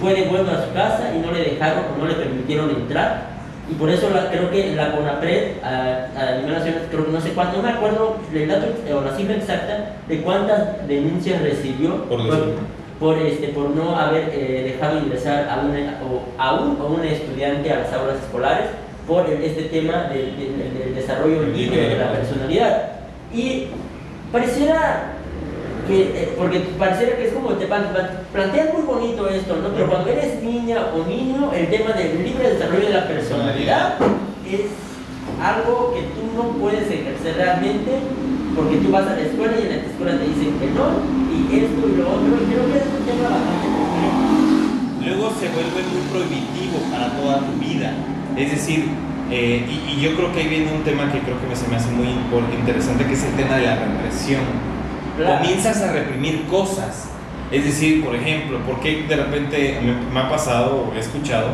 fue 0.00 0.14
de 0.14 0.28
vuelta 0.28 0.58
a 0.58 0.66
su 0.66 0.72
casa 0.72 1.12
y 1.14 1.20
no 1.20 1.30
le 1.30 1.50
dejaron 1.50 1.84
o 1.94 1.98
no 2.00 2.06
le 2.06 2.14
permitieron 2.14 2.70
entrar. 2.70 3.38
Y 3.70 3.74
por 3.74 3.90
eso 3.90 4.08
creo 4.30 4.50
que 4.50 4.74
la 4.74 4.92
CONAPRED 4.92 5.62
a, 5.62 6.08
a, 6.16 6.36
nivel 6.38 6.52
nacional, 6.52 6.88
creo 6.90 7.06
que 7.06 7.12
no 7.12 7.20
sé 7.20 7.30
cuánto, 7.30 7.58
no 7.58 7.62
me 7.62 7.70
acuerdo 7.70 8.16
el 8.34 8.48
dato 8.48 8.66
o 8.96 9.00
la 9.02 9.14
cifra 9.14 9.36
exacta 9.36 9.92
de 10.08 10.20
cuántas 10.22 10.88
denuncias 10.88 11.42
recibió 11.42 12.04
por, 12.04 12.20
por, 12.98 13.18
este, 13.18 13.48
por 13.48 13.70
no 13.70 13.96
haber 13.96 14.30
eh, 14.32 14.72
dejado 14.72 14.98
ingresar 14.98 15.48
a, 15.48 15.60
una, 15.60 16.00
o, 16.02 16.42
a 16.42 16.54
un, 16.54 16.80
a 16.80 16.84
un 16.84 17.04
estudiante 17.04 17.70
a 17.70 17.80
las 17.80 17.92
aulas 17.92 18.16
escolares 18.16 18.68
por 19.08 19.26
este 19.28 19.62
tema 19.62 20.10
del, 20.12 20.94
desarrollo 20.94 21.44
libre 21.44 21.88
de 21.88 21.96
la 21.96 22.12
personalidad. 22.12 22.92
Y 23.34 23.68
pareciera 24.30 25.14
que, 25.88 26.02
eh, 26.02 26.34
porque 26.36 26.60
pareciera 26.78 27.16
que 27.16 27.28
es 27.28 27.32
como 27.32 27.54
te 27.54 27.66
planteas 27.66 28.74
muy 28.74 28.82
bonito 28.82 29.26
esto, 29.28 29.56
¿no? 29.56 29.70
Pero 29.70 29.88
cuando 29.88 30.10
eres 30.10 30.42
niña 30.42 30.92
o 30.94 31.08
niño, 31.08 31.50
el 31.54 31.68
tema 31.68 31.92
del 31.92 32.22
libre 32.22 32.50
desarrollo 32.50 32.86
de 32.86 32.94
la 32.94 33.08
personalidad 33.08 33.94
es 34.46 34.68
algo 35.42 35.94
que 35.94 36.02
tú 36.12 36.28
no 36.36 36.58
puedes 36.60 36.90
ejercer 36.90 37.36
realmente 37.36 37.92
porque 38.54 38.76
tú 38.76 38.90
vas 38.90 39.06
a 39.06 39.14
la 39.14 39.22
escuela 39.22 39.54
y 39.56 39.62
en 39.62 39.68
la 39.68 39.86
escuela 39.86 40.18
te 40.18 40.26
dicen 40.28 40.58
que 40.58 40.66
no, 40.76 41.00
y 41.32 41.64
esto 41.64 41.88
y 41.88 41.96
lo 41.96 42.10
otro, 42.10 42.28
y 42.36 42.52
creo 42.52 42.66
que 42.68 42.76
es 42.76 42.88
un 42.90 43.06
tema 43.06 43.28
bastante 43.32 43.68
Luego 45.08 45.32
se 45.40 45.48
vuelve 45.48 45.80
muy 45.88 46.04
prohibitivo 46.12 46.84
para 46.90 47.08
toda 47.16 47.38
tu 47.38 47.52
vida. 47.58 47.94
Es 48.38 48.52
decir, 48.52 48.84
eh, 49.30 49.66
y, 49.68 50.00
yo 50.00 50.14
creo 50.16 50.32
que 50.32 50.40
ahí 50.40 50.48
viene 50.48 50.72
un 50.72 50.82
tema 50.84 51.10
que 51.12 51.18
creo 51.18 51.36
que 51.40 51.56
se 51.56 51.68
me 51.68 51.76
hace 51.76 51.90
muy 51.90 52.06
interesante, 52.56 53.04
que 53.04 53.12
es 53.12 53.24
el 53.24 53.34
tema 53.34 53.56
de 53.56 53.66
la 53.66 53.76
represión. 53.76 54.42
Comienzas 55.16 55.82
a 55.82 55.92
reprimir 55.92 56.46
cosas. 56.46 57.10
Es 57.50 57.64
decir, 57.64 58.04
por 58.04 58.14
ejemplo, 58.14 58.60
porque 58.66 59.04
de 59.08 59.16
repente 59.16 59.80
me, 60.12 60.20
ha 60.20 60.28
pasado 60.28 60.90
o 60.90 60.94
he 60.94 61.00
escuchado 61.00 61.48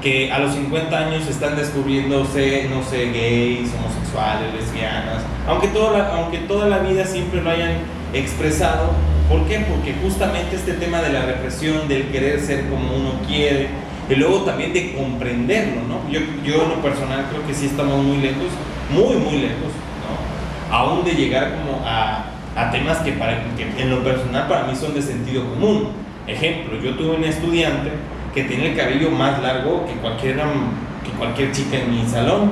que 0.00 0.32
a 0.32 0.38
los 0.38 0.54
50 0.54 0.96
años 0.96 1.26
están 1.28 1.56
descubriéndose, 1.56 2.68
no 2.70 2.82
sé, 2.82 3.10
gays, 3.10 3.70
homosexuales, 3.74 4.54
lesbianas, 4.54 5.22
aunque 5.46 5.68
toda 5.68 5.98
la, 5.98 6.16
aunque 6.16 6.38
toda 6.38 6.68
la 6.68 6.78
vida 6.78 7.04
siempre 7.04 7.42
lo 7.42 7.50
hayan 7.50 7.72
expresado. 8.12 8.92
¿Por 9.28 9.46
qué? 9.46 9.60
Porque 9.60 9.94
justamente 10.02 10.56
este 10.56 10.74
tema 10.74 11.00
de 11.00 11.12
la 11.12 11.24
represión, 11.24 11.88
del 11.88 12.08
querer 12.08 12.40
ser 12.40 12.68
como 12.68 12.94
uno 12.94 13.12
quiere, 13.26 13.68
y 14.08 14.14
luego 14.16 14.42
también 14.42 14.72
de 14.72 14.94
comprenderlo, 14.94 15.82
¿no? 15.88 16.10
Yo, 16.10 16.20
yo 16.44 16.64
en 16.64 16.68
lo 16.70 16.82
personal 16.82 17.26
creo 17.30 17.46
que 17.46 17.54
sí 17.54 17.66
estamos 17.66 18.02
muy 18.02 18.18
lejos, 18.18 18.48
muy, 18.90 19.16
muy 19.16 19.40
lejos, 19.40 19.72
¿no? 20.04 20.74
Aún 20.74 21.04
de 21.04 21.12
llegar 21.12 21.54
como 21.56 21.82
a, 21.86 22.26
a 22.56 22.70
temas 22.70 22.98
que, 22.98 23.12
para, 23.12 23.42
que 23.56 23.82
en 23.82 23.90
lo 23.90 24.02
personal 24.04 24.46
para 24.46 24.64
mí 24.64 24.76
son 24.76 24.94
de 24.94 25.02
sentido 25.02 25.44
común. 25.48 25.88
Ejemplo, 26.26 26.80
yo 26.80 26.94
tuve 26.96 27.16
un 27.16 27.24
estudiante 27.24 27.90
que 28.34 28.44
tiene 28.44 28.70
el 28.70 28.76
cabello 28.76 29.10
más 29.10 29.40
largo 29.42 29.86
que 29.86 29.94
cualquier, 29.94 30.36
que 30.36 31.10
cualquier 31.18 31.52
chica 31.52 31.78
en 31.78 31.90
mi 31.90 32.06
salón, 32.06 32.50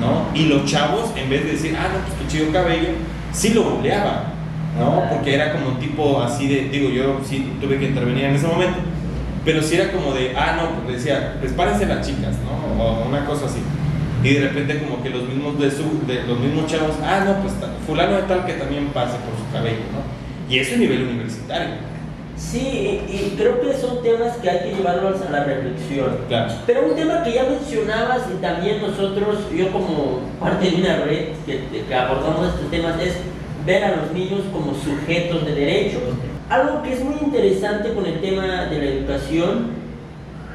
¿no? 0.00 0.38
Y 0.38 0.46
los 0.46 0.64
chavos, 0.64 1.10
en 1.16 1.28
vez 1.28 1.44
de 1.44 1.52
decir, 1.52 1.76
ah, 1.78 1.88
no, 1.92 2.00
pues 2.06 2.14
qué 2.20 2.38
chido 2.38 2.52
cabello, 2.52 2.88
sí 3.32 3.52
lo 3.54 3.64
boleaban, 3.64 4.34
¿no? 4.78 5.08
Porque 5.10 5.34
era 5.34 5.52
como 5.52 5.68
un 5.68 5.78
tipo 5.78 6.20
así 6.22 6.46
de, 6.46 6.68
digo, 6.68 6.90
yo 6.90 7.20
sí 7.24 7.52
tuve 7.60 7.78
que 7.78 7.86
intervenir 7.86 8.24
en 8.24 8.34
ese 8.34 8.46
momento, 8.46 8.78
pero 9.46 9.62
sí 9.62 9.76
era 9.76 9.92
como 9.92 10.12
de, 10.12 10.34
ah, 10.36 10.58
no, 10.60 10.82
pues 10.82 10.96
decía, 10.96 11.36
pues 11.38 11.52
párense 11.52 11.86
las 11.86 12.04
chicas, 12.04 12.34
¿no? 12.44 12.82
O 12.82 13.06
una 13.06 13.24
cosa 13.24 13.46
así. 13.46 13.60
Y 14.24 14.34
de 14.34 14.48
repente 14.48 14.82
como 14.82 15.00
que 15.04 15.10
los 15.10 15.22
mismos 15.22 15.56
de 15.60 15.70
su, 15.70 16.04
de 16.04 16.24
los 16.24 16.40
mismos 16.40 16.66
chavos, 16.66 16.96
ah, 17.00 17.22
no, 17.24 17.40
pues 17.42 17.54
fulano 17.86 18.16
de 18.16 18.22
tal 18.22 18.44
que 18.44 18.54
también 18.54 18.88
pase 18.88 19.16
por 19.18 19.38
su 19.38 19.52
cabello, 19.52 19.86
¿no? 19.92 20.52
Y 20.52 20.58
eso 20.58 20.74
a 20.74 20.78
nivel 20.78 21.04
universitario. 21.04 21.76
Sí, 22.36 23.00
y 23.08 23.34
creo 23.38 23.60
que 23.60 23.72
son 23.72 24.02
temas 24.02 24.36
que 24.38 24.50
hay 24.50 24.58
que 24.58 24.76
llevarlos 24.76 25.22
a 25.22 25.30
la 25.30 25.44
reflexión. 25.44 26.16
Pero 26.66 26.88
un 26.88 26.96
tema 26.96 27.22
que 27.22 27.32
ya 27.32 27.44
mencionabas 27.44 28.22
y 28.36 28.42
también 28.42 28.82
nosotros, 28.82 29.38
yo 29.56 29.70
como 29.70 30.22
parte 30.40 30.70
de 30.70 30.76
una 30.76 30.96
red 31.04 31.28
que, 31.46 31.84
que 31.86 31.94
abordamos 31.94 32.48
estos 32.48 32.68
temas, 32.70 33.00
es 33.00 33.14
ver 33.64 33.84
a 33.84 33.96
los 33.96 34.12
niños 34.12 34.40
como 34.52 34.74
sujetos 34.74 35.46
de 35.46 35.54
derechos. 35.54 36.02
Algo 36.48 36.82
que 36.82 36.92
es 36.92 37.02
muy 37.02 37.16
interesante 37.20 37.92
con 37.92 38.06
el 38.06 38.20
tema 38.20 38.66
de 38.66 38.78
la 38.78 38.84
educación, 38.84 39.70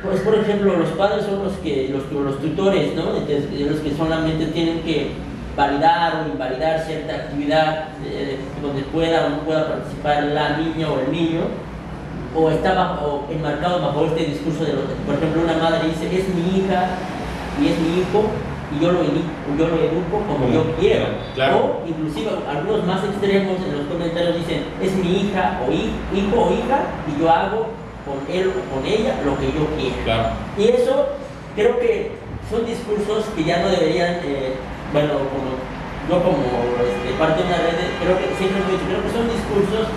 pues 0.02 0.22
por 0.22 0.36
ejemplo 0.36 0.78
los 0.78 0.90
padres 0.90 1.26
son 1.26 1.44
los 1.44 1.54
que 1.58 1.90
los, 1.90 2.10
los 2.12 2.40
tutores, 2.40 2.96
¿no? 2.96 3.12
los 3.12 3.80
que 3.80 3.94
solamente 3.98 4.46
tienen 4.48 4.82
que 4.82 5.12
validar 5.56 6.24
o 6.24 6.32
invalidar 6.32 6.80
cierta 6.86 7.14
actividad 7.14 7.90
eh, 8.06 8.38
donde 8.62 8.84
pueda 8.84 9.26
o 9.26 9.30
no 9.30 9.40
pueda 9.40 9.68
participar 9.68 10.24
la 10.24 10.58
niña 10.58 10.90
o 10.90 11.00
el 11.02 11.12
niño 11.12 11.42
o 12.34 12.50
está 12.50 12.74
bajo, 12.74 13.28
enmarcado 13.30 13.82
bajo 13.82 14.06
este 14.06 14.26
discurso 14.28 14.64
de, 14.64 14.72
por 15.06 15.16
ejemplo, 15.16 15.42
una 15.44 15.58
madre 15.58 15.90
dice, 15.90 16.06
es 16.06 16.34
mi 16.34 16.60
hija 16.60 16.88
y 17.62 17.68
es 17.68 17.80
mi 17.80 18.00
hijo 18.00 18.24
y 18.74 18.84
yo 18.84 18.92
lo, 18.92 19.04
yo 19.04 19.68
lo 19.68 19.76
educo 19.76 20.24
como 20.28 20.50
yo 20.52 20.64
quiero. 20.80 21.06
O 21.58 21.82
inclusive 21.88 22.32
algunos 22.50 22.86
más 22.86 23.04
extremos 23.04 23.58
en 23.66 23.78
los 23.78 23.88
comentarios 23.88 24.36
dicen, 24.38 24.64
es 24.82 24.94
mi 24.96 25.22
hija 25.22 25.60
o 25.68 25.72
hijo 25.72 26.36
o 26.36 26.54
hija 26.54 26.84
y 27.08 27.20
yo 27.20 27.30
hago 27.30 27.68
con 28.06 28.20
él 28.34 28.52
o 28.52 28.76
con 28.76 28.86
ella 28.86 29.20
lo 29.26 29.38
que 29.38 29.48
yo 29.48 29.68
quiero. 29.78 30.32
Y 30.58 30.82
eso 30.82 31.08
creo 31.56 31.80
que 31.80 32.12
son 32.50 32.66
discursos 32.66 33.26
que 33.36 33.44
ya 33.44 33.62
no 33.62 33.70
deberían, 33.70 34.20
eh, 34.24 34.56
bueno, 34.94 35.14
como 35.32 35.72
yo 36.10 36.18
como 36.24 36.44
este, 36.82 37.14
parte 37.20 37.44
de 37.44 37.48
una 37.48 37.58
red, 37.58 37.78
creo 38.02 38.18
que 38.18 38.36
siempre 38.36 38.60
he 38.68 38.72
dicho, 38.74 38.88
creo 38.90 39.04
que 39.04 39.14
son 39.16 39.28
discursos 39.30 39.88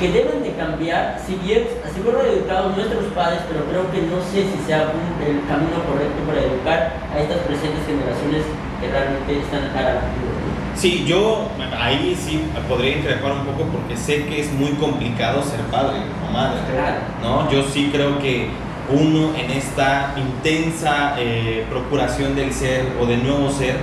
que 0.00 0.10
deben 0.10 0.42
de 0.42 0.52
cambiar, 0.54 1.20
si 1.26 1.36
bien 1.36 1.68
así 1.84 2.00
fueron 2.00 2.24
educados 2.24 2.74
nuestros 2.74 3.04
padres, 3.12 3.40
pero 3.46 3.64
creo 3.68 3.84
que 3.92 4.00
no 4.08 4.16
sé 4.24 4.48
si 4.48 4.64
sea 4.66 4.88
el 4.88 5.44
camino 5.44 5.76
correcto 5.84 6.24
para 6.26 6.40
educar 6.40 6.96
a 7.12 7.20
estas 7.20 7.44
presentes 7.44 7.84
generaciones 7.84 8.42
que 8.80 8.88
realmente 8.88 9.38
están 9.44 9.68
cara 9.74 10.00
a 10.00 10.74
Sí, 10.74 11.04
yo 11.06 11.48
ahí 11.78 12.16
sí 12.18 12.42
podría 12.66 12.96
interactuar 12.96 13.34
un 13.34 13.44
poco 13.44 13.64
porque 13.64 13.94
sé 13.94 14.24
que 14.24 14.40
es 14.40 14.50
muy 14.52 14.70
complicado 14.80 15.42
ser 15.42 15.60
padre 15.70 15.98
o 16.26 16.32
madre. 16.32 16.60
Claro. 16.72 16.96
¿no? 17.22 17.50
Yo 17.50 17.64
sí 17.64 17.90
creo 17.92 18.18
que 18.18 18.48
uno 18.88 19.34
en 19.36 19.50
esta 19.50 20.14
intensa 20.16 21.16
eh, 21.18 21.66
procuración 21.68 22.34
del 22.34 22.54
ser 22.54 22.86
o 22.98 23.04
del 23.04 23.22
nuevo 23.22 23.50
ser, 23.50 23.76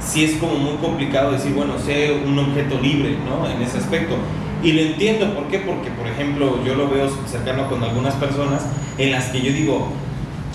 sí 0.00 0.24
es 0.24 0.32
como 0.40 0.56
muy 0.56 0.76
complicado 0.78 1.30
decir, 1.30 1.54
bueno, 1.54 1.78
sé 1.78 2.20
un 2.26 2.36
objeto 2.36 2.80
libre, 2.80 3.16
¿no? 3.24 3.48
En 3.48 3.62
ese 3.62 3.78
aspecto. 3.78 4.16
Y 4.62 4.72
lo 4.72 4.82
entiendo, 4.82 5.34
¿por 5.34 5.48
qué? 5.48 5.60
Porque, 5.60 5.90
por 5.90 6.06
ejemplo, 6.06 6.62
yo 6.64 6.74
lo 6.74 6.88
veo 6.90 7.08
cercano 7.26 7.68
con 7.68 7.82
algunas 7.82 8.14
personas 8.14 8.66
en 8.98 9.12
las 9.12 9.26
que 9.26 9.40
yo 9.40 9.52
digo, 9.52 9.92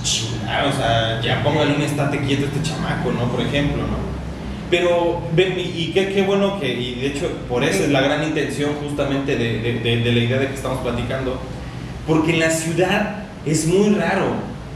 chingada, 0.03 0.69
o 0.69 0.73
sea, 0.73 1.21
ya 1.21 1.43
póngale 1.43 1.75
un 1.75 1.81
estate 1.81 2.19
quieto 2.19 2.45
a 2.45 2.47
este 2.47 2.61
chamaco, 2.61 3.11
¿no? 3.11 3.25
Por 3.31 3.41
ejemplo, 3.41 3.77
¿no? 3.77 4.05
Pero, 4.69 5.21
y 5.37 5.91
qué, 5.93 6.11
qué 6.11 6.23
bueno 6.23 6.59
que, 6.59 6.73
y 6.73 6.95
de 6.95 7.07
hecho, 7.07 7.29
por 7.47 7.63
eso 7.63 7.83
es 7.83 7.91
la 7.91 8.01
gran 8.01 8.23
intención 8.23 8.71
justamente 8.83 9.35
de, 9.35 9.59
de, 9.61 9.97
de, 9.97 10.11
la 10.11 10.19
idea 10.19 10.39
de 10.39 10.47
que 10.47 10.55
estamos 10.55 10.79
platicando, 10.79 11.39
porque 12.07 12.33
en 12.33 12.39
la 12.39 12.49
ciudad 12.49 13.25
es 13.45 13.67
muy 13.67 13.95
raro, 13.95 14.25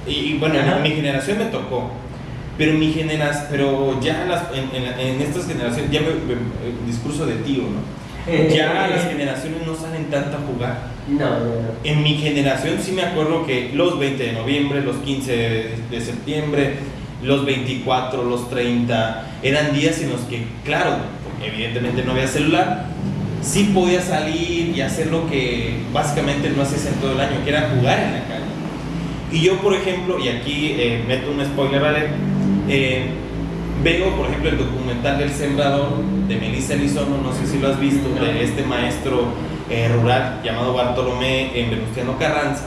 y, 0.08 0.38
bueno, 0.38 0.56
en 0.56 0.84
mi 0.84 0.92
generación 0.92 1.40
me 1.40 1.46
tocó, 1.46 1.92
pero 2.58 2.74
mi 2.74 2.92
generación, 2.94 3.48
pero 3.50 4.00
ya 4.00 4.26
las, 4.26 4.44
en, 4.54 4.70
en, 4.76 5.22
estas 5.22 5.48
generaciones, 5.48 5.92
ya 5.92 6.02
me, 6.02 6.08
discurso 6.86 7.26
de 7.26 7.36
tío, 7.36 7.64
¿no? 7.64 8.00
ya 8.56 8.88
las 8.96 9.08
generaciones 9.08 9.66
no 9.66 9.76
salen 9.76 10.06
tanto 10.06 10.38
a 10.38 10.42
jugar. 10.42 10.90
No, 11.08 11.26
En 11.84 12.04
mi 12.04 12.16
generación 12.16 12.78
sí 12.82 12.92
me 12.92 13.02
acuerdo 13.02 13.46
que 13.46 13.72
los 13.74 13.98
20 13.98 14.24
de 14.24 14.34
noviembre, 14.34 14.82
los 14.82 14.98
15 14.98 15.32
de 15.90 16.02
septiembre, 16.02 16.76
los 17.24 17.46
24, 17.46 18.24
los 18.24 18.50
30, 18.50 19.26
eran 19.44 19.74
días 19.74 20.00
en 20.02 20.12
los 20.12 20.22
que, 20.22 20.44
claro, 20.64 20.98
evidentemente 21.44 22.04
no 22.04 22.12
había 22.12 22.28
celular, 22.28 22.86
sí 23.42 23.72
podía 23.74 24.02
salir 24.02 24.76
y 24.76 24.82
hacer 24.82 25.08
lo 25.08 25.30
que 25.30 25.78
básicamente 25.94 26.50
no 26.50 26.62
haces 26.62 26.86
en 26.86 26.94
todo 26.96 27.14
el 27.14 27.20
año, 27.20 27.44
que 27.44 27.50
era 27.50 27.70
jugar 27.76 28.00
en 28.00 28.14
la 28.14 28.24
calle. 28.24 28.46
Y 29.32 29.42
yo, 29.42 29.58
por 29.58 29.74
ejemplo, 29.74 30.20
y 30.20 30.30
aquí 30.30 30.76
eh, 30.78 31.04
meto 31.08 31.32
un 31.32 31.44
spoiler, 31.46 31.82
¿vale? 31.82 32.08
Eh, 32.68 33.06
Veo, 33.82 34.14
por 34.18 34.28
ejemplo, 34.28 34.50
el 34.50 34.58
documental 34.58 35.18
del 35.20 35.30
Sembrador 35.32 36.04
de 36.28 36.36
Melissa 36.36 36.74
Elizondo, 36.74 37.18
no 37.18 37.32
sé 37.32 37.48
si 37.48 37.60
lo 37.60 37.70
has 37.70 37.80
visto, 37.80 38.10
de 38.10 38.44
este 38.44 38.64
maestro 38.64 39.24
eh, 39.70 39.88
rural 39.88 40.42
llamado 40.44 40.74
Bartolomé 40.74 41.58
en 41.58 41.70
Venustiano 41.70 42.18
Carranza, 42.20 42.66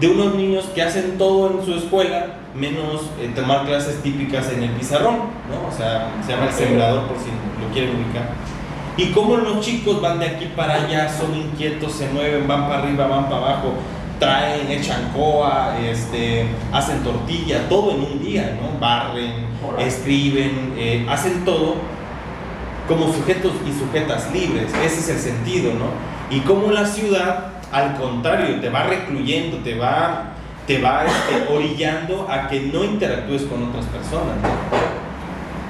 de 0.00 0.08
unos 0.08 0.34
niños 0.34 0.64
que 0.74 0.82
hacen 0.82 1.18
todo 1.18 1.60
en 1.60 1.64
su 1.64 1.74
escuela, 1.74 2.34
menos 2.52 3.02
eh, 3.20 3.30
tomar 3.32 3.64
clases 3.64 4.02
típicas 4.02 4.50
en 4.52 4.64
el 4.64 4.70
pizarrón, 4.70 5.18
¿no? 5.48 5.68
O 5.72 5.76
sea, 5.76 6.10
se 6.26 6.32
llama 6.32 6.46
el 6.46 6.52
Sembrador 6.52 7.06
por 7.06 7.16
si 7.18 7.26
lo 7.64 7.72
quieren 7.72 7.94
ubicar. 7.94 8.30
Y 8.96 9.12
cómo 9.12 9.36
los 9.36 9.60
chicos 9.60 10.00
van 10.00 10.18
de 10.18 10.26
aquí 10.26 10.46
para 10.56 10.74
allá, 10.74 11.08
son 11.08 11.32
inquietos, 11.36 11.92
se 11.92 12.08
mueven, 12.08 12.48
van 12.48 12.66
para 12.68 12.82
arriba, 12.82 13.06
van 13.06 13.24
para 13.28 13.36
abajo, 13.36 13.74
traen, 14.24 14.70
echan 14.70 15.12
coa, 15.14 15.76
este, 15.78 16.46
hacen 16.72 17.02
tortilla, 17.02 17.68
todo 17.68 17.92
en 17.92 18.00
un 18.00 18.24
día, 18.24 18.58
¿no? 18.58 18.78
Barren, 18.80 19.46
escriben, 19.78 20.72
eh, 20.78 21.06
hacen 21.08 21.44
todo 21.44 21.74
como 22.88 23.12
sujetos 23.12 23.52
y 23.66 23.72
sujetas 23.78 24.32
libres, 24.32 24.72
ese 24.82 25.00
es 25.00 25.08
el 25.10 25.18
sentido, 25.18 25.72
¿no? 25.74 25.88
Y 26.34 26.40
como 26.40 26.70
la 26.72 26.86
ciudad, 26.86 27.52
al 27.70 27.96
contrario, 27.96 28.60
te 28.60 28.70
va 28.70 28.84
recluyendo, 28.84 29.58
te 29.58 29.74
va, 29.74 30.32
te 30.66 30.80
va 30.80 31.04
este, 31.04 31.52
orillando 31.52 32.26
a 32.30 32.48
que 32.48 32.60
no 32.60 32.82
interactúes 32.82 33.42
con 33.42 33.62
otras 33.68 33.84
personas. 33.86 34.36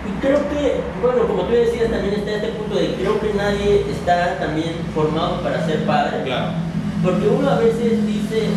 Y 0.07 0.21
creo 0.21 0.39
que, 0.51 0.81
bueno, 1.03 1.27
como 1.27 1.43
tú 1.43 1.53
decías, 1.55 1.91
también 1.91 2.15
está 2.15 2.37
este 2.37 2.49
punto 2.49 2.77
de 2.77 2.95
creo 2.95 3.21
que 3.21 3.33
nadie 3.35 3.85
está 3.91 4.39
también 4.39 4.75
formado 4.95 5.41
para 5.43 5.65
ser 5.67 5.85
padre. 5.87 6.23
Claro 6.25 6.74
porque 7.05 7.29
uno 7.29 7.51
a 7.51 7.59
veces 7.59 8.07
dice, 8.07 8.49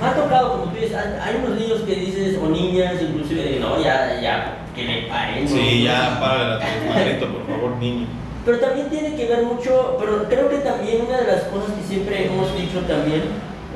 me 0.00 0.06
ha 0.06 0.14
tocado, 0.14 0.52
como 0.52 0.72
tú 0.72 0.76
dices, 0.80 0.96
hay 0.96 1.36
unos 1.44 1.60
niños 1.60 1.80
que 1.82 1.94
dices, 1.94 2.38
o 2.42 2.48
niñas, 2.48 2.94
inclusive, 3.02 3.42
de 3.42 3.60
no, 3.60 3.78
ya, 3.80 4.18
ya, 4.20 4.64
que 4.74 4.82
le 4.82 5.02
paren. 5.02 5.46
Sí, 5.46 5.84
ya, 5.84 6.18
para 6.18 6.58
por 6.58 7.46
favor, 7.46 7.76
niño. 7.78 8.06
Pero 8.46 8.60
también 8.60 8.88
tiene 8.88 9.14
que 9.14 9.26
ver 9.26 9.42
mucho, 9.42 9.96
pero 10.00 10.24
creo 10.28 10.48
que 10.48 10.58
también 10.58 11.02
una 11.06 11.18
de 11.18 11.26
las 11.26 11.42
cosas 11.44 11.74
que 11.76 11.86
siempre 11.86 12.26
hemos 12.26 12.56
dicho 12.56 12.80
también, 12.88 13.22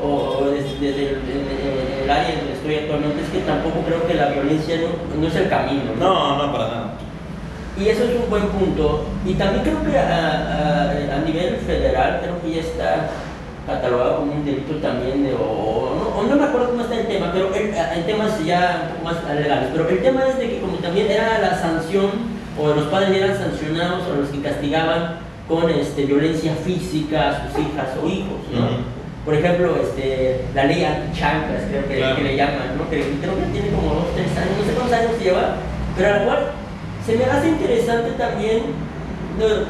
o 0.02 0.46
desde, 0.46 1.10
el, 1.10 2.10
área 2.10 2.36
donde 2.36 2.52
estoy 2.54 2.74
actualmente, 2.76 3.22
es 3.22 3.28
que 3.28 3.40
tampoco 3.40 3.80
creo 3.84 4.06
que 4.06 4.14
la 4.14 4.28
violencia 4.30 4.76
no, 5.18 5.26
es 5.26 5.34
el 5.34 5.48
camino. 5.50 5.92
No, 5.98 6.38
no, 6.38 6.52
para 6.52 6.68
nada. 6.68 6.94
Y 7.80 7.88
eso 7.88 8.04
es 8.04 8.10
un 8.22 8.28
buen 8.28 8.46
punto. 8.48 9.06
Y 9.24 9.34
también 9.34 9.64
creo 9.64 9.82
que 9.82 9.98
a, 9.98 11.22
nivel 11.24 11.56
federal, 11.56 12.20
creo 12.22 12.40
que 12.42 12.56
ya 12.56 12.60
está 12.60 13.08
catalogado 13.66 14.16
como 14.18 14.32
un 14.32 14.44
delito 14.44 14.74
también, 14.76 15.22
de, 15.22 15.34
o, 15.34 16.24
no, 16.28 16.36
me 16.36 16.44
acuerdo 16.44 16.70
cómo 16.70 16.82
está 16.82 16.98
el 16.98 17.06
tema, 17.06 17.30
pero 17.32 17.54
el, 17.54 18.04
tema 18.04 18.26
es 18.26 18.44
ya 18.44 18.92
más 19.04 19.16
legales. 19.34 19.68
Pero 19.72 19.88
el 19.88 20.02
tema 20.02 20.22
es 20.28 20.38
de 20.38 20.50
que 20.50 20.60
como 20.60 20.76
también 20.78 21.10
era 21.10 21.38
la 21.38 21.58
sanción, 21.58 22.10
o 22.58 22.68
los 22.68 22.84
padres 22.86 23.16
eran 23.16 23.38
sancionados, 23.38 24.02
o 24.08 24.20
los 24.20 24.28
que 24.30 24.42
castigaban 24.42 25.16
con 25.48 25.70
este, 25.70 26.04
violencia 26.04 26.54
física 26.64 27.30
a 27.30 27.48
sus 27.48 27.60
hijas 27.60 27.88
o 28.02 28.08
hijos, 28.08 28.40
¿no? 28.52 29.00
por 29.24 29.34
ejemplo, 29.34 29.76
este, 29.82 30.44
la 30.54 30.64
ley 30.64 30.82
anti-chanclas, 30.82 31.62
creo 31.68 31.86
que, 31.86 31.96
Claro. 31.98 32.16
que 32.16 32.22
le 32.22 32.36
llaman, 32.36 32.78
¿no? 32.78 32.88
Que 32.88 33.02
creo 33.20 33.36
que 33.36 33.52
tiene 33.52 33.70
como 33.70 33.94
dos, 33.94 34.06
tres 34.14 34.28
años, 34.36 34.56
no 34.58 34.64
sé 34.64 34.72
cuántos 34.72 34.98
años 34.98 35.12
lleva, 35.20 35.56
pero 35.96 36.08
a 36.08 36.18
la 36.18 36.24
cual 36.24 36.38
se 37.10 37.16
me 37.16 37.24
hace 37.24 37.48
interesante 37.48 38.10
también 38.12 38.62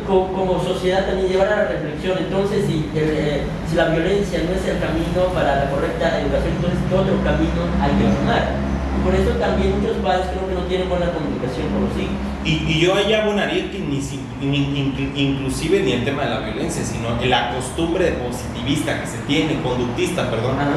como, 0.07 0.62
sociedad 0.64 1.07
también 1.07 1.29
llevar 1.29 1.48
a 1.53 1.57
la 1.57 1.64
reflexión. 1.68 2.18
Entonces, 2.18 2.66
si, 2.66 2.90
eh, 2.94 3.42
si 3.68 3.76
la 3.76 3.87
violencia 3.88 4.40
no 4.44 4.50
es 4.57 4.66
el 4.66 4.81
camino 4.81 5.31
para 5.33 5.64
la 5.64 5.70
correcta 5.70 6.20
educación, 6.20 6.55
entonces 6.57 6.81
¿qué 6.88 6.94
otro 6.94 7.14
camino 7.22 7.61
hay 7.81 7.92
que 7.96 8.05
tomar? 8.18 8.70
Por 9.05 9.14
eso 9.14 9.31
también 9.38 9.81
muchos 9.81 9.96
padres 10.05 10.26
creo 10.35 10.48
que 10.48 10.55
no 10.55 10.62
tienen 10.68 10.88
buena 10.88 11.07
comunicación 11.12 11.68
con 11.72 11.88
los 11.88 11.94
hijos. 11.96 12.18
Y, 12.44 12.50
y 12.72 12.81
yo 12.81 12.94
ahí 12.96 13.12
abonaría 13.14 13.70
que 13.70 13.79
ni, 13.79 14.00
ni- 14.42 14.79
in- 14.81 15.12
inclusive 15.14 15.81
ni 15.81 15.92
el 15.92 16.05
tema 16.05 16.24
de 16.24 16.31
la 16.31 16.40
violencia, 16.40 16.83
sino 16.85 17.16
la 17.24 17.55
costumbre 17.55 18.12
positivista 18.12 19.00
que 19.00 19.07
se 19.07 19.18
tiene, 19.29 19.61
conductista, 19.62 20.29
perdón, 20.31 20.57
Ajá. 20.59 20.70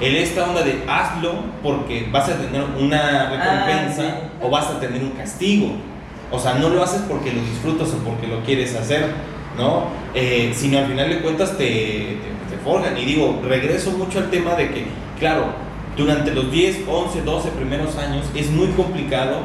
el 0.00 0.16
esta 0.16 0.48
onda 0.48 0.62
de 0.62 0.82
hazlo 0.88 1.34
porque 1.62 2.08
vas 2.10 2.28
a 2.28 2.36
tener 2.38 2.62
una 2.80 3.28
recompensa 3.30 4.02
Ah, 4.02 4.16
sí. 4.40 4.46
o 4.46 4.50
vas 4.50 4.66
a 4.66 4.80
tener 4.80 5.02
un 5.02 5.10
castigo. 5.10 5.72
O 6.30 6.38
sea, 6.38 6.54
no 6.54 6.68
lo 6.68 6.82
haces 6.82 7.02
porque 7.08 7.32
lo 7.32 7.40
disfrutas 7.40 7.88
o 7.92 7.98
porque 7.98 8.26
lo 8.26 8.42
quieres 8.44 8.74
hacer, 8.74 9.06
¿no? 9.58 9.84
Eh, 10.14 10.52
sino 10.54 10.78
al 10.78 10.86
final 10.86 11.08
de 11.08 11.20
cuentas 11.20 11.56
te, 11.58 11.64
te, 11.64 12.56
te 12.56 12.62
forjan. 12.64 12.96
Y 12.96 13.04
digo, 13.04 13.40
regreso 13.44 13.90
mucho 13.92 14.18
al 14.18 14.30
tema 14.30 14.54
de 14.54 14.70
que, 14.70 14.86
claro, 15.18 15.46
durante 15.96 16.32
los 16.32 16.50
10, 16.50 16.82
11, 16.88 17.22
12 17.22 17.48
primeros 17.50 17.96
años 17.96 18.26
es 18.34 18.50
muy 18.50 18.68
complicado 18.68 19.38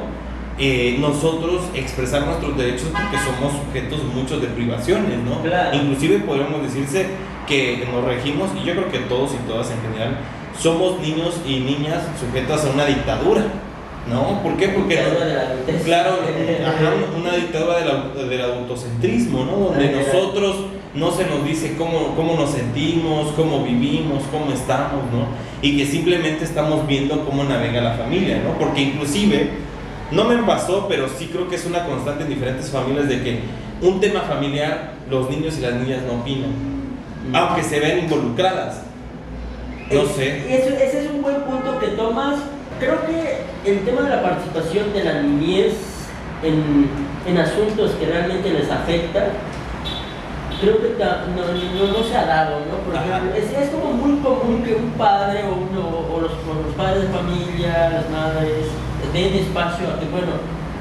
eh, 0.58 0.95
nosotros 1.00 1.63
expresar 1.74 2.26
nuestros 2.26 2.56
derechos 2.56 2.88
porque 2.89 3.17
somos 3.17 3.62
sujetos 3.65 4.04
muchos 4.13 4.41
de 4.41 4.48
privaciones, 4.48 5.19
¿no? 5.19 5.41
Claro. 5.41 5.76
Inclusive 5.76 6.19
podríamos 6.19 6.63
decirse 6.63 7.08
que 7.45 7.86
nos 7.91 8.06
regimos, 8.06 8.50
y 8.56 8.65
yo 8.65 8.74
creo 8.74 8.89
que 8.89 9.00
todos 9.00 9.32
y 9.34 9.48
todas 9.50 9.69
en 9.71 9.82
general, 9.82 10.17
somos 10.58 11.00
niños 11.02 11.36
y 11.45 11.60
niñas 11.60 12.04
sujetas 12.17 12.65
a 12.65 12.69
una 12.69 12.86
dictadura, 12.86 13.43
¿no? 14.10 14.41
¿Por 14.44 14.56
qué? 14.58 14.70
Porque 14.70 15.00
adultez. 15.00 15.84
Claro, 15.84 16.12
ajá, 16.65 16.91
una 17.18 17.36
dictadura 17.36 17.78
del, 17.80 18.30
del 18.30 18.41
autocentrismo, 18.41 19.46
¿no? 19.46 19.52
Donde 19.58 19.91
nosotros 19.91 20.58
no 20.94 21.12
se 21.12 21.26
nos 21.26 21.44
dice 21.46 21.76
cómo, 21.78 22.15
cómo 22.15 22.36
nos 22.36 22.52
sentimos, 22.52 23.32
cómo 23.36 23.63
vivimos, 23.63 24.24
cómo 24.32 24.52
estamos, 24.54 25.04
¿no? 25.12 25.28
Y 25.62 25.78
que 25.78 25.86
simplemente 25.86 26.46
estamos 26.46 26.86
viendo 26.88 27.26
cómo 27.26 27.44
navega 27.44 27.82
la 27.82 27.94
familia, 27.96 28.39
¿no? 28.44 28.58
Porque 28.60 28.82
inclusive, 28.82 29.50
no 30.12 30.24
me 30.26 30.38
pasó, 30.44 30.86
pero 30.88 31.08
sí 31.10 31.30
creo 31.32 31.50
que 31.50 31.56
es 31.56 31.65
una 31.65 31.84
constante 31.86 32.24
en 32.24 32.30
diferentes 32.30 32.70
familias 32.70 33.10
de 33.10 33.22
que 33.24 33.39
un 33.82 34.00
tema 34.00 34.22
familiar, 34.22 34.94
los 35.10 35.30
niños 35.30 35.58
y 35.58 35.62
las 35.62 35.74
niñas 35.74 36.02
no 36.08 36.22
opinan, 36.22 36.52
aunque 37.34 37.63
se 37.63 37.80
ven 37.80 38.00
involucradas. 38.00 38.82
No 39.91 40.06
sé. 40.06 40.44
y 40.50 40.54
eso- 40.54 40.76
ese 40.76 41.06
es 41.06 41.12
un 41.12 41.22
buen 41.22 41.41
punto 41.41 41.78
que 41.80 41.88
tomas. 41.89 42.36
Creo 42.80 43.06
que 43.06 43.42
el 43.70 43.86
tema 43.86 44.02
de 44.02 44.10
la 44.10 44.22
participación 44.22 44.92
de 44.94 45.04
la 45.04 45.22
niñez 45.22 45.74
en, 46.44 46.90
en 47.26 47.38
asuntos 47.38 47.92
que 48.00 48.06
realmente 48.06 48.50
les 48.52 48.70
afecta, 48.70 49.28
creo 50.60 50.82
que 50.82 50.88
ta- 51.00 51.26
no, 51.36 51.42
no- 51.42 51.98
no 51.98 52.04
se 52.04 52.16
ha 52.18 52.26
dado, 52.26 52.60
¿no? 52.70 52.78
Por 52.86 52.96
Ajá. 52.96 53.06
ejemplo, 53.18 53.36
es, 53.36 53.52
es 53.64 53.70
como 53.70 53.94
muy 53.94 54.20
común 54.20 54.62
que 54.64 54.76
un 54.76 54.92
padre 54.98 55.44
o, 55.44 55.56
uno, 55.56 55.88
o 56.14 56.22
los, 56.22 56.32
o 56.32 56.64
los 56.66 56.76
padres 56.76 57.04
de 57.04 57.10
familia, 57.10 57.90
las 57.94 58.10
madres, 58.10 58.68
den 59.14 59.34
espacio 59.36 59.88
a 59.88 60.00
que, 60.00 60.06
bueno, 60.08 60.34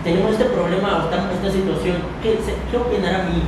tenemos 0.02 0.33
este 0.33 0.44
problema 0.46 0.98
o 0.98 1.04
estamos 1.04 1.30
en 1.30 1.37
esta 1.38 1.50
situación, 1.52 1.96
¿qué, 2.22 2.38
se- 2.44 2.59
qué 2.70 2.76
opinará 2.76 3.24
mi 3.30 3.42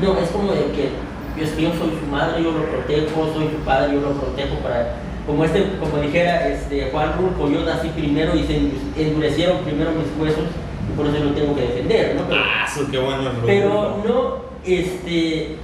no, 0.00 0.16
es 0.18 0.28
como 0.30 0.52
de 0.52 0.70
que 0.72 0.90
yo, 1.36 1.44
yo 1.44 1.70
soy 1.74 1.96
su 1.98 2.06
madre, 2.10 2.42
yo 2.44 2.52
lo 2.52 2.62
protejo, 2.64 3.32
soy 3.34 3.48
su 3.50 3.58
padre, 3.64 3.94
yo 3.94 4.00
lo 4.00 4.12
protejo 4.20 4.54
para, 4.62 4.94
como 5.30 5.44
este, 5.44 5.64
como 5.78 5.98
dijera 6.02 6.48
este 6.48 6.88
Juan 6.90 7.12
Rulfo, 7.16 7.48
yo 7.48 7.64
nací 7.64 7.88
primero 7.90 8.34
y 8.34 8.42
se 8.42 8.58
endu- 8.58 8.72
endurecieron 8.98 9.58
primero 9.58 9.92
mis 9.92 10.08
huesos 10.20 10.44
y 10.92 10.96
por 10.96 11.06
eso 11.06 11.22
lo 11.24 11.30
tengo 11.32 11.54
que 11.54 11.62
defender, 11.62 12.16
¿no? 12.16 12.22
Pero, 12.28 12.40
Ah, 12.44 12.66
eso 12.68 12.88
qué 12.90 12.98
bueno 12.98 13.30
pero 13.46 14.02
no, 14.04 14.34
este, 14.64 15.56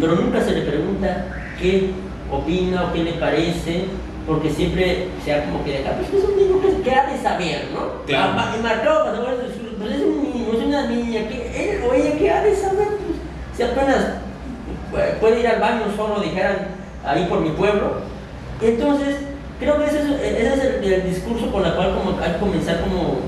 pero 0.00 0.14
nunca 0.14 0.40
se 0.42 0.52
le 0.52 0.60
pregunta 0.62 1.26
qué 1.60 1.90
opina 2.30 2.84
o 2.84 2.92
qué 2.92 3.02
le 3.02 3.12
parece, 3.14 3.84
porque 4.28 4.50
siempre 4.50 5.08
se 5.24 5.32
ha 5.34 5.44
como 5.44 5.64
que 5.64 5.72
deja, 5.78 5.90
pues 5.92 6.08
es 6.22 6.28
un 6.28 6.36
niño 6.36 6.60
que, 6.60 6.82
que 6.82 6.90
ha 6.94 7.06
de 7.10 7.18
saber, 7.20 7.68
¿no? 7.74 8.04
Claro. 8.06 8.32
Ah, 8.36 8.54
Y 8.56 8.62
pues, 8.62 9.50
pues 9.78 9.90
es 9.92 10.02
un 10.02 10.22
niño, 10.22 10.52
es 10.52 10.64
una 10.66 10.86
niña, 10.86 11.28
que 11.28 11.72
él 11.74 11.80
o 11.88 11.92
ella 11.94 12.16
que 12.16 12.30
ha 12.30 12.42
de 12.44 12.54
saber, 12.54 12.86
pues, 12.86 13.18
si 13.56 13.62
apenas 13.64 14.06
puede- 14.92 15.12
puede 15.14 15.40
ir 15.40 15.48
al 15.48 15.60
baño 15.60 15.82
solo, 15.96 16.20
dijeran 16.20 16.68
ahí 17.04 17.26
por 17.28 17.40
mi 17.40 17.50
pueblo. 17.50 18.14
Entonces, 18.62 19.16
creo 19.60 19.78
que 19.78 19.84
ese 19.86 19.98
es, 20.00 20.06
ese 20.20 20.54
es 20.54 20.64
el, 20.64 20.84
el 20.92 21.04
discurso 21.14 21.50
con 21.52 21.64
el 21.64 21.72
cual 21.74 21.94
como, 21.94 22.16
que 22.18 22.36
comenzar 22.40 22.80
como 22.80 23.20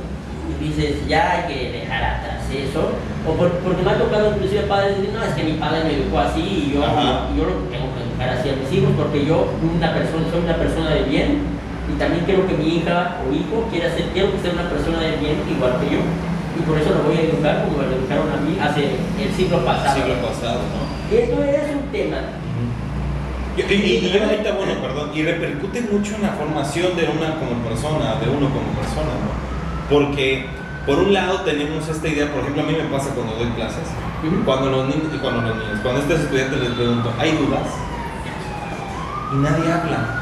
dices, 0.60 1.06
ya 1.06 1.32
hay 1.32 1.52
que 1.54 1.72
dejar 1.80 2.02
atrás 2.02 2.42
eso. 2.52 2.90
O 3.28 3.32
por- 3.34 3.52
porque 3.60 3.82
me 3.82 3.90
ha 3.90 3.98
tocado 3.98 4.32
inclusive 4.34 4.62
padres 4.62 4.96
decir, 4.96 5.12
no, 5.12 5.22
es 5.22 5.34
que 5.34 5.44
mi 5.44 5.52
padre 5.60 5.84
me 5.84 5.94
educó 6.00 6.18
así 6.18 6.40
y 6.40 6.72
yo, 6.74 6.84
Ajá. 6.84 7.28
yo 7.36 7.44
lo 7.44 7.68
tengo 7.68 7.92
que 7.92 8.00
educar 8.08 8.28
así 8.30 8.48
a 8.48 8.56
mis 8.56 8.72
hijos 8.72 8.90
porque 8.96 9.26
yo 9.26 9.52
una 9.60 9.92
persona, 9.92 10.24
soy 10.32 10.40
una 10.44 10.56
persona 10.56 10.90
de 10.96 11.02
bien 11.04 11.44
y 11.92 11.98
también 11.98 12.24
quiero 12.24 12.46
que 12.48 12.54
mi 12.56 12.78
hija 12.80 13.20
o 13.20 13.32
hijo 13.34 13.68
quiera 13.70 13.92
ser, 13.92 14.08
quiero 14.16 14.32
que 14.32 14.40
sea 14.40 14.52
una 14.56 14.68
persona 14.70 15.00
de 15.00 15.16
bien 15.20 15.36
igual 15.44 15.76
que 15.80 15.92
yo. 15.92 16.00
Y 16.56 16.60
por 16.66 16.78
eso 16.80 16.90
lo 16.90 17.04
voy 17.06 17.16
a 17.20 17.22
educar 17.28 17.64
como 17.68 17.78
me 17.78 17.86
lo 17.86 17.94
educaron 18.00 18.32
a 18.32 18.40
mí 18.42 18.56
hace 18.58 18.96
el 18.96 19.30
siglo 19.36 19.62
pasado. 19.64 19.94
siglo 20.00 20.14
pasado, 20.24 20.58
¿no? 20.72 20.80
Esto 21.12 21.36
es 21.44 21.64
un 21.76 21.86
tema. 21.92 22.18
Y, 23.58 23.72
y- 23.74 24.18
ahorita, 24.18 24.52
bueno, 24.52 24.74
perdón, 24.80 25.10
y 25.14 25.22
repercute 25.24 25.80
mucho 25.82 26.14
en 26.14 26.22
la 26.22 26.30
formación 26.32 26.96
de 26.96 27.04
una 27.08 27.34
como 27.40 27.60
persona, 27.68 28.14
de 28.20 28.28
uno 28.30 28.48
como 28.48 28.70
persona, 28.78 29.10
¿no? 29.18 29.30
Porque, 29.90 30.46
por 30.86 30.98
un 30.98 31.12
lado, 31.12 31.40
tenemos 31.42 31.88
esta 31.88 32.06
idea, 32.08 32.30
por 32.32 32.40
ejemplo, 32.42 32.62
a 32.62 32.66
mí 32.66 32.72
me 32.72 32.88
pasa 32.88 33.10
cuando 33.14 33.34
doy 33.34 33.48
clases, 33.52 33.82
cuando 34.44 34.70
los 34.70 34.88
niños, 34.88 35.08
cuando 35.20 35.42
los 35.42 35.56
niños, 35.56 35.80
cuando 35.82 36.00
a 36.00 36.02
estos 36.04 36.20
estudiantes 36.20 36.60
les 36.60 36.70
pregunto, 36.70 37.12
¿hay 37.18 37.32
dudas? 37.32 37.66
Y 39.32 39.36
nadie 39.36 39.72
habla. 39.72 40.14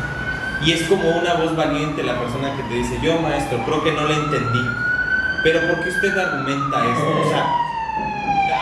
Y 0.65 0.73
es 0.73 0.83
como 0.85 1.07
una 1.11 1.35
voz 1.35 1.55
valiente 1.55 2.03
la 2.03 2.19
persona 2.19 2.57
que 2.57 2.63
te 2.65 2.75
dice, 2.75 2.99
yo 3.03 3.21
maestro, 3.21 3.59
creo 3.67 3.85
que 3.85 3.93
no 3.93 4.07
le 4.09 4.15
entendí. 4.15 4.65
Pero 5.45 5.61
¿por 5.69 5.85
qué 5.85 5.91
usted 5.91 6.17
argumenta 6.17 6.79
esto? 6.87 7.21
O 7.23 7.29
sea, 7.29 7.47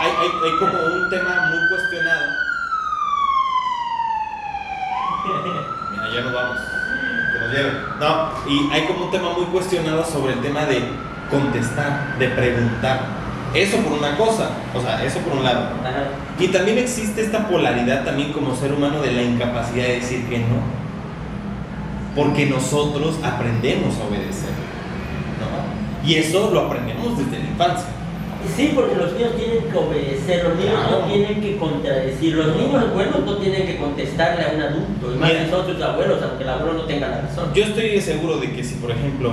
hay, 0.01 0.11
hay, 0.19 0.51
hay 0.51 0.59
como 0.59 0.77
un 0.95 1.09
tema 1.09 1.49
muy 1.49 1.69
cuestionado. 1.69 2.25
Mira, 5.25 6.04
ya 6.15 6.21
nos 6.21 6.33
vamos. 6.33 6.57
Que 7.33 7.39
nos 7.39 7.51
lleven. 7.51 7.73
No, 7.99 8.29
y 8.49 8.71
hay 8.71 8.87
como 8.87 9.05
un 9.05 9.11
tema 9.11 9.33
muy 9.33 9.45
cuestionado 9.45 10.03
sobre 10.05 10.33
el 10.33 10.41
tema 10.41 10.65
de 10.65 10.81
contestar, 11.29 12.17
de 12.17 12.29
preguntar. 12.29 13.25
Eso 13.53 13.77
por 13.77 13.93
una 13.93 14.17
cosa, 14.17 14.49
o 14.73 14.81
sea, 14.81 15.03
eso 15.03 15.19
por 15.19 15.37
un 15.37 15.43
lado. 15.43 15.69
Ajá. 15.81 16.07
Y 16.39 16.49
también 16.49 16.77
existe 16.77 17.21
esta 17.21 17.47
polaridad 17.47 18.03
también 18.03 18.33
como 18.33 18.55
ser 18.55 18.73
humano 18.73 19.01
de 19.01 19.13
la 19.13 19.21
incapacidad 19.21 19.85
de 19.85 19.95
decir 19.95 20.27
que 20.27 20.39
no. 20.39 20.75
Porque 22.15 22.45
nosotros 22.45 23.17
aprendemos 23.23 23.95
a 23.97 24.07
obedecer. 24.07 24.51
¿no? 25.39 26.07
Y 26.07 26.15
eso 26.15 26.51
lo 26.51 26.65
aprendemos 26.65 27.17
desde 27.17 27.39
la 27.39 27.49
infancia. 27.49 27.94
Sí, 28.55 28.71
porque 28.73 28.95
los 28.95 29.11
niños 29.13 29.31
tienen 29.35 29.63
que 29.69 29.77
obedecer, 29.77 30.43
los 30.45 30.55
niños 30.55 30.75
Claro. 30.87 31.01
no 31.01 31.05
tienen 31.11 31.41
que 31.41 31.57
contradecir, 31.57 32.35
los 32.35 32.55
niños 32.55 32.93
buenos 32.93 33.19
no 33.25 33.35
tienen 33.37 33.65
que 33.67 33.77
contestarle 33.77 34.45
a 34.45 34.51
un 34.55 34.61
adulto, 34.61 35.13
y 35.13 35.17
más 35.17 35.29
Mira. 35.29 35.49
sus 35.49 35.81
abuelos, 35.81 36.21
aunque 36.23 36.43
el 36.43 36.49
abuelo 36.49 36.73
no 36.73 36.83
tenga 36.83 37.09
la 37.09 37.21
razón. 37.21 37.49
Yo 37.53 37.63
estoy 37.65 37.99
seguro 37.99 38.37
de 38.37 38.51
que 38.53 38.63
si, 38.63 38.75
por 38.75 38.91
ejemplo, 38.91 39.31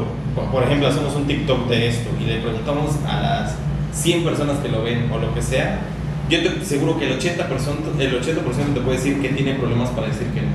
por- 0.50 0.62
ejemplo, 0.64 0.88
hacemos 0.88 1.14
un 1.14 1.26
TikTok 1.26 1.68
de 1.68 1.88
esto 1.88 2.10
y 2.20 2.24
le 2.24 2.40
preguntamos 2.40 2.90
a 3.06 3.20
las 3.20 3.54
100 3.92 4.24
personas 4.24 4.58
que 4.58 4.68
lo 4.70 4.82
ven 4.82 5.08
o 5.12 5.18
lo 5.18 5.32
que 5.34 5.42
sea, 5.42 5.78
yo 6.28 6.38
estoy 6.38 6.64
seguro 6.64 6.98
que 6.98 7.06
el 7.06 7.18
80%, 7.18 7.92
el 8.00 8.14
80 8.16 8.40
te 8.74 8.80
puede 8.80 8.96
decir 8.96 9.20
que 9.22 9.28
tiene 9.28 9.54
problemas 9.54 9.90
para 9.90 10.08
decir 10.08 10.26
que 10.28 10.40
no. 10.40 10.48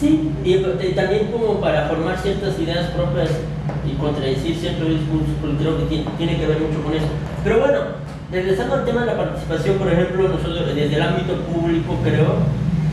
Sí, 0.00 0.30
y, 0.44 0.54
y 0.54 0.92
también 0.94 1.30
como 1.30 1.60
para 1.60 1.86
formar 1.86 2.18
ciertas 2.18 2.58
ideas 2.58 2.90
propias 2.90 3.30
y 3.94 3.96
contradecir 3.96 4.56
ciertos 4.56 4.88
discursos, 4.88 5.30
porque 5.40 5.56
creo 5.56 5.78
que 5.78 5.84
tiene, 5.86 6.04
tiene 6.18 6.36
que 6.38 6.46
ver 6.46 6.58
mucho 6.58 6.82
con 6.82 6.94
eso. 6.94 7.06
Pero 7.42 7.60
bueno, 7.60 7.80
regresando 8.30 8.74
al 8.74 8.84
tema 8.84 9.00
de 9.02 9.06
la 9.06 9.16
participación, 9.16 9.78
por 9.78 9.92
ejemplo, 9.92 10.28
nosotros 10.28 10.74
desde 10.74 10.96
el 10.96 11.02
ámbito 11.02 11.38
público, 11.46 11.98
creo, 12.02 12.42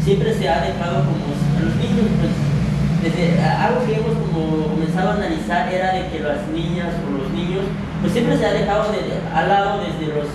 siempre 0.03 0.33
se 0.33 0.49
ha 0.49 0.61
dejado 0.61 1.01
como 1.05 1.33
a 1.33 1.61
los 1.65 1.75
niños, 1.81 2.05
pues, 2.21 2.31
desde 3.01 3.41
algo 3.41 3.81
que 3.85 3.97
hemos 3.97 4.13
como 4.29 4.67
comenzado 4.77 5.09
a 5.09 5.13
analizar 5.15 5.73
era 5.73 5.93
de 5.93 6.07
que 6.13 6.19
las 6.21 6.45
niñas 6.53 6.93
o 7.01 7.17
los 7.17 7.33
niños, 7.33 7.65
pues 7.99 8.13
siempre 8.13 8.37
se 8.37 8.45
ha 8.45 8.53
dejado 8.53 8.91
de, 8.93 9.01
al 9.33 9.49
lado 9.49 9.81
desde 9.81 10.13
los 10.13 10.29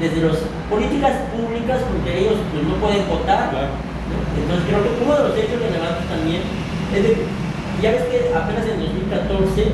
desde 0.00 0.24
las 0.24 0.36
políticas 0.72 1.12
públicas 1.28 1.76
porque 1.84 2.24
ellos 2.24 2.40
pues, 2.52 2.64
no 2.64 2.74
pueden 2.80 3.04
votar 3.04 3.52
entonces 3.52 4.64
creo 4.64 4.80
que 4.80 5.04
uno 5.04 5.12
de 5.12 5.28
los 5.28 5.36
hechos 5.36 5.60
relevantes 5.60 6.08
también 6.08 6.40
es 6.96 7.02
de 7.04 7.12
ya 7.82 7.92
ves 7.92 8.04
que 8.08 8.32
apenas 8.32 8.64
en 8.64 8.80
2014 8.80 9.72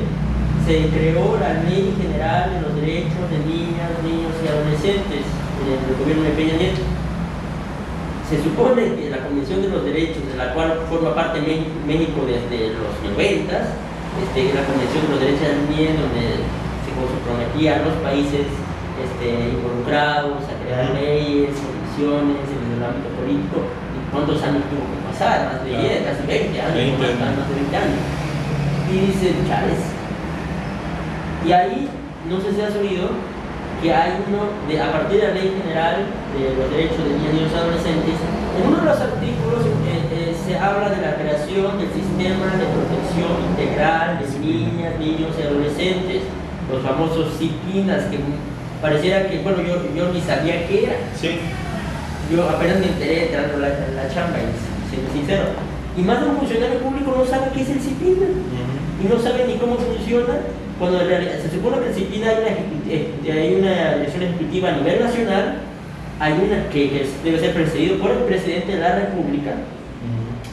se 0.67 0.83
creó 0.91 1.39
la 1.39 1.63
Ley 1.63 1.95
General 1.95 2.51
de 2.51 2.59
los 2.59 2.75
Derechos 2.75 3.23
de 3.31 3.39
Niñas, 3.47 3.87
Niños 4.03 4.35
y 4.43 4.51
Adolescentes 4.51 5.23
en 5.23 5.79
el 5.79 5.95
gobierno 5.95 6.27
de 6.27 6.35
Peña 6.35 6.59
Nieto. 6.59 6.83
se 8.27 8.43
supone 8.43 8.99
que 8.99 9.07
la 9.07 9.23
Convención 9.23 9.63
de 9.63 9.71
los 9.71 9.87
Derechos, 9.87 10.27
de 10.27 10.35
la 10.35 10.51
cual 10.51 10.83
forma 10.91 11.15
parte 11.15 11.39
México 11.39 12.27
desde 12.27 12.75
los 12.75 12.91
90, 12.99 13.15
este, 13.15 14.39
la 14.51 14.67
Convención 14.67 15.07
de 15.07 15.11
los 15.15 15.19
Derechos 15.23 15.47
del 15.47 15.63
Niño, 15.71 16.03
donde 16.03 16.43
se 16.83 16.91
comprometía 16.99 17.79
a 17.79 17.87
los 17.87 17.95
países 18.03 18.51
este, 18.51 19.55
involucrados 19.55 20.43
a 20.51 20.53
crear 20.67 20.91
leyes, 20.99 21.55
condiciones 21.63 22.43
en 22.43 22.67
el 22.75 22.83
ámbito 22.83 23.07
político, 23.15 23.71
y 23.95 24.03
cuántos 24.11 24.43
años 24.43 24.67
tuvo 24.67 24.83
que 24.83 24.99
pasar, 25.15 25.47
más 25.47 25.63
de 25.63 25.79
10, 25.79 26.11
casi 26.11 26.27
20 26.27 26.59
años, 26.59 26.99
más, 27.23 27.47
de 27.47 27.55
20 27.55 27.71
años. 27.71 28.03
Y 28.91 29.15
dice, 29.15 29.31
Chávez. 29.47 29.96
Y 31.45 31.51
ahí, 31.51 31.87
no 32.29 32.41
sé 32.41 32.53
si 32.53 32.61
has 32.61 32.75
oído, 32.75 33.09
que 33.81 33.93
hay 33.93 34.23
uno, 34.25 34.49
de, 34.67 34.81
a 34.81 34.91
partir 34.91 35.21
de 35.21 35.27
la 35.27 35.33
Ley 35.33 35.53
General 35.61 35.95
de 36.33 36.55
los 36.57 36.71
Derechos 36.71 36.97
de 36.97 37.13
Niños 37.13 37.51
y 37.53 37.55
Adolescentes, 37.55 38.17
en 38.57 38.67
uno 38.67 38.77
de 38.81 38.85
los 38.85 38.99
artículos 38.99 39.61
eh, 39.85 40.33
eh, 40.33 40.35
se 40.35 40.57
habla 40.57 40.89
de 40.89 41.01
la 41.01 41.13
creación 41.15 41.77
del 41.77 41.93
sistema 41.93 42.57
de 42.57 42.65
protección 42.73 43.37
integral 43.53 44.17
de 44.17 44.27
niñas, 44.39 44.97
niños 44.99 45.31
y 45.37 45.41
adolescentes, 45.43 46.21
los 46.71 46.81
famosos 46.81 47.37
CIPINAS, 47.37 48.05
que 48.09 48.17
pareciera 48.81 49.29
que, 49.29 49.39
bueno, 49.39 49.61
yo, 49.61 49.93
yo 49.95 50.11
ni 50.11 50.21
sabía 50.21 50.67
qué 50.67 50.85
era. 50.85 50.95
Sí. 51.19 51.37
Yo 52.33 52.49
apenas 52.49 52.79
me 52.79 52.87
enteré 52.87 53.27
entrando 53.27 53.59
la, 53.59 53.69
la 53.69 54.09
chamba, 54.09 54.37
y 54.41 54.89
siendo 54.89 55.13
sincero. 55.13 55.43
Y 55.95 56.01
más 56.01 56.21
de 56.21 56.29
un 56.29 56.37
funcionario 56.37 56.79
público 56.79 57.13
no 57.15 57.25
sabe 57.25 57.51
qué 57.53 57.61
es 57.61 57.69
el 57.69 57.79
CIPINA, 57.79 58.27
y 58.99 59.07
no 59.07 59.21
sabe 59.21 59.45
ni 59.45 59.55
cómo 59.57 59.77
funciona 59.77 60.33
cuando 60.79 60.99
se 60.99 61.49
supone 61.49 61.79
que 61.79 61.87
en 61.87 61.93
Filipina 61.93 62.27
hay 62.29 62.35
una, 62.37 63.33
eh, 63.33 63.55
una 63.57 63.93
elección 63.95 64.23
ejecutiva 64.23 64.69
a 64.69 64.71
nivel 64.73 64.99
nacional, 64.99 65.55
hay 66.19 66.33
una 66.33 66.69
que, 66.69 67.07
debe 67.23 67.39
ser 67.39 67.53
precedido 67.53 67.97
por 67.97 68.11
el 68.11 68.19
presidente 68.19 68.73
de 68.73 68.79
la 68.79 68.95
República, 68.95 69.53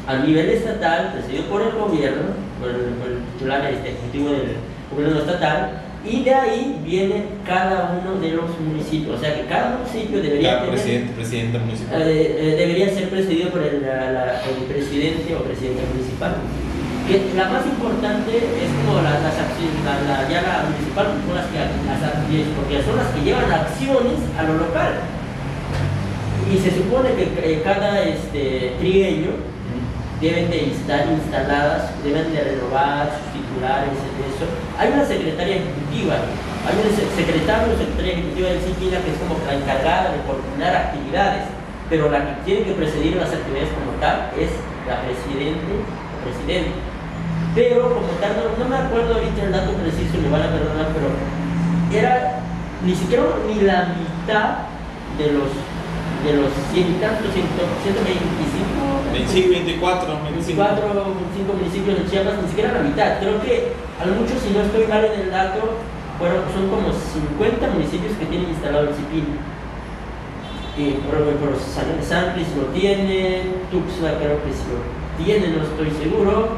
a 0.06 0.16
nivel 0.18 0.50
estatal, 0.50 1.12
precedido 1.12 1.44
por 1.44 1.62
el 1.62 1.72
gobierno, 1.72 2.22
por 2.60 2.70
el, 2.70 3.22
titular 3.32 3.64
este, 3.72 3.90
ejecutivo 3.90 4.30
del 4.30 4.56
gobierno 4.90 5.20
estatal, 5.20 5.80
y 6.06 6.22
de 6.22 6.34
ahí 6.34 6.80
viene 6.84 7.24
cada 7.46 7.98
uno 7.98 8.20
de 8.20 8.32
los 8.32 8.60
municipios. 8.60 9.16
O 9.16 9.20
sea 9.20 9.34
que 9.34 9.46
cada 9.46 9.78
municipio 9.78 10.20
debería 10.20 10.60
tener, 10.60 10.70
presidente, 10.70 11.12
presidente 11.14 11.58
municipal. 11.58 12.02
Eh, 12.02 12.36
eh, 12.38 12.56
debería 12.58 12.90
ser 12.90 13.08
presidido 13.08 13.48
por 13.48 13.62
el, 13.62 13.76
el 13.76 14.64
presidente 14.68 15.34
o 15.34 15.38
presidente 15.42 15.80
municipal 15.94 16.36
que 17.06 17.32
la 17.36 17.48
más 17.48 17.66
importante 17.66 18.32
es 18.32 18.70
como 18.80 19.02
las, 19.02 19.20
acciones, 19.20 19.76
la, 19.84 20.24
ya 20.28 20.40
la 20.40 20.64
municipal, 20.64 21.12
son 21.20 21.36
las 21.36 21.46
que, 21.52 21.60
las, 21.60 22.48
porque 22.56 22.82
son 22.82 22.96
las 22.96 23.08
que 23.12 23.20
llevan 23.20 23.52
acciones 23.52 24.18
a 24.38 24.42
lo 24.44 24.54
local. 24.56 25.04
Y 26.48 26.58
se 26.58 26.72
supone 26.72 27.12
que 27.12 27.28
eh, 27.40 27.62
cada 27.62 28.02
este, 28.02 28.76
trienio 28.80 29.36
deben 30.20 30.48
de 30.48 30.72
estar 30.72 31.04
instaladas, 31.12 31.92
deben 32.02 32.32
de 32.32 32.40
renovar 32.40 33.12
sus 33.12 33.36
titulares, 33.36 33.92
eso. 33.92 34.48
Hay 34.78 34.92
una 34.92 35.04
secretaria 35.04 35.56
ejecutiva, 35.56 36.16
hay 36.64 36.74
un 36.80 36.88
secretario 36.88 37.74
o 37.74 37.76
secretaria 37.76 38.12
ejecutiva 38.12 38.48
del 38.48 38.60
CIPINA 38.60 39.04
que 39.04 39.12
es 39.12 39.18
como 39.20 39.36
la 39.44 39.54
encargada 39.60 40.12
de 40.16 40.24
coordinar 40.24 40.72
actividades, 40.88 41.44
pero 41.90 42.08
la 42.08 42.24
que 42.24 42.34
tiene 42.48 42.64
que 42.64 42.72
presidir 42.72 43.16
las 43.16 43.28
actividades 43.28 43.68
como 43.76 43.92
tal 44.00 44.32
es 44.40 44.48
la 44.88 45.04
presidente 45.04 45.68
o 45.68 46.16
presidente. 46.24 46.93
Pero 47.54 47.82
como 47.94 48.12
tal, 48.20 48.34
no, 48.58 48.64
me 48.68 48.76
acuerdo 48.76 49.14
ahorita 49.14 49.44
el 49.44 49.52
dato 49.52 49.72
preciso, 49.74 50.18
me 50.20 50.28
van 50.28 50.42
a 50.42 50.50
perdonar, 50.50 50.88
pero 50.90 51.14
era 51.94 52.40
ni 52.84 52.94
siquiera 52.94 53.22
ni 53.46 53.62
la 53.62 53.94
mitad 53.94 54.66
de 55.18 55.32
los 55.32 55.50
de 56.24 56.32
los 56.40 56.48
100 56.72 56.88
y 56.88 56.94
tantos, 57.04 57.28
125 57.36 58.74
24, 59.12 60.08
24, 60.24 61.04
25 61.36 61.52
municipios 61.52 61.98
de 62.00 62.10
Chiapas, 62.10 62.42
ni 62.42 62.48
siquiera 62.48 62.72
la 62.72 62.80
mitad. 62.80 63.20
Creo 63.20 63.40
que 63.42 63.76
a 64.00 64.06
lo 64.06 64.14
mucho, 64.16 64.34
si 64.40 64.50
no 64.56 64.64
estoy 64.64 64.86
mal 64.88 65.04
en 65.04 65.20
el 65.20 65.30
dato, 65.30 65.78
bueno, 66.18 66.36
son 66.50 66.68
como 66.72 66.88
50 66.90 67.60
municipios 67.70 68.16
que 68.18 68.26
tienen 68.26 68.48
instalado 68.48 68.88
el 68.88 68.94
CIPIN. 68.94 69.26
Y 70.76 70.98
por, 71.06 71.22
por 71.38 71.60
San, 71.60 71.86
San 72.02 72.34
Luis 72.34 72.48
lo 72.56 72.66
tiene, 72.74 73.42
Tuxtla 73.70 74.18
creo 74.18 74.42
que 74.42 74.50
sí 74.50 74.66
lo 74.72 74.80
tiene, 75.22 75.54
no 75.54 75.62
estoy 75.62 75.92
seguro. 75.92 76.56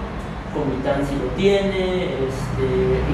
Comitán 0.57 1.05
si 1.05 1.21
lo 1.21 1.29
tiene, 1.37 2.16
este, 2.25 2.66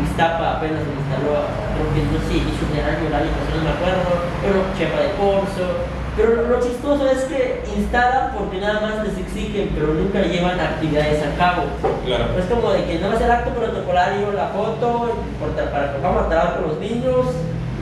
Ixtapa 0.06 0.62
apenas 0.62 0.86
se 0.86 0.94
instaló, 0.94 1.50
creo 1.74 1.88
que 1.90 2.00
no 2.06 2.18
sé, 2.30 2.34
hizo 2.46 2.62
un 2.62 2.78
año 2.78 3.06
el 3.10 3.14
año 3.14 3.30
pasado, 3.34 3.58
no 3.58 3.64
me 3.66 3.74
acuerdo, 3.74 4.10
pero 4.38 4.56
Chepa 4.78 4.98
de 5.02 5.10
Corso. 5.18 5.66
Pero 6.14 6.46
lo, 6.46 6.60
chistoso 6.60 7.08
es 7.08 7.24
que 7.24 7.64
instalan 7.74 8.34
porque 8.36 8.60
nada 8.60 8.80
más 8.80 9.06
les 9.06 9.16
exigen, 9.16 9.70
pero 9.74 9.94
nunca 9.94 10.20
llevan 10.20 10.60
actividades 10.60 11.24
a 11.24 11.34
cabo. 11.36 11.62
Claro. 12.04 12.26
Es 12.38 12.44
como 12.46 12.70
de 12.70 12.84
que 12.84 12.98
no 12.98 13.10
a 13.10 13.16
ser 13.16 13.30
acto 13.30 13.50
protocolario, 13.50 14.30
la 14.32 14.48
foto, 14.48 15.16
para 15.72 15.92
que 15.94 16.02
vamos 16.02 16.24
a 16.24 16.28
trabajar 16.28 16.60
con 16.60 16.68
los 16.68 16.78
niños, 16.80 17.26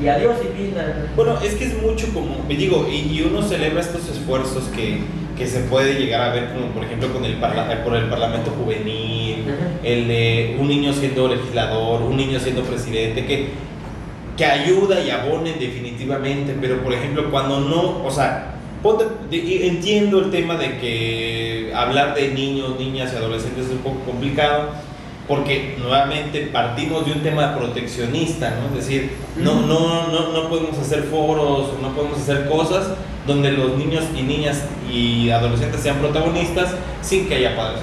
y 0.01 0.09
adiós 0.09 0.37
y 0.43 0.47
pintan. 0.57 1.11
Bueno, 1.17 1.39
es 1.43 1.55
que 1.57 1.65
es 1.65 1.83
mucho 1.83 2.07
como, 2.15 2.37
me 2.49 2.55
digo, 2.55 2.87
y, 2.89 3.19
y 3.19 3.23
uno 3.23 3.43
celebra 3.43 3.81
estos 3.81 4.09
esfuerzos 4.09 4.65
que, 4.69 5.01
que 5.41 5.47
se 5.47 5.61
puede 5.61 5.95
llegar 5.95 6.21
a 6.21 6.35
ver 6.35 6.53
como 6.53 6.67
por 6.67 6.85
ejemplo 6.85 7.13
con 7.13 7.25
el 7.25 7.37
por 7.37 7.97
el 7.97 8.09
Parlamento 8.11 8.51
Juvenil, 8.51 9.20
el 9.83 10.09
de 10.09 10.57
un 10.59 10.69
niño 10.69 10.93
siendo 10.93 11.29
legislador, 11.29 12.03
un 12.03 12.17
niño 12.17 12.39
siendo 12.39 12.63
presidente, 12.63 13.27
que, 13.27 13.49
que 14.37 14.45
ayuda 14.45 15.01
y 15.01 15.11
abone 15.11 15.53
definitivamente, 15.53 16.57
pero 16.61 16.83
por 16.83 16.93
ejemplo 16.93 17.31
cuando 17.31 17.61
no, 17.61 18.05
o 18.05 18.11
sea, 18.11 18.55
entiendo 19.31 20.21
el 20.21 20.31
tema 20.31 20.57
de 20.57 20.79
que 20.79 21.73
hablar 21.75 22.15
de 22.15 22.29
niños, 22.29 22.79
niñas 22.79 23.13
y 23.13 23.17
adolescentes 23.17 23.67
es 23.67 23.73
un 23.73 23.79
poco 23.79 24.01
complicado, 24.01 24.71
porque 25.29 25.77
nuevamente 25.79 26.49
partimos 26.53 27.07
de 27.07 27.13
un 27.13 27.23
tema 27.23 27.57
proteccionista, 27.57 28.51
¿no? 28.51 28.77
Es 28.77 28.87
decir, 28.87 29.13
no, 29.37 29.61
no, 29.61 30.09
no, 30.09 30.33
no 30.33 30.49
podemos 30.49 30.77
hacer 30.77 31.05
foros, 31.05 31.69
no 31.81 31.95
podemos 31.95 32.19
hacer 32.19 32.49
cosas 32.49 32.89
donde 33.27 33.53
los 33.53 33.77
niños 33.77 34.05
y 34.17 34.23
niñas 34.23 34.65
y 34.93 35.31
adolescentes 35.31 35.83
sean 35.83 35.99
protagonistas 35.99 36.75
sin 37.01 37.29
que 37.29 37.37
haya 37.37 37.57
padres. 37.57 37.81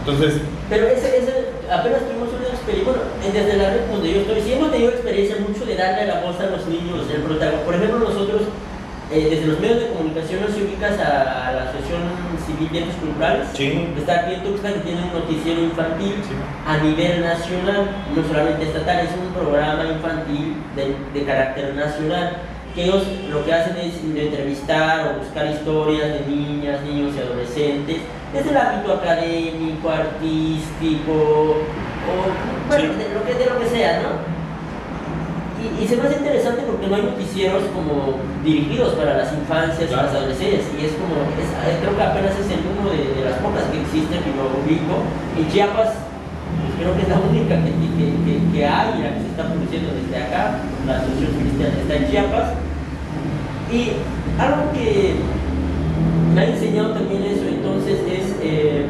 Entonces... 0.00 0.40
Pero 0.68 0.86
ese, 0.86 1.18
ese, 1.18 1.32
apenas 1.70 2.00
tuvimos 2.04 2.28
una 2.28 2.48
experiencia, 2.48 2.92
bueno, 2.92 3.02
desde 3.22 3.56
la 3.56 3.70
red 3.70 3.86
donde 3.90 4.12
yo 4.12 4.20
estoy, 4.20 4.40
sí 4.42 4.52
hemos 4.52 4.70
tenido 4.70 4.90
experiencia 4.90 5.36
mucho 5.40 5.64
de 5.64 5.76
darle 5.76 6.06
la 6.06 6.20
voz 6.20 6.38
a 6.40 6.46
los 6.46 6.66
niños, 6.66 7.06
el 7.12 7.22
protagonista. 7.22 7.64
Por 7.64 7.74
ejemplo, 7.74 7.98
nosotros, 7.98 8.42
eh, 9.10 9.28
desde 9.30 9.46
los 9.46 9.60
medios 9.60 9.80
de 9.80 9.88
comunicación, 9.88 10.40
nos 10.42 10.56
ubicas 10.56 10.98
a, 11.00 11.52
la 11.52 11.62
Asociación 11.68 12.02
Civil 12.44 12.68
Vientos 12.70 12.96
Culturales, 12.96 13.48
sí. 13.54 13.88
que 13.94 14.00
está 14.00 14.20
aquí 14.20 14.34
en 14.34 14.42
Tuxtla, 14.44 14.74
que 14.74 14.80
tiene 14.80 15.02
un 15.02 15.12
noticiero 15.12 15.60
infantil 15.62 16.14
a 16.66 16.76
nivel 16.78 17.20
nacional, 17.22 17.88
no 18.14 18.22
solamente 18.26 18.64
estatal, 18.64 19.00
es 19.00 19.12
un 19.16 19.32
programa 19.32 19.84
infantil 19.84 20.56
de, 20.76 20.96
de 21.18 21.26
carácter 21.26 21.74
nacional 21.74 22.36
ellos 22.78 23.02
lo 23.30 23.44
que 23.44 23.52
hacen 23.52 23.76
es 23.76 23.94
entrevistar 24.04 25.08
o 25.08 25.18
buscar 25.18 25.46
historias 25.46 26.12
de 26.14 26.26
niñas, 26.26 26.80
niños 26.82 27.14
y 27.16 27.20
adolescentes, 27.20 27.96
desde 28.32 28.50
el 28.50 28.56
ámbito 28.56 28.94
académico, 28.94 29.90
artístico, 29.90 31.64
o 32.08 32.12
bueno, 32.68 32.94
de, 32.94 33.08
lo 33.14 33.24
que, 33.24 33.34
de 33.34 33.46
lo 33.46 33.58
que 33.58 33.66
sea, 33.66 34.02
¿no? 34.02 34.38
Y, 35.58 35.88
se 35.88 35.96
me 35.96 36.06
hace 36.06 36.18
interesante 36.18 36.62
porque 36.62 36.86
no 36.86 36.94
hay 36.94 37.02
noticieros 37.02 37.64
como 37.74 38.18
dirigidos 38.44 38.94
para 38.94 39.16
las 39.16 39.32
infancias 39.32 39.90
y 39.90 39.94
las 39.94 40.14
adolescencias, 40.14 40.62
y 40.78 40.86
es 40.86 40.92
como, 40.94 41.18
eh, 41.18 41.78
creo 41.82 41.96
que 41.96 42.02
apenas 42.02 42.38
es 42.38 42.46
el 42.46 42.62
uno 42.62 42.90
de, 42.90 43.24
las 43.24 43.38
pocas 43.42 43.64
que 43.72 43.80
existen 43.80 44.22
que 44.22 44.30
lo 44.38 44.54
ubico. 44.54 45.02
En 45.34 45.50
Chiapas, 45.50 45.98
pues 45.98 46.72
creo 46.78 46.94
que 46.94 47.02
es 47.02 47.08
la 47.08 47.18
única 47.18 47.56
que, 47.58 47.74
que, 47.74 48.38
que, 48.54 48.66
hay, 48.66 49.02
la 49.02 49.14
que 49.14 49.20
se 49.22 49.30
está 49.34 49.50
produciendo 49.50 49.90
desde 49.98 50.14
acá, 50.14 50.62
la 50.86 50.96
Asociación 51.02 51.32
Cristiana 51.42 51.74
está 51.74 51.94
en 51.96 52.10
Chiapas 52.10 52.46
y 53.72 53.92
algo 54.38 54.72
que 54.72 55.16
me 56.38 56.44
ha 56.44 56.48
enseñado 56.50 56.90
también 56.92 57.24
eso 57.24 57.48
entonces 57.48 57.98
es 58.06 58.36
eh, 58.42 58.86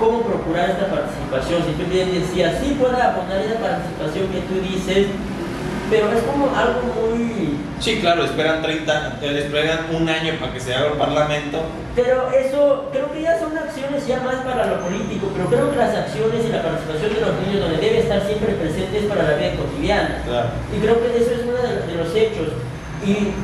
cómo 0.00 0.22
procurar 0.22 0.70
esta 0.70 0.88
participación. 0.88 1.62
Si 1.68 1.72
tú 1.76 1.90
bien 1.90 2.12
decías, 2.12 2.56
sí 2.62 2.76
puede 2.80 2.96
abonar 2.96 3.40
esa 3.40 3.60
participación 3.60 4.28
que 4.32 4.40
tú 4.48 4.54
dices, 4.64 5.08
pero 5.90 6.10
es 6.12 6.22
como 6.24 6.48
algo 6.56 6.80
muy... 6.96 7.60
Sí, 7.80 8.00
claro, 8.00 8.24
esperan 8.24 8.62
30, 8.62 9.20
esperan 9.20 9.92
un 9.92 10.08
año 10.08 10.32
para 10.40 10.52
que 10.52 10.60
se 10.60 10.74
haga 10.74 10.92
el 10.92 10.98
parlamento. 10.98 11.60
Pero 11.94 12.30
eso, 12.32 12.88
creo 12.92 13.12
que 13.12 13.20
ya 13.20 13.38
son 13.38 13.56
acciones 13.56 14.06
ya 14.06 14.20
más 14.20 14.36
para 14.36 14.66
lo 14.66 14.80
político, 14.80 15.28
pero 15.36 15.48
creo 15.48 15.70
que 15.70 15.76
las 15.76 15.94
acciones 15.94 16.44
y 16.44 16.48
la 16.48 16.62
participación 16.62 17.12
de 17.12 17.20
los 17.20 17.32
niños 17.44 17.60
donde 17.60 17.76
debe 17.76 18.00
estar 18.00 18.24
siempre 18.24 18.56
presente 18.56 18.98
es 19.00 19.04
para 19.04 19.22
la 19.22 19.36
vida 19.36 19.52
cotidiana. 19.56 20.24
Y 20.72 20.80
creo 20.80 20.96
que 21.00 21.12
eso 21.12 21.30
es 21.32 21.44
uno 21.44 21.60
de 21.60 21.94
los 21.94 22.14
hechos. 22.16 22.56
Y, 23.04 23.36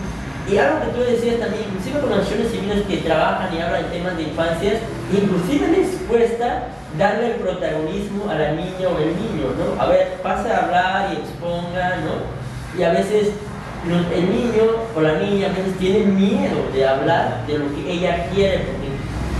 y 0.51 0.57
algo 0.57 0.81
que 0.81 0.91
tú 0.93 1.01
decías 1.01 1.39
también, 1.39 1.65
inclusive 1.69 2.01
con 2.01 2.11
naciones 2.11 2.51
civiles 2.51 2.83
que 2.87 2.97
trabajan 2.99 3.55
y 3.55 3.61
hablan 3.61 3.85
de 3.85 3.89
temas 3.91 4.17
de 4.17 4.23
infancias, 4.25 4.79
inclusive 5.13 5.69
les 5.69 5.89
cuesta 6.09 6.69
darle 6.99 7.33
el 7.33 7.35
protagonismo 7.37 8.29
a 8.29 8.35
la 8.35 8.53
niña 8.53 8.89
o 8.89 8.99
el 8.99 9.15
niño, 9.17 9.55
¿no? 9.57 9.81
A 9.81 9.87
ver, 9.87 10.21
pasa 10.23 10.55
a 10.55 10.65
hablar 10.65 11.11
y 11.13 11.17
exponga, 11.21 11.97
¿no? 12.05 12.79
Y 12.79 12.83
a 12.83 12.91
veces 12.91 13.31
el 14.15 14.31
niño 14.31 14.63
o 14.95 15.01
la 15.01 15.15
niña 15.19 15.47
a 15.49 15.51
veces 15.51 15.77
tiene 15.79 16.07
miedo 16.07 16.57
de 16.73 16.87
hablar 16.87 17.45
de 17.47 17.59
lo 17.59 17.75
que 17.75 17.93
ella 17.93 18.29
quiere, 18.33 18.59
porque 18.59 18.92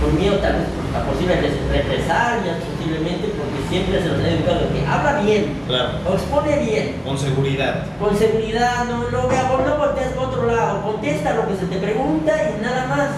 por 0.03 0.13
miedo 0.19 0.35
tal 0.43 0.53
vez 0.59 0.67
por 0.75 0.83
la 0.91 1.05
posible 1.07 1.35
res- 1.39 1.63
represalias, 1.71 2.57
posiblemente, 2.67 3.31
porque 3.39 3.59
siempre 3.69 4.01
se 4.03 4.07
nos 4.11 4.19
ha 4.19 4.29
educado 4.29 4.67
que 4.73 4.85
habla 4.85 5.21
bien, 5.21 5.55
Claro. 5.67 5.89
o 6.05 6.13
expone 6.13 6.59
bien, 6.59 6.95
Con 7.05 7.17
seguridad. 7.17 7.85
con 7.99 8.11
seguridad, 8.17 8.83
no, 8.85 9.09
no, 9.09 9.27
vea, 9.29 9.43
no 9.47 9.77
voltees 9.77 10.11
para 10.11 10.27
otro 10.27 10.45
lado, 10.45 10.81
contesta 10.83 11.33
lo 11.35 11.47
que 11.47 11.55
se 11.55 11.65
te 11.67 11.77
pregunta 11.77 12.31
y 12.35 12.61
nada 12.61 12.85
más. 12.87 13.09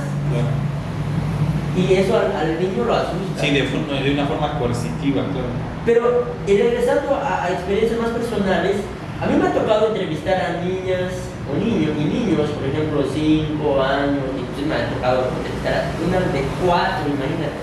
Y 1.75 1.93
eso 1.93 2.15
al, 2.17 2.31
al 2.35 2.59
niño 2.59 2.85
lo 2.85 2.93
asusta. 2.95 3.41
Sí, 3.41 3.49
de, 3.51 4.11
una 4.13 4.25
forma 4.25 4.57
coercitiva, 4.59 5.23
claro. 5.23 5.51
Pero 5.85 6.23
y 6.47 6.57
regresando 6.57 7.15
a, 7.15 7.43
a 7.45 7.49
experiencias 7.51 7.99
más 7.99 8.11
personales, 8.11 8.77
a 9.21 9.25
mí 9.25 9.33
me 9.35 9.47
ha 9.49 9.53
tocado 9.53 9.87
entrevistar 9.87 10.35
a 10.39 10.63
niñas 10.63 11.11
niños 11.59 11.91
y 11.99 12.03
niños, 12.05 12.49
por 12.51 12.65
ejemplo, 12.69 13.03
de 13.03 13.09
5 13.09 13.81
años, 13.81 14.23
inclusive 14.37 14.67
me 14.67 14.75
ha 14.75 14.89
tocado 14.93 15.29
entrevistar 15.31 15.73
a 15.73 16.07
unas 16.07 16.33
de 16.33 16.41
4, 16.65 17.07
imagínate. 17.07 17.57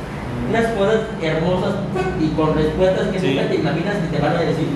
Unas 0.48 0.66
cosas 0.76 1.00
hermosas 1.22 1.74
y 2.20 2.28
con 2.34 2.54
respuestas 2.54 3.08
que 3.08 3.18
Sí. 3.20 3.26
nunca 3.34 3.48
te 3.48 3.54
imaginas 3.56 3.96
que 3.96 4.16
te 4.16 4.22
van 4.22 4.36
a 4.36 4.40
decir. 4.40 4.68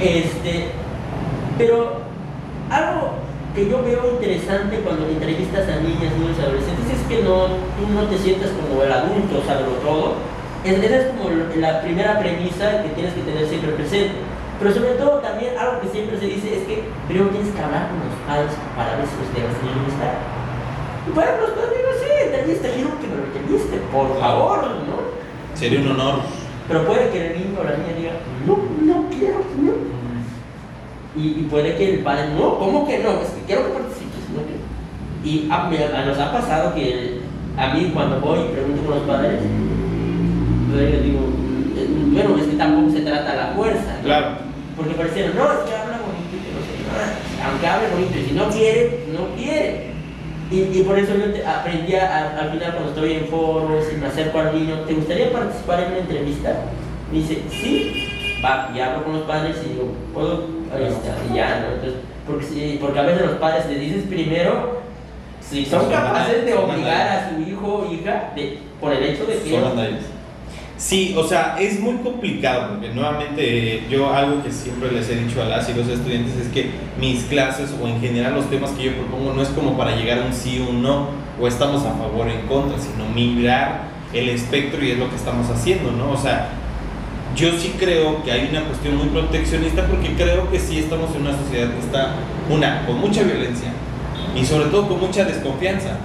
Este, 0.00 0.68
pero 1.58 2.00
algo 2.70 3.12
que 3.54 3.68
yo 3.70 3.82
veo 3.84 4.10
interesante 4.18 4.78
cuando 4.80 5.06
entrevistas 5.06 5.68
a 5.68 5.76
niñas, 5.80 6.10
niños 6.18 6.36
y 6.38 6.42
adolescentes 6.42 6.90
es 6.90 7.02
que 7.08 7.22
no, 7.22 7.46
tú 7.78 7.86
no 7.94 8.02
te 8.10 8.18
sientas 8.18 8.50
como 8.50 8.82
el 8.82 8.90
adulto, 8.92 9.42
saberlo 9.46 9.74
todo. 9.84 10.14
Es- 10.64 10.82
Esa 10.82 10.96
es 10.96 11.06
como 11.08 11.30
la 11.60 11.80
primera 11.82 12.18
premisa 12.18 12.82
que 12.82 12.88
tienes 12.96 13.12
que 13.14 13.20
tener 13.22 13.46
siempre 13.46 13.70
presente. 13.72 14.14
Pero 14.64 14.74
sobre 14.80 14.94
todo 14.96 15.20
también 15.20 15.52
algo 15.60 15.76
que 15.84 15.88
siempre 15.92 16.16
se 16.18 16.24
dice 16.24 16.56
es 16.56 16.64
que 16.64 16.88
primero 17.06 17.28
tienes 17.28 17.52
que 17.52 17.60
hablar 17.60 17.92
con 17.92 18.00
los 18.00 18.16
padres 18.24 18.48
para 18.72 18.96
ver 18.96 19.04
si 19.04 19.12
los 19.20 19.28
debes 19.36 19.52
entrevistar. 19.60 20.16
Y 21.04 21.10
para 21.12 21.36
los 21.36 21.50
padres 21.52 21.76
digo, 21.76 21.92
sí, 22.00 22.08
entrevista, 22.24 22.68
quiero 22.72 22.90
que 22.96 23.06
me 23.12 23.16
lo 23.20 23.24
entreviste, 23.28 23.76
por 23.92 24.08
favor, 24.18 24.64
¿no? 24.88 24.96
Sería 25.52 25.80
un 25.84 25.88
honor. 25.92 26.24
Pero 26.66 26.80
puede 26.88 27.10
que 27.12 27.18
el 27.28 27.32
niño 27.44 27.60
o 27.60 27.64
la 27.64 27.76
niña 27.76 27.92
diga, 27.92 28.12
no, 28.48 28.56
no 28.88 29.04
quiero, 29.12 29.44
no. 29.60 29.72
Y, 31.14 31.44
y 31.44 31.46
puede 31.50 31.76
que 31.76 31.94
el 31.94 32.00
padre, 32.00 32.32
no, 32.32 32.58
¿cómo 32.58 32.88
que 32.88 32.98
no? 33.04 33.20
Es 33.20 33.36
que 33.36 33.44
quiero 33.46 33.66
que 33.68 33.72
participes, 33.84 34.24
no. 34.32 34.40
Y 35.28 35.46
a, 35.52 35.68
me- 35.68 35.84
a- 35.92 36.06
nos 36.06 36.18
ha 36.18 36.32
pasado 36.32 36.74
que 36.74 37.20
a 37.58 37.74
mí 37.74 37.90
cuando 37.92 38.18
voy 38.20 38.40
y 38.40 38.52
pregunto 38.52 38.80
con 38.80 38.94
los 38.96 39.04
padres, 39.06 39.40
yo 40.72 40.78
digo, 41.04 41.20
eh, 41.76 41.86
bueno, 42.16 42.36
es 42.38 42.46
que 42.46 42.56
tampoco 42.56 42.90
se 42.92 43.00
trata 43.02 43.34
la 43.36 43.46
fuerza. 43.54 43.96
¿no? 44.00 44.04
Claro. 44.04 44.43
Porque 44.76 44.94
parecieron, 44.94 45.36
no, 45.36 45.44
es 45.52 45.58
que 45.70 45.74
habla 45.76 45.98
bonito 46.02 46.34
y 46.34 46.40
que 46.42 46.50
no 46.52 46.60
sé 46.60 46.72
nada. 46.88 47.18
Aunque 47.50 47.66
hable 47.66 47.88
bonito, 47.88 48.18
y 48.18 48.24
si 48.26 48.32
no 48.32 48.48
quiere, 48.50 49.04
no 49.12 49.36
quiere. 49.36 49.94
Y, 50.50 50.78
y 50.78 50.82
por 50.82 50.98
eso 50.98 51.14
yo 51.16 51.32
te- 51.32 51.46
aprendí 51.46 51.94
a- 51.94 52.38
al 52.38 52.50
final 52.50 52.72
cuando 52.72 52.90
estoy 52.90 53.12
en 53.14 53.26
foros 53.28 53.84
y 53.92 53.96
me 53.96 54.06
acerco 54.06 54.38
al 54.40 54.54
niño, 54.54 54.80
¿te 54.86 54.94
gustaría 54.94 55.32
participar 55.32 55.80
en 55.80 55.86
una 55.88 55.98
entrevista? 55.98 56.54
Me 57.10 57.18
dice, 57.18 57.42
sí, 57.50 58.38
va, 58.44 58.70
y 58.74 58.80
hablo 58.80 59.04
con 59.04 59.12
los 59.14 59.22
padres 59.22 59.56
y 59.64 59.70
digo, 59.70 59.92
¿puedo? 60.12 60.46
Ahí 60.74 60.84
está, 60.84 61.14
y 61.32 61.36
ya, 61.36 61.60
¿no? 61.60 61.74
Entonces, 61.74 62.00
porque, 62.26 62.78
porque 62.80 62.98
a 62.98 63.02
veces 63.02 63.22
los 63.26 63.36
padres 63.36 63.66
le 63.66 63.78
dices 63.78 64.04
primero 64.08 64.80
si 65.40 65.64
son 65.64 65.90
capaces 65.90 66.44
de 66.44 66.54
obligar 66.54 67.08
a 67.08 67.30
su 67.30 67.40
hijo 67.48 67.66
o 67.86 67.92
hija 67.92 68.32
de, 68.34 68.58
por 68.80 68.92
el 68.92 69.02
hecho 69.04 69.26
de 69.26 69.38
que... 69.38 69.50
Son 69.50 69.64
andallas. 69.64 70.00
Sí, 70.84 71.14
o 71.16 71.26
sea, 71.26 71.56
es 71.58 71.80
muy 71.80 71.94
complicado 72.02 72.72
porque 72.72 72.90
nuevamente 72.90 73.76
eh, 73.76 73.86
yo 73.88 74.12
algo 74.12 74.42
que 74.42 74.52
siempre 74.52 74.92
les 74.92 75.08
he 75.08 75.14
dicho 75.14 75.40
a 75.40 75.46
las 75.46 75.66
y 75.70 75.72
los 75.72 75.88
estudiantes 75.88 76.36
es 76.36 76.48
que 76.48 76.72
mis 77.00 77.24
clases 77.24 77.74
o 77.82 77.88
en 77.88 78.02
general 78.02 78.34
los 78.34 78.50
temas 78.50 78.72
que 78.72 78.84
yo 78.84 78.92
propongo 78.92 79.32
no 79.32 79.40
es 79.40 79.48
como 79.48 79.78
para 79.78 79.96
llegar 79.96 80.18
a 80.18 80.26
un 80.26 80.34
sí 80.34 80.62
o 80.62 80.68
un 80.68 80.82
no 80.82 81.06
o 81.40 81.48
estamos 81.48 81.86
a 81.86 81.94
favor 81.94 82.26
o 82.26 82.30
en 82.30 82.46
contra, 82.46 82.76
sino 82.78 83.08
mirar 83.14 83.84
el 84.12 84.28
espectro 84.28 84.84
y 84.84 84.90
es 84.90 84.98
lo 84.98 85.08
que 85.08 85.16
estamos 85.16 85.48
haciendo, 85.48 85.90
¿no? 85.90 86.10
O 86.10 86.18
sea, 86.18 86.50
yo 87.34 87.52
sí 87.58 87.76
creo 87.78 88.22
que 88.22 88.32
hay 88.32 88.48
una 88.50 88.64
cuestión 88.64 88.98
muy 88.98 89.06
proteccionista 89.06 89.86
porque 89.86 90.12
creo 90.12 90.50
que 90.50 90.60
sí 90.60 90.80
estamos 90.80 91.16
en 91.16 91.22
una 91.22 91.34
sociedad 91.34 91.72
que 91.72 91.80
está, 91.80 92.16
una, 92.50 92.84
con 92.84 93.00
mucha 93.00 93.22
violencia 93.22 93.72
y 94.38 94.44
sobre 94.44 94.66
todo 94.66 94.86
con 94.86 95.00
mucha 95.00 95.24
desconfianza, 95.24 95.96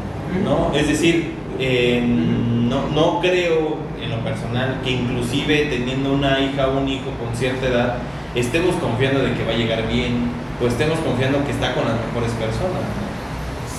¿no? 0.45 0.71
Es 0.73 0.87
decir, 0.87 1.33
eh, 1.59 2.01
no, 2.01 2.87
no 2.95 3.19
creo 3.19 3.88
en 4.09 4.17
lo 4.17 4.23
personal 4.23 4.81
que 4.83 4.91
inclusive 4.91 5.67
teniendo 5.69 6.13
una 6.13 6.39
hija 6.39 6.67
o 6.67 6.79
un 6.79 6.87
hijo 6.87 7.11
con 7.21 7.35
cierta 7.35 7.67
edad 7.67 7.95
estemos 8.35 8.75
confiando 8.75 9.21
de 9.21 9.33
que 9.33 9.45
va 9.45 9.51
a 9.51 9.55
llegar 9.55 9.87
bien 9.87 10.31
o 10.61 10.67
estemos 10.67 10.99
confiando 10.99 11.43
que 11.45 11.51
está 11.51 11.73
con 11.73 11.85
las 11.85 11.95
mejores 11.95 12.31
personas. 12.33 12.83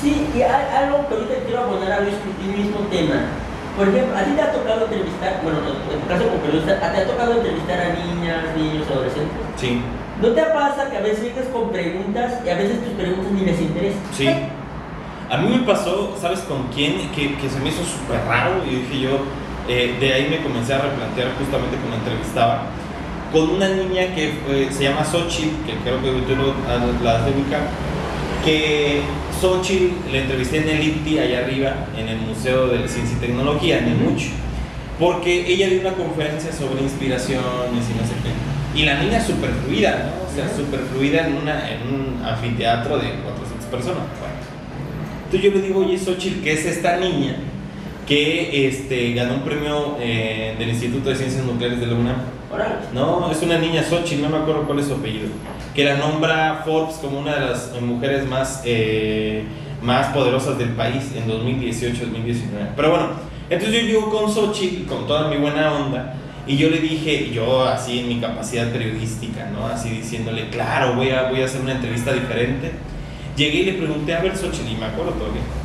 Sí, 0.01 0.27
y 0.35 0.43
hay 0.43 0.65
algo 0.75 1.07
que 1.09 1.15
ahorita 1.15 1.35
quiero 1.45 1.63
abonar 1.65 1.93
a 1.93 2.01
Luis 2.01 2.15
el 2.17 2.57
mismo 2.57 2.81
tema. 2.91 3.29
Por 3.77 3.89
ejemplo, 3.89 4.17
a 4.17 4.25
ti 4.25 4.33
te 4.33 4.43
ha 4.43 4.53
tocado 4.53 4.85
entrevistar, 4.87 5.41
bueno, 5.43 5.59
en 5.61 6.01
tu 6.01 6.07
caso 6.09 6.25
como 6.25 6.41
periodista, 6.41 6.81
¿te 6.81 7.01
ha 7.01 7.07
tocado 7.07 7.35
entrevistar 7.35 7.81
a 7.81 7.89
niñas, 7.95 8.57
niños, 8.57 8.87
adolescentes? 8.91 9.37
Sí, 9.57 9.81
¿No 10.21 10.29
te 10.33 10.43
pasa 10.43 10.91
que 10.91 10.99
a 10.99 11.01
veces 11.01 11.23
llegas 11.23 11.47
con 11.47 11.71
preguntas 11.71 12.41
y 12.45 12.49
a 12.49 12.55
veces 12.55 12.85
tus 12.85 12.93
preguntas 12.93 13.33
ni 13.33 13.41
les 13.43 13.61
interesan? 13.61 14.01
sí. 14.13 14.29
A 15.31 15.37
mí 15.37 15.49
me 15.49 15.65
pasó, 15.65 16.17
¿sabes 16.21 16.41
con 16.41 16.65
quién? 16.75 17.09
Que, 17.13 17.37
que 17.37 17.49
se 17.49 17.61
me 17.61 17.69
hizo 17.69 17.85
súper 17.85 18.19
raro 18.27 18.65
y 18.67 18.75
dije 18.81 18.99
yo, 19.03 19.11
eh, 19.71 19.95
de 20.01 20.13
ahí 20.13 20.27
me 20.29 20.43
comencé 20.43 20.75
a 20.75 20.79
replantear 20.83 21.29
justamente 21.39 21.77
cuando 21.79 21.97
entrevistaba, 22.03 22.67
con 23.33 23.51
una 23.51 23.69
niña 23.69 24.13
que 24.17 24.33
fue- 24.45 24.69
se 24.73 24.83
llama 24.85 25.05
Xochitl, 25.05 25.65
que 25.65 25.75
creo 25.85 26.03
que 26.03 26.11
tú 26.27 26.35
lo- 26.35 26.55
la 27.05 27.19
has 27.19 27.25
de 27.27 27.31
ubicar, 27.31 27.63
que 28.45 29.03
Xochitl 29.41 30.11
le 30.11 30.23
entrevisté 30.23 30.59
en 30.59 30.69
el 30.69 30.83
IPTI 30.83 31.19
allá 31.21 31.39
arriba, 31.45 31.87
en 31.97 32.09
el 32.09 32.19
Museo 32.19 32.67
de 32.67 32.89
Ciencia 32.89 33.17
y 33.17 33.21
Tecnología, 33.21 33.79
en 33.79 33.89
el 33.89 33.97
MUCH, 33.99 34.31
porque 34.99 35.47
ella 35.47 35.69
dio 35.69 35.81
una 35.81 35.93
conferencia 35.93 36.53
sobre 36.53 36.83
inspiraciones 36.83 37.83
y 37.89 37.95
no 37.95 38.05
sé 38.05 38.15
qué. 38.25 38.79
Y 38.81 38.85
la 38.85 39.01
niña 39.03 39.25
súper 39.25 39.51
fluida, 39.65 40.11
¿no? 40.11 40.29
O 40.31 40.35
sea, 40.35 40.49
súper 40.55 40.81
fluida 40.93 41.27
en, 41.27 41.37
una, 41.37 41.71
en 41.71 41.81
un 41.95 42.23
anfiteatro 42.25 42.99
de 42.99 43.11
400 43.23 43.67
personas. 43.71 44.03
Bueno. 44.19 44.35
Entonces 45.27 45.43
yo 45.43 45.57
le 45.57 45.63
digo, 45.67 45.81
oye, 45.81 45.97
Xochitl, 45.99 46.43
¿qué 46.43 46.53
es 46.55 46.67
esta 46.67 46.97
niña 46.97 47.37
que 48.11 48.67
este, 48.67 49.15
ganó 49.15 49.35
un 49.35 49.43
premio 49.43 49.97
eh, 50.01 50.57
del 50.59 50.71
Instituto 50.71 51.11
de 51.11 51.15
Ciencias 51.15 51.45
Nucleares 51.45 51.79
de 51.79 51.87
la 51.87 51.95
UNAM? 51.95 52.17
No, 52.93 53.31
es 53.31 53.41
una 53.41 53.57
niña 53.57 53.85
Xochitl, 53.85 54.23
no 54.23 54.29
me 54.31 54.39
acuerdo 54.39 54.65
cuál 54.65 54.81
es 54.81 54.87
su 54.87 54.95
apellido. 54.95 55.29
Que 55.77 55.85
la 55.85 55.97
nombra 55.97 56.63
Forbes 56.65 56.97
como 56.97 57.21
una 57.21 57.37
de 57.37 57.41
las 57.47 57.73
eh, 57.73 57.81
mujeres 57.81 58.27
más, 58.27 58.63
eh, 58.65 59.45
más 59.81 60.09
poderosas 60.09 60.59
del 60.59 60.71
país 60.71 61.13
en 61.15 61.31
2018-2019. 61.31 62.73
Pero 62.75 62.91
bueno, 62.91 63.11
entonces 63.49 63.81
yo 63.81 63.87
llego 63.87 64.11
con 64.11 64.29
Xochitl, 64.29 64.89
con 64.89 65.07
toda 65.07 65.29
mi 65.29 65.37
buena 65.37 65.73
onda, 65.73 66.17
y 66.49 66.57
yo 66.57 66.69
le 66.69 66.81
dije, 66.81 67.31
yo 67.31 67.65
así 67.65 68.01
en 68.01 68.09
mi 68.09 68.19
capacidad 68.19 68.73
periodística, 68.73 69.49
¿no? 69.53 69.69
Así 69.69 69.89
diciéndole, 69.89 70.51
claro, 70.51 70.97
voy 70.97 71.11
a, 71.11 71.31
voy 71.31 71.43
a 71.43 71.45
hacer 71.45 71.61
una 71.61 71.75
entrevista 71.75 72.13
diferente. 72.13 72.73
Llegué 73.37 73.59
y 73.59 73.65
le 73.67 73.75
pregunté, 73.75 74.17
a 74.17 74.21
ver, 74.21 74.37
Xochitl, 74.37 74.73
y 74.73 74.75
me 74.75 74.87
acuerdo 74.87 75.13
todavía. 75.13 75.60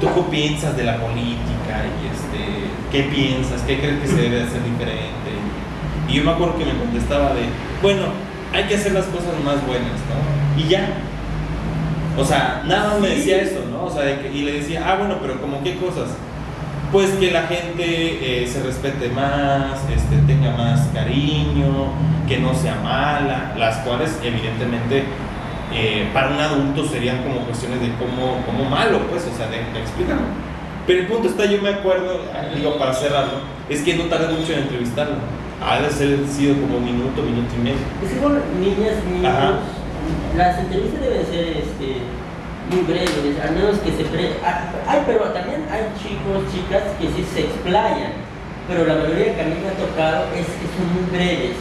¿Tú 0.00 0.08
qué 0.14 0.20
piensas 0.30 0.76
de 0.76 0.84
la 0.84 0.96
política? 0.98 1.84
Y 2.02 2.06
este, 2.12 2.66
¿Qué 2.92 3.02
piensas? 3.14 3.62
¿Qué 3.62 3.78
crees 3.78 4.00
que 4.00 4.06
se 4.08 4.16
debe 4.16 4.42
hacer 4.42 4.62
diferente? 4.64 5.30
Y 6.08 6.14
yo 6.14 6.24
me 6.24 6.30
acuerdo 6.32 6.56
que 6.58 6.64
me 6.64 6.76
contestaba 6.78 7.34
de, 7.34 7.42
bueno, 7.82 8.02
hay 8.52 8.64
que 8.64 8.76
hacer 8.76 8.92
las 8.92 9.06
cosas 9.06 9.32
más 9.44 9.66
buenas, 9.66 9.98
¿no? 10.08 10.62
Y 10.62 10.68
ya. 10.68 10.86
O 12.18 12.24
sea, 12.24 12.62
nada 12.66 12.90
más 12.92 13.00
me 13.00 13.08
decía 13.08 13.40
eso, 13.42 13.60
¿no? 13.70 13.84
O 13.84 13.90
sea, 13.90 14.02
de 14.02 14.20
que- 14.20 14.32
y 14.32 14.42
le 14.42 14.52
decía, 14.52 14.84
ah, 14.86 14.96
bueno, 14.96 15.16
pero 15.20 15.40
como 15.40 15.62
qué 15.62 15.76
cosas? 15.76 16.10
Pues 16.92 17.10
que 17.10 17.30
la 17.32 17.42
gente 17.42 17.82
eh, 17.84 18.46
se 18.46 18.62
respete 18.62 19.08
más, 19.08 19.80
este, 19.94 20.16
tenga 20.26 20.52
más 20.56 20.88
cariño, 20.94 21.88
que 22.28 22.38
no 22.38 22.54
sea 22.54 22.76
mala, 22.76 23.54
las 23.58 23.78
cuales 23.78 24.18
evidentemente 24.22 25.04
eh, 25.72 26.08
para 26.12 26.28
un 26.28 26.38
adulto 26.40 26.86
serían 26.86 27.22
como 27.22 27.40
cuestiones 27.40 27.80
de 27.80 27.88
cómo, 27.98 28.38
como 28.46 28.68
malo, 28.70 29.00
pues, 29.10 29.26
o 29.26 29.36
sea, 29.36 29.46
de, 29.48 29.58
de. 29.58 29.82
Pero 30.86 31.00
el 31.00 31.06
punto 31.08 31.28
está, 31.28 31.46
yo 31.46 31.60
me 31.60 31.70
acuerdo, 31.70 32.22
ah, 32.32 32.54
digo 32.54 32.78
para 32.78 32.94
cerrarlo, 32.94 33.42
es 33.68 33.82
que 33.82 33.94
no 33.96 34.04
tardé 34.04 34.32
mucho 34.32 34.52
en 34.52 34.60
entrevistarlo. 34.60 35.16
Ha 35.60 35.80
de 35.80 35.90
ser 35.90 36.18
sido 36.28 36.54
como 36.60 36.78
minuto, 36.78 37.22
minuto 37.22 37.50
y 37.58 37.62
medio. 37.64 37.82
Es 38.04 38.12
que 38.12 38.18
con 38.20 38.38
niñas, 38.60 38.94
niños, 39.10 39.26
Ajá. 39.26 39.58
las 40.36 40.58
entrevistas 40.58 41.00
deben 41.00 41.26
ser 41.26 41.48
este, 41.56 42.06
muy 42.70 42.82
breves, 42.86 43.40
al 43.42 43.54
menos 43.54 43.78
que 43.78 43.90
se 43.90 44.04
pre... 44.04 44.36
ah, 44.44 44.70
Ay, 44.86 45.02
pero 45.06 45.24
también 45.32 45.66
hay 45.72 45.90
chicos, 45.98 46.46
chicas 46.54 46.82
que 47.00 47.08
sí 47.08 47.26
se 47.34 47.40
explayan, 47.50 48.12
pero 48.68 48.84
la 48.86 48.94
mayoría 48.94 49.34
que 49.34 49.42
a 49.42 49.46
mí 49.46 49.54
me 49.58 49.68
ha 49.68 49.74
tocado 49.74 50.26
es 50.36 50.46
que 50.46 50.66
son 50.70 50.86
muy 50.94 51.10
breves. 51.10 51.56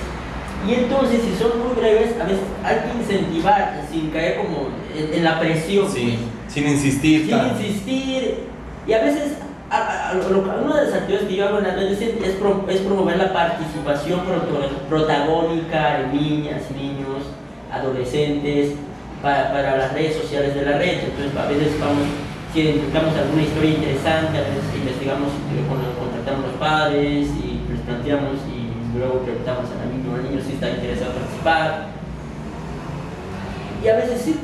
Y 0.68 0.74
entonces, 0.74 1.22
si 1.22 1.36
son 1.42 1.52
muy 1.60 1.76
breves, 1.80 2.20
a 2.20 2.24
veces 2.24 2.40
hay 2.64 2.78
que 2.78 2.98
incentivar 2.98 3.82
sin 3.92 4.10
caer 4.10 4.38
como 4.38 4.70
en, 4.98 5.14
en 5.14 5.24
la 5.24 5.40
presión. 5.40 5.90
Sí, 5.92 6.18
pues. 6.18 6.54
sin 6.54 6.68
insistir. 6.68 7.22
sin 7.22 7.30
tal. 7.30 7.52
insistir. 7.52 8.36
Y 8.88 8.94
a 8.94 9.02
veces, 9.04 9.34
a- 9.70 9.78
a- 9.78 10.10
a 10.10 10.14
lo- 10.16 10.30
lo- 10.30 10.40
una 10.66 10.82
de 10.82 10.86
las 10.88 10.94
actividades 10.96 11.28
que 11.28 11.36
yo 11.36 11.48
hago 11.48 11.58
en 11.60 11.64
las 11.66 11.76
redes 11.76 12.02
es, 12.02 12.36
pro- 12.36 12.66
es 12.70 12.78
promover 12.82 13.18
la 13.18 13.34
participación 13.34 14.22
protagónica 14.90 15.98
de 16.00 16.08
niñas, 16.20 16.62
niños, 16.76 17.24
adolescentes, 17.72 18.74
para, 19.22 19.52
para 19.52 19.78
las 19.78 19.94
redes 19.94 20.16
sociales 20.18 20.56
de 20.56 20.62
la 20.66 20.78
red. 20.78 21.00
Entonces, 21.06 21.36
a 21.38 21.48
veces 21.48 21.80
vamos, 21.80 22.04
si 22.54 22.62
identificamos 22.62 23.16
alguna 23.18 23.42
historia 23.44 23.70
interesante, 23.72 24.38
a 24.38 24.42
veces 24.42 24.66
investigamos, 24.76 25.30
eh, 25.30 25.64
con- 25.68 25.82
contactamos 26.00 26.46
a 26.46 26.48
los 26.48 26.58
padres 26.58 27.28
y 27.44 27.60
les 27.72 27.80
planteamos 27.86 28.38
y 28.54 28.55
luego 28.98 29.20
preguntamos 29.20 29.66
al 29.72 29.90
niño 29.98 30.12
o 30.12 30.16
al 30.16 30.24
niño 30.24 30.42
si 30.46 30.54
está 30.54 30.70
interesado 30.70 31.12
en 31.12 31.18
participar. 31.20 31.88
Y 33.84 33.88
a 33.88 33.96
veces 33.98 34.22
sí, 34.22 34.36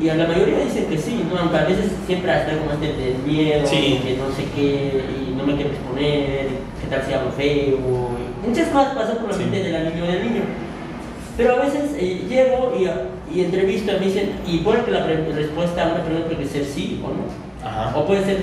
y 0.00 0.08
a 0.08 0.14
la 0.16 0.26
mayoría 0.26 0.58
dicen 0.64 0.86
que 0.86 0.98
sí, 0.98 1.24
¿no? 1.30 1.38
aunque 1.38 1.56
a 1.56 1.64
veces 1.64 1.92
siempre 2.06 2.32
está 2.32 2.56
como 2.58 2.72
este 2.72 2.86
de 2.92 3.14
miedo, 3.26 3.66
Sí. 3.66 4.00
que 4.04 4.16
no 4.16 4.30
sé 4.34 4.44
qué, 4.54 5.04
y 5.28 5.34
no 5.34 5.44
me 5.46 5.54
quiero 5.54 5.70
exponer, 5.70 6.48
qué 6.80 6.86
tal 6.90 7.02
si 7.06 7.12
hablo 7.14 7.30
feo, 7.32 7.78
y 8.44 8.48
muchas 8.48 8.68
cosas 8.68 8.94
pasan 8.94 9.16
por 9.18 9.28
la 9.30 9.34
Sí. 9.36 9.44
mente 9.44 9.62
de 9.62 9.70
la 9.72 9.90
niña 9.90 10.02
o 10.04 10.06
del 10.06 10.22
niño. 10.24 10.42
Pero 11.36 11.54
a 11.54 11.64
veces 11.64 11.92
eh, 11.96 12.26
llego 12.28 12.74
y, 12.78 13.38
y 13.38 13.44
entrevisto 13.44 13.92
y 13.92 14.00
me 14.00 14.06
dicen, 14.06 14.32
y 14.46 14.58
puede 14.58 14.84
que 14.84 14.90
la 14.90 15.06
respuesta 15.06 15.84
a 15.84 15.94
una 15.94 16.04
pregunta 16.04 16.28
puede 16.28 16.46
ser 16.46 16.64
sí 16.64 17.00
o 17.02 17.08
no, 17.08 17.66
Ajá. 17.66 17.96
o 17.96 18.04
puede 18.06 18.24
ser, 18.24 18.38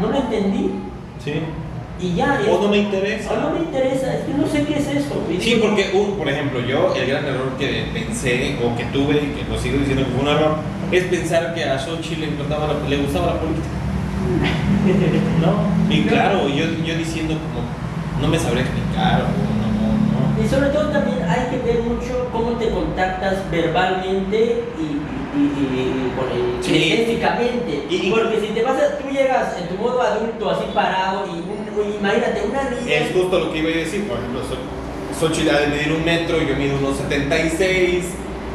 no 0.00 0.08
lo 0.10 0.16
entendí, 0.18 0.70
Sí. 1.24 1.32
Y 2.02 2.14
ya, 2.14 2.40
y- 2.44 2.50
O 2.50 2.60
no 2.62 2.68
me 2.68 2.78
interesa. 2.78 3.32
o 3.32 3.36
no 3.40 3.50
me 3.50 3.60
interesa, 3.60 4.14
es 4.14 4.24
que 4.24 4.32
no 4.34 4.46
sé 4.46 4.64
qué 4.64 4.78
es 4.78 4.88
eso. 4.88 5.14
Sí, 5.40 5.58
porque, 5.60 5.90
un, 5.94 6.16
por 6.16 6.28
ejemplo, 6.28 6.60
yo 6.60 6.94
el 6.94 7.06
gran 7.06 7.24
error 7.26 7.52
que 7.58 7.84
pensé 7.92 8.56
o 8.64 8.76
que 8.76 8.84
tuve, 8.86 9.16
y 9.16 9.34
que 9.36 9.44
lo 9.50 9.58
sigo 9.58 9.78
diciendo 9.78 10.04
que 10.04 10.10
fue 10.12 10.22
un 10.22 10.28
error, 10.28 10.56
es 10.90 11.04
pensar 11.04 11.54
que 11.54 11.64
a 11.64 11.78
Xochitl 11.78 12.20
le, 12.22 12.26
importaba 12.28 12.66
la- 12.68 12.88
le 12.88 12.96
gustaba 12.98 13.26
la 13.34 13.40
política. 13.40 13.66
¿No? 15.40 15.94
Y 15.94 16.02
claro, 16.04 16.48
yo, 16.48 16.64
yo 16.84 16.94
diciendo 16.96 17.34
como, 17.34 18.20
no 18.22 18.28
me 18.28 18.38
sabré 18.38 18.60
explicar 18.60 19.22
o 19.22 19.24
no, 19.24 20.36
no, 20.38 20.44
Y 20.44 20.48
sobre 20.48 20.68
todo 20.70 20.88
también 20.90 21.18
hay 21.28 21.48
que 21.50 21.58
ver 21.66 21.82
mucho 21.82 22.28
cómo 22.32 22.52
te 22.52 22.68
contactas 22.70 23.36
verbalmente 23.50 24.62
y, 24.78 24.82
y, 24.82 25.42
y- 25.42 25.80
y- 25.80 26.00
Sí. 26.62 28.10
Porque 28.10 28.40
si 28.40 28.48
te 28.52 28.60
pasa, 28.60 28.98
tú 28.98 29.08
llegas 29.10 29.56
en 29.58 29.68
tu 29.68 29.82
modo 29.82 30.02
adulto 30.02 30.50
así 30.50 30.64
parado 30.74 31.26
y 31.26 31.40
imagínate 31.98 32.42
una 32.48 32.62
no. 32.64 32.70
niña. 32.80 32.94
Es 32.96 33.12
justo 33.12 33.38
lo 33.38 33.52
que 33.52 33.58
iba 33.58 33.70
a 33.70 33.72
decir, 33.74 34.06
por 34.08 34.18
ejemplo, 34.18 34.40
Xo- 34.40 35.18
Xochitl 35.20 35.50
ha 35.50 35.60
de 35.60 35.66
medir 35.68 35.92
un 35.92 36.04
metro, 36.04 36.38
yo 36.40 36.56
mido 36.56 36.78
unos 36.78 36.96
76, 36.98 38.04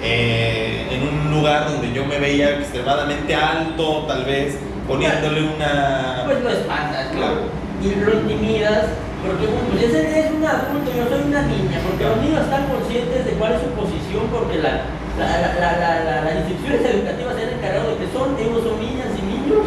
eh, 0.03 0.87
en 0.91 1.01
un 1.07 1.31
lugar 1.31 1.69
donde 1.71 1.91
yo 1.93 2.05
me 2.05 2.19
veía 2.19 2.57
extremadamente 2.59 3.33
alto, 3.35 4.05
tal 4.07 4.25
vez, 4.25 4.55
poniéndole 4.87 5.41
una... 5.55 6.23
Pues 6.25 6.41
lo 6.43 6.49
espantas, 6.49 7.11
¿no? 7.13 7.17
Claro. 7.19 7.41
Y 7.81 7.95
lo 7.99 8.13
intimidas, 8.21 8.85
porque 9.25 9.45
bueno, 9.47 9.67
pues 9.71 9.83
ese 9.83 10.19
es 10.19 10.31
un 10.31 10.45
adulto, 10.45 10.89
yo 10.95 11.05
soy 11.09 11.21
una 11.27 11.41
niña, 11.43 11.77
porque 11.85 12.03
los 12.05 12.17
niños 12.21 12.41
están 12.45 12.65
conscientes 12.67 13.25
de 13.25 13.31
cuál 13.33 13.53
es 13.53 13.61
su 13.61 13.69
posición, 13.73 14.23
porque 14.31 14.57
la, 14.61 14.85
la, 15.17 15.27
la, 15.41 15.49
la, 15.59 15.69
la- 15.77 16.03
la- 16.03 16.21
las 16.25 16.35
instituciones 16.45 16.81
educativas 16.85 17.35
se 17.35 17.43
han 17.43 17.53
encargado 17.57 17.89
de 17.91 17.97
que 17.97 18.07
son, 18.13 18.27
ellos 18.39 18.61
son 18.63 18.77
niñas 18.79 19.09
y 19.17 19.21
niños, 19.25 19.65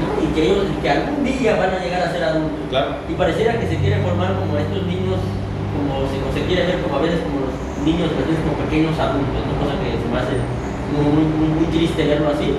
¿no? 0.00 0.06
y 0.22 0.26
que 0.34 0.42
ellos 0.52 0.66
y 0.68 0.76
que 0.82 0.90
algún 0.90 1.24
día 1.24 1.56
van 1.56 1.72
a 1.74 1.78
llegar 1.82 2.02
a 2.02 2.12
ser 2.12 2.22
adultos. 2.24 2.66
Claro. 2.70 2.96
Y 3.08 3.12
pareciera 3.14 3.58
que 3.58 3.66
se 3.68 3.76
quiere 3.76 4.00
formar 4.04 4.36
como 4.36 4.56
estos 4.58 4.82
niños, 4.86 5.18
como 5.76 6.04
se, 6.08 6.16
o 6.20 6.28
se 6.32 6.42
quiere 6.46 6.66
ver 6.66 6.80
como 6.84 6.96
a 6.98 7.02
veces 7.02 7.20
como 7.24 7.46
los 7.48 7.54
niños, 7.84 8.10
a 8.12 8.18
veces 8.20 8.36
como 8.44 8.54
pequeños 8.66 8.94
adultos, 8.98 9.40
¿no? 9.46 9.52
cosa 9.60 9.74
que 9.80 9.96
se 9.96 10.06
me 10.08 10.18
hace 10.20 10.36
muy, 10.96 11.24
muy, 11.26 11.66
triste 11.72 12.06
verlo 12.06 12.30
así. 12.30 12.54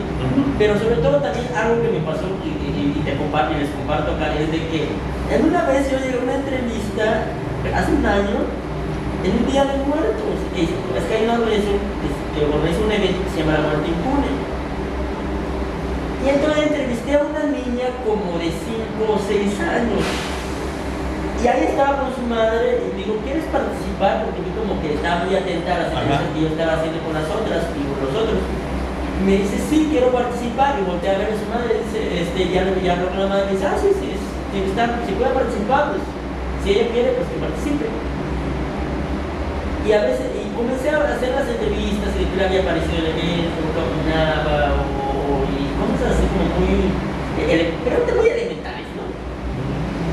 Pero 0.60 0.78
sobre 0.78 1.00
todo 1.02 1.18
también 1.24 1.48
algo 1.56 1.82
que 1.82 1.90
me 1.90 2.02
pasó 2.06 2.28
y, 2.44 2.50
y- 2.70 2.94
y 2.98 3.02
te 3.06 3.16
comparto 3.18 3.56
y 3.56 3.62
les 3.64 3.72
comparto 3.72 4.14
acá 4.14 4.34
es 4.36 4.52
de 4.52 4.60
que 4.68 4.90
en 5.32 5.42
una 5.48 5.64
vez 5.66 5.90
yo 5.90 5.98
llegué 5.98 6.20
a 6.20 6.24
una 6.24 6.36
entrevista 6.36 7.24
hace 7.74 7.92
un 7.94 8.06
año 8.06 8.38
en 9.26 9.32
un 9.32 9.46
día 9.50 9.64
de 9.66 9.76
muertos. 9.88 10.36
Es, 10.54 10.70
que 10.70 11.14
hay 11.16 11.24
una 11.26 11.40
organización 11.40 11.80
que- 12.04 12.14
que 12.38 12.42
organiza 12.46 12.80
un 12.84 12.92
evento 12.92 13.20
que 13.26 13.30
se 13.32 13.38
llama 13.42 13.54
La 13.58 13.64
Muerte 13.74 13.88
Impune. 13.90 14.30
Y 16.26 16.30
entonces 16.30 16.68
entrevisté 16.68 17.14
a 17.16 17.22
una 17.24 17.44
niña 17.46 17.88
como 18.04 18.38
de 18.40 18.50
5 18.50 19.06
o 19.06 19.20
6 19.22 19.54
años. 19.62 20.04
Y 21.38 21.48
ahí 21.48 21.64
estaba 21.70 22.02
con 22.02 22.10
su 22.18 22.24
madre 22.26 22.82
y 22.82 22.98
me 22.98 22.98
dijo, 23.06 23.14
¿quieres 23.22 23.46
participar? 23.54 24.26
Porque 24.26 24.42
vi 24.42 24.52
como 24.58 24.82
que 24.82 24.98
estaba 24.98 25.24
muy 25.24 25.36
atenta 25.38 25.70
a 25.78 25.80
las 25.86 25.90
entrevistas 25.94 26.30
que 26.34 26.42
yo 26.42 26.48
estaba 26.50 26.74
haciendo 26.82 27.00
con 27.06 27.14
las 27.14 27.30
otras 27.30 27.62
y 27.78 27.82
con 27.86 28.00
los 28.02 28.14
otros. 28.18 28.42
Y 28.42 29.22
me 29.24 29.34
dice, 29.46 29.58
sí, 29.70 29.88
quiero 29.94 30.10
participar. 30.10 30.82
Y 30.82 30.90
volteé 30.90 31.14
a 31.14 31.22
ver 31.22 31.30
a 31.32 31.38
su 31.38 31.46
madre 31.48 31.78
y 31.78 31.82
dice, 31.86 32.02
este, 32.26 32.40
ya, 32.50 32.66
lo- 32.66 32.82
ya 32.82 32.98
habló 32.98 33.08
con 33.14 33.20
la 33.22 33.30
madre 33.30 33.54
y 33.54 33.54
dice, 33.54 33.66
ah, 33.70 33.78
sí, 33.78 33.90
sí, 34.02 34.10
si, 34.18 34.58
está, 34.74 34.90
si 35.06 35.14
puede 35.14 35.32
participar, 35.38 35.94
pues 35.94 36.02
si 36.66 36.68
ella 36.74 36.90
quiere, 36.90 37.14
pues 37.14 37.30
que 37.30 37.38
participe. 37.38 37.86
Y 39.86 39.90
a 39.94 40.02
veces, 40.02 40.28
y 40.36 40.50
comencé 40.58 40.90
a 40.90 41.00
hacer 41.06 41.32
las 41.38 41.48
entrevistas 41.48 42.12
y 42.18 42.26
qué 42.28 42.36
le 42.36 42.44
había 42.50 42.66
parecido 42.66 42.98
el 42.98 43.14
evento, 43.14 43.62
qué 43.62 43.80
opinaba, 43.80 44.74
o, 44.74 44.82
o- 44.82 45.46
y 45.54 45.67
cosas 45.78 46.18
así 46.18 46.26
como 46.34 46.46
muy, 46.58 46.90
ele- 47.46 47.74
preguntas 47.86 48.16
muy 48.18 48.28
elementales, 48.30 48.88
¿no? 48.98 49.06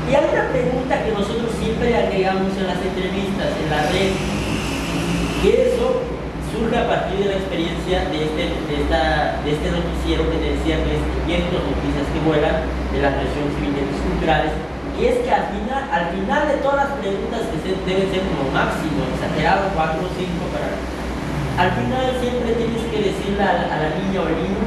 Y 0.05 0.11
hay 0.13 0.25
una 0.29 0.45
pregunta 0.53 0.93
que 1.03 1.11
nosotros 1.11 1.49
siempre 1.57 1.89
agregamos 1.97 2.53
en 2.57 2.65
las 2.69 2.79
entrevistas, 2.81 3.49
en 3.57 3.67
la 3.73 3.81
red, 3.89 4.13
que 5.41 5.49
eso 5.73 6.01
surge 6.53 6.77
a 6.77 6.87
partir 6.87 7.19
de 7.19 7.27
la 7.35 7.37
experiencia 7.41 8.05
de 8.13 8.17
este, 8.23 8.43
de 8.69 8.75
esta, 8.85 9.41
de 9.43 9.49
este 9.51 9.67
noticiero 9.73 10.23
que 10.31 10.37
te 10.39 10.49
decía 10.55 10.79
que 10.85 10.91
es 10.97 11.03
Vientos 11.27 11.61
Noticias 11.67 12.05
que 12.13 12.19
Vuelan, 12.23 12.63
de 12.93 12.99
las 13.03 13.13
naciones 13.19 13.53
vivientes 13.59 13.99
culturales, 14.05 14.53
y 14.95 15.11
es 15.11 15.19
que 15.27 15.31
al 15.33 15.51
final, 15.51 15.81
al 15.91 16.05
final 16.15 16.41
de 16.47 16.55
todas 16.63 16.87
las 16.87 16.91
preguntas 17.03 17.41
que 17.51 17.57
se- 17.59 17.81
deben 17.83 18.07
ser 18.13 18.23
como 18.31 18.47
máximo, 18.55 19.03
exagerado, 19.11 19.73
cuatro 19.75 20.07
o 20.07 20.11
cinco 20.15 20.47
para... 20.55 20.71
Al 21.59 21.71
final 21.75 22.15
siempre 22.23 22.51
tienes 22.55 22.83
que 22.87 22.99
decirle 23.11 23.43
a 23.43 23.75
la 23.75 23.89
niña 23.99 24.23
o 24.23 24.27
al 24.31 24.35
niño, 24.39 24.63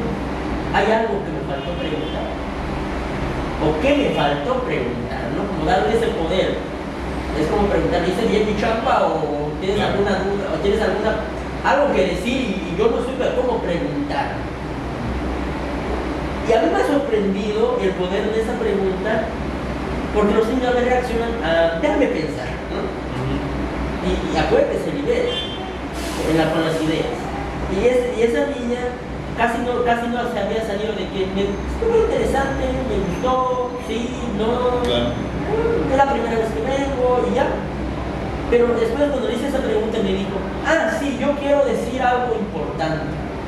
hay 0.75 0.87
algo 0.93 1.15
que 1.25 1.31
me 1.33 1.43
faltó 1.49 1.71
preguntar. 1.79 2.27
¿O 3.59 3.67
qué 3.83 3.91
me 3.97 4.09
faltó 4.15 4.63
preguntar? 4.63 5.23
¿no? 5.35 5.41
Como 5.49 5.65
darle 5.69 5.97
ese 5.97 6.09
poder. 6.15 6.57
Es 7.39 7.47
como 7.49 7.69
preguntar, 7.69 8.03
¿hice 8.07 8.27
bien 8.27 8.47
mi 8.47 8.61
chamba 8.61 9.07
o 9.07 9.51
tienes 9.61 9.81
alguna 9.81 10.19
duda? 10.27 10.55
¿O 10.55 10.59
tienes 10.63 10.81
alguna, 10.83 11.23
algo 11.65 11.95
que 11.95 12.07
decir 12.15 12.57
y, 12.59 12.75
yo 12.79 12.91
no 12.91 12.99
supe 12.99 13.25
cómo 13.37 13.59
preguntar? 13.63 14.35
Y 16.49 16.53
a 16.53 16.63
mí 16.63 16.69
me 16.73 16.81
ha 16.83 16.87
sorprendido 16.87 17.79
el 17.83 17.91
poder 17.91 18.33
de 18.33 18.41
esa 18.41 18.55
pregunta 18.59 19.27
porque 20.15 20.35
los 20.35 20.49
niños 20.49 20.75
veces 20.75 20.89
reaccionan 20.89 21.31
a, 21.45 21.79
déjame 21.81 22.07
pensar, 22.07 22.49
¿no? 22.73 22.81
Y, 24.09 24.11
y 24.35 24.39
acuérdate, 24.39 24.79
se 24.83 24.93
libera 24.97 25.29
en 25.29 26.39
la, 26.39 26.51
con 26.51 26.65
las 26.65 26.81
ideas. 26.81 27.13
Y, 27.71 27.87
es- 27.87 28.17
y 28.19 28.23
esa 28.23 28.47
niña 28.49 28.81
casi 29.39 29.59
no, 29.63 29.85
casi 29.87 30.07
no 30.11 30.19
se 30.35 30.39
había 30.39 30.67
salido 30.67 30.93
de 30.99 31.07
que 31.15 31.21
me, 31.33 31.43
estuvo 31.47 31.95
interesante, 31.95 32.67
me 32.91 32.97
gustó, 33.07 33.71
sí, 33.87 34.11
no, 34.37 34.83
Claro. 34.83 35.15
es 35.91 35.97
la 35.97 36.11
primera 36.11 36.37
vez 36.43 36.51
que 36.51 36.61
vengo 36.67 37.25
y 37.31 37.35
ya. 37.39 37.47
Pero 38.51 38.67
después 38.75 39.09
cuando 39.09 39.29
le 39.29 39.35
hice 39.35 39.49
esa 39.49 39.59
pregunta 39.63 39.99
me 40.03 40.13
dijo, 40.13 40.37
ah, 40.67 40.91
sí, 40.99 41.17
yo 41.21 41.33
quiero 41.39 41.65
decir 41.65 42.03
algo 42.03 42.35
importante. 42.35 43.05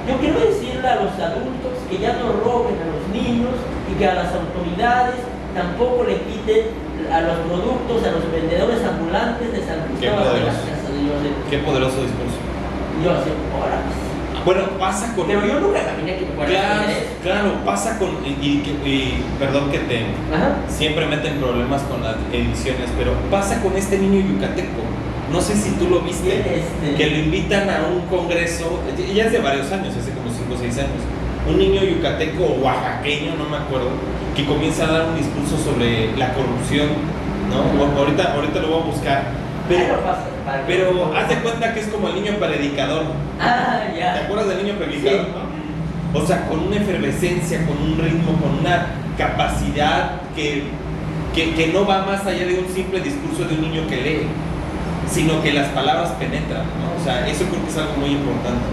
Yo 0.07 0.17
quiero 0.19 0.39
decirle 0.41 0.87
a 0.87 0.97
los 1.03 1.13
adultos 1.19 1.75
que 1.91 1.99
ya 1.99 2.15
no 2.21 2.33
roben 2.45 2.77
a 2.81 2.87
los 2.89 3.05
niños 3.13 3.57
y 3.91 3.99
que 3.99 4.07
a 4.07 4.15
las 4.15 4.31
autoridades 4.33 5.17
tampoco 5.55 6.05
le 6.05 6.21
quiten 6.23 6.71
a 7.11 7.21
los 7.21 7.37
productos, 7.49 8.05
a 8.07 8.13
los 8.13 8.25
vendedores 8.31 8.79
ambulantes 8.85 9.53
de 9.53 9.61
San 9.65 9.81
Cristóbal 9.89 10.35
de 10.35 10.41
las. 10.47 10.55
Casas. 10.55 10.87
Yo 11.01 11.13
así, 11.17 11.31
Qué 11.51 11.59
poderoso 11.59 11.97
discurso. 12.03 12.39
yo 13.03 13.11
así, 13.11 13.31
órale. 13.57 14.10
Bueno, 14.45 14.63
pasa 14.79 15.15
con... 15.15 15.27
Pero 15.27 15.47
yo 15.47 15.61
nunca 15.61 15.81
imaginé 15.83 16.17
que 16.19 16.27
me 16.27 16.47
Claro, 17.23 17.53
pasa 17.65 17.99
con... 17.99 18.09
Y, 18.25 18.31
y- 18.31 18.81
y- 18.85 19.25
perdón 19.39 19.71
que 19.71 19.79
te... 19.81 19.99
Ajá. 20.35 20.57
Siempre 20.69 21.07
meten 21.07 21.37
problemas 21.39 21.83
con 21.83 22.03
las 22.03 22.17
ediciones, 22.33 22.89
pero 22.97 23.13
pasa 23.31 23.61
con 23.63 23.77
este 23.77 23.99
niño 23.99 24.21
yucateco. 24.27 24.81
No 25.31 25.41
sé 25.41 25.55
si 25.57 25.71
tú 25.73 25.89
lo 25.89 26.01
viste. 26.01 26.39
Este, 26.39 26.95
que 26.97 27.07
lo 27.11 27.17
invitan 27.19 27.69
a 27.71 27.87
un 27.87 28.01
congreso, 28.09 28.81
ya 29.15 29.25
es 29.27 29.33
de 29.33 29.39
varios 29.41 29.71
años, 29.71 29.95
hace 29.97 30.11
como 30.13 30.31
5 30.31 30.55
o 30.55 30.59
6 30.59 30.79
años, 30.79 31.03
un 31.49 31.59
niño 31.59 31.83
yucateco 31.85 32.43
o 32.45 32.65
oaxaqueño, 32.65 33.37
no 33.37 33.49
me 33.49 33.57
acuerdo, 33.59 33.91
que 34.35 34.45
comienza 34.45 34.85
a 34.89 34.93
dar 34.93 35.09
un 35.11 35.17
discurso 35.17 35.57
sobre 35.63 36.17
la 36.17 36.33
corrupción, 36.35 36.89
¿no? 37.49 37.99
Ahorita, 38.01 38.35
ahorita 38.35 38.61
lo 38.61 38.69
voy 38.69 38.81
a 38.83 38.85
buscar, 38.87 39.23
pero, 39.69 39.95
pero 40.67 41.13
haz 41.17 41.29
de 41.29 41.37
cuenta 41.37 41.73
que 41.75 41.81
es 41.81 41.87
como 41.89 42.09
el 42.09 42.15
niño 42.17 42.33
predicador, 42.39 43.03
Ah, 43.41 43.81
¿te 43.93 43.99
ya. 43.99 44.15
acuerdas 44.25 44.49
del 44.49 44.65
niño 44.65 44.75
predicador? 44.79 45.21
Sí. 45.27 45.33
no? 46.13 46.21
O 46.21 46.27
sea, 46.27 46.47
con 46.49 46.61
una 46.67 46.77
efervescencia, 46.77 47.65
con 47.67 47.77
un 47.77 47.99
ritmo, 47.99 48.33
con 48.41 48.59
una 48.59 48.87
capacidad 49.17 50.21
que, 50.35 50.65
que, 51.35 51.55
que 51.55 51.69
no 51.69 51.87
va 51.87 52.05
más 52.05 52.27
allá 52.27 52.47
de 52.47 52.59
un 52.59 52.69
simple 52.75 53.01
discurso 53.01 53.45
de 53.45 53.55
un 53.55 53.63
niño 53.63 53.87
que 53.89 53.97
lee, 54.03 54.27
sino 55.09 55.41
que 55.43 55.53
las 55.53 55.69
palabras 55.69 56.11
penetran, 56.19 56.63
¿no? 56.81 57.01
O 57.01 57.05
sea, 57.05 57.29
eso 57.29 57.45
creo 57.51 57.63
que 57.65 57.71
es 57.71 57.77
algo 57.79 57.95
muy 58.01 58.11
importante. 58.11 58.65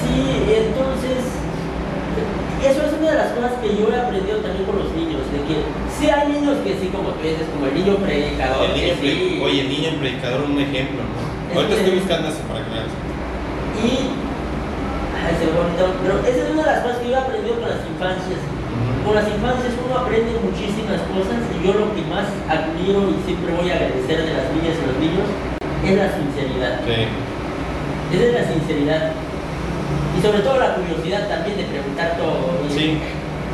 Sí, 0.00 0.54
entonces, 0.54 1.24
eso 2.66 2.80
es 2.86 2.92
una 2.98 3.10
de 3.10 3.18
las 3.18 3.30
cosas 3.36 3.52
que 3.60 3.68
yo 3.76 3.84
he 3.92 3.96
aprendido 3.96 4.38
también 4.40 4.64
con 4.64 4.78
los 4.78 4.90
niños, 4.96 5.20
de 5.32 5.38
que 5.48 5.56
sí 5.96 6.08
hay 6.10 6.28
niños 6.32 6.56
que 6.64 6.72
sí, 6.80 6.88
como 6.92 7.10
tú 7.16 7.22
dices, 7.22 7.46
como 7.52 7.66
el 7.68 7.74
niño 7.74 7.96
predicador, 8.00 8.64
El 8.68 8.74
niño 8.74 8.94
que 8.94 9.00
pre- 9.00 9.14
sí, 9.14 9.40
Oye, 9.44 9.60
el 9.62 9.68
niño 9.68 9.90
predicador, 10.00 10.40
un 10.48 10.58
ejemplo, 10.60 11.00
¿no? 11.04 11.16
Es 11.50 11.56
Ahorita 11.56 11.74
estoy 11.76 11.94
buscando 12.00 12.28
eso 12.28 12.42
para 12.48 12.60
que 12.64 12.70
veas. 12.72 12.92
y 13.84 14.24
bonito. 15.24 15.84
Pero 16.02 16.14
esa 16.24 16.40
es 16.44 16.50
una 16.52 16.62
de 16.64 16.70
las 16.72 16.80
cosas 16.84 16.98
que 16.98 17.08
yo 17.08 17.14
he 17.14 17.20
aprendido 17.20 17.54
con 17.60 17.68
las 17.68 17.82
infancias. 17.84 18.40
Con 19.04 19.14
las 19.14 19.28
infancias 19.28 19.72
uno 19.84 19.94
aprende 20.00 20.32
muchísimas 20.40 21.00
cosas 21.12 21.36
y 21.52 21.56
yo 21.60 21.72
lo 21.76 21.92
que 21.92 22.02
más 22.08 22.24
admiro 22.48 23.12
y 23.12 23.16
siempre 23.28 23.52
voy 23.52 23.68
a 23.70 23.76
agradecer 23.76 24.18
de 24.24 24.32
las 24.32 24.46
niñas 24.56 24.74
y 24.80 24.84
los 24.88 24.96
niños 25.00 25.28
es 25.84 25.94
la 26.00 26.08
sinceridad. 26.16 26.74
Sí. 26.88 27.00
Esa 28.16 28.24
es 28.24 28.32
la 28.32 28.44
sinceridad. 28.48 29.02
Y 30.16 30.22
sobre 30.22 30.40
todo 30.40 30.58
la 30.58 30.74
curiosidad 30.74 31.28
también 31.28 31.56
de 31.58 31.64
preguntar 31.64 32.16
todo. 32.16 32.60
Y 32.68 32.72
Sí. 32.72 32.98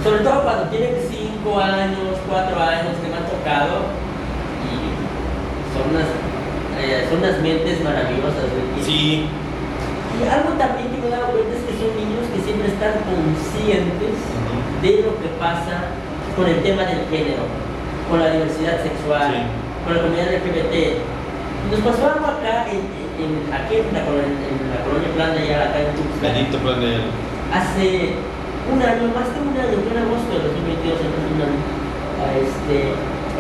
Sobre 0.04 0.20
todo 0.24 0.42
cuando 0.44 0.64
tienen 0.72 0.96
5 0.96 1.60
años, 1.60 2.16
4 2.28 2.56
años 2.56 2.96
que 3.04 3.08
me 3.12 3.16
han 3.20 3.28
tocado 3.28 3.84
y 4.64 4.72
son 5.76 5.92
unas, 5.92 6.08
eh, 6.80 7.04
son 7.08 7.18
unas 7.20 7.36
mentes 7.44 7.84
maravillosas. 7.84 8.48
¿no? 8.48 8.80
Sí. 8.84 9.28
Y 9.28 10.20
algo 10.28 10.56
también 10.56 10.88
que 10.88 10.98
me 11.00 11.08
he 11.08 11.10
dado 11.12 11.32
cuenta 11.36 11.52
es 11.52 11.64
que 11.68 11.74
son 11.76 11.92
niños 12.00 12.24
que 12.32 12.40
siempre 12.40 12.68
están 12.72 12.96
conscientes 13.04 14.16
de 14.80 14.90
lo 15.04 15.12
que 15.20 15.28
pasa 15.36 15.92
con 16.36 16.48
el 16.48 16.60
tema 16.64 16.82
del 16.88 17.04
género, 17.12 17.44
con 18.08 18.20
la 18.24 18.32
diversidad 18.32 18.80
sexual, 18.80 19.32
Sí. 19.36 19.44
con 19.84 19.90
la 19.96 20.00
comunidad 20.00 20.32
LGBT. 20.32 20.96
Nos 21.68 21.80
pasó 21.84 22.08
algo 22.08 22.24
acá, 22.40 22.72
en, 22.72 22.88
en- 23.24 23.46
aquí 23.52 23.74
en 23.80 23.88
la, 23.92 24.02
colonia, 24.04 24.32
en 24.50 24.58
la 24.72 24.78
colonia 24.84 25.10
Plana, 25.16 25.38
ya 25.44 25.58
acá 25.70 25.78
en 25.84 25.90
Tuxtla, 25.96 26.22
Benito 26.28 26.56
Plan 26.64 26.78
de 26.80 26.92
hace 27.52 27.86
un 28.70 28.78
año, 28.82 29.04
más 29.10 29.26
de 29.34 29.38
un 29.42 29.54
año, 29.58 29.76
fue 29.82 29.92
en 29.96 30.00
agosto 30.06 30.30
de 30.30 30.40
2022, 30.50 30.98
entonces 31.00 31.30
un 31.34 31.42
año. 31.42 31.60
Este, 32.36 32.76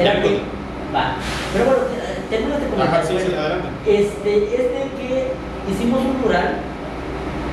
era 0.00 0.14
Ya, 0.14 0.22
que, 0.22 0.28
pues. 0.28 0.94
va. 0.94 1.04
Pero 1.52 1.62
bueno, 1.68 1.82
eh, 1.94 2.18
termino 2.32 2.54
de 2.58 2.66
comentar. 2.66 3.00
Ajá, 3.00 3.06
sí, 3.06 3.14
sí, 3.20 3.30
adelante. 3.36 3.68
Este, 3.86 4.30
es 4.56 4.64
de 4.74 4.82
que 4.98 5.08
hicimos 5.70 6.00
un 6.00 6.16
mural 6.24 6.58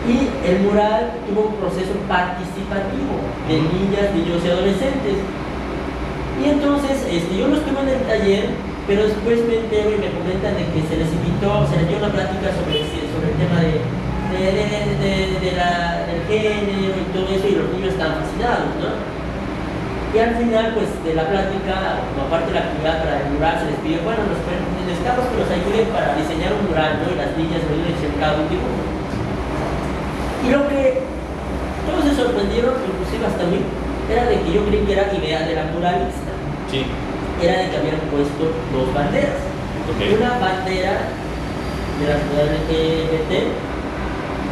y 0.07 0.15
el 0.47 0.57
mural 0.63 1.11
tuvo 1.27 1.51
un 1.51 1.55
proceso 1.59 1.91
participativo 2.07 3.13
de 3.51 3.55
niñas, 3.59 4.07
niños 4.15 4.39
y 4.43 4.49
adolescentes. 4.49 5.17
Y 6.39 6.49
entonces 6.49 6.97
este, 7.11 7.37
yo 7.37 7.47
no 7.49 7.55
estuve 7.57 7.81
en 7.81 7.89
el 7.89 8.01
taller, 8.07 8.45
pero 8.87 9.03
después 9.03 9.43
me 9.45 9.59
entero 9.67 9.91
y 9.91 9.99
me 9.99 10.09
comentan 10.15 10.55
de 10.55 10.63
que 10.71 10.79
se 10.87 10.95
les 10.97 11.11
invitó, 11.11 11.67
se 11.67 11.75
les 11.77 11.87
dio 11.91 11.97
una 11.99 12.07
plática 12.11 12.47
sobre, 12.55 12.87
sobre 12.87 13.27
el 13.35 13.37
tema 13.37 13.59
de, 13.59 13.83
de, 14.31 15.51
la- 15.59 16.07
del 16.07 16.21
género 16.31 16.95
y 16.95 17.05
todo 17.11 17.27
eso, 17.27 17.47
y 17.47 17.55
los 17.59 17.67
niños 17.75 17.91
estaban 17.93 18.23
fascinados, 18.23 18.71
¿no? 18.79 18.91
Y 20.15 20.17
al 20.23 20.39
final, 20.39 20.71
pues, 20.73 20.87
de 21.03 21.13
la 21.19 21.27
plática, 21.27 21.99
como 22.15 22.31
parte 22.31 22.47
de 22.47 22.55
la 22.55 22.63
actividad 22.63 22.95
para 23.03 23.21
el 23.21 23.27
mural, 23.35 23.59
se 23.59 23.65
les 23.75 23.79
pidió, 23.83 23.99
bueno, 24.07 24.23
nos 24.23 24.39
necesitamos 24.87 25.27
que 25.27 25.35
nos 25.35 25.51
ayuden 25.51 25.87
para 25.91 26.15
diseñar 26.15 26.55
un 26.55 26.63
mural, 26.71 27.03
¿no? 27.03 27.11
Y 27.11 27.15
las 27.19 27.31
niñas 27.35 27.59
me 27.67 27.75
diseñar 27.91 28.15
cada 28.23 28.39
dibujo. 28.47 28.87
Y 30.43 30.47
lo 30.55 30.63
que 30.71 31.03
todos 31.83 32.07
se 32.07 32.15
sorprendieron, 32.15 32.79
inclusive 32.87 33.27
hasta 33.27 33.43
mí, 33.51 33.59
era 34.07 34.23
de 34.31 34.39
que 34.47 34.49
yo 34.55 34.63
creí 34.63 34.81
que 34.87 34.93
era 34.95 35.11
idea 35.11 35.43
de 35.43 35.53
la 35.59 35.65
muralista. 35.75 36.31
Sí. 36.71 36.87
Era 37.41 37.53
de 37.61 37.69
que 37.69 37.77
habían 37.77 37.99
puesto 38.09 38.43
dos 38.73 38.87
banderas. 38.93 39.37
Ok. 39.87 39.99
Una 40.17 40.37
bandera 40.39 40.93
de 41.99 42.03
la 42.05 42.15
comunidad 42.19 42.49
LGBT 42.57 43.31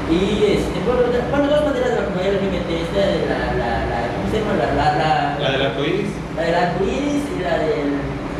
y 0.05 0.21
este, 0.53 0.77
bueno, 0.85 1.01
bueno, 1.33 1.45
dos 1.49 1.65
banderas 1.65 1.89
de 1.89 1.97
la 1.97 2.05
comunidad 2.05 2.33
LGBT, 2.37 2.69
esta 2.87 3.01
de 3.09 3.25
la, 3.25 3.39
la, 3.57 3.69
la 3.89 3.97
¿cómo 4.13 4.25
se 4.29 4.37
llama? 4.37 4.53
La, 4.53 4.69
la, 4.77 4.87
la, 5.01 5.11
La 5.41 5.49
del 5.51 5.61
arco 5.65 5.81
iris. 5.81 6.09
la 6.37 6.41
del 6.45 6.55
arco 6.55 6.83
iris 6.85 7.25
y 7.25 7.37
la 7.41 7.53
del, 7.57 7.89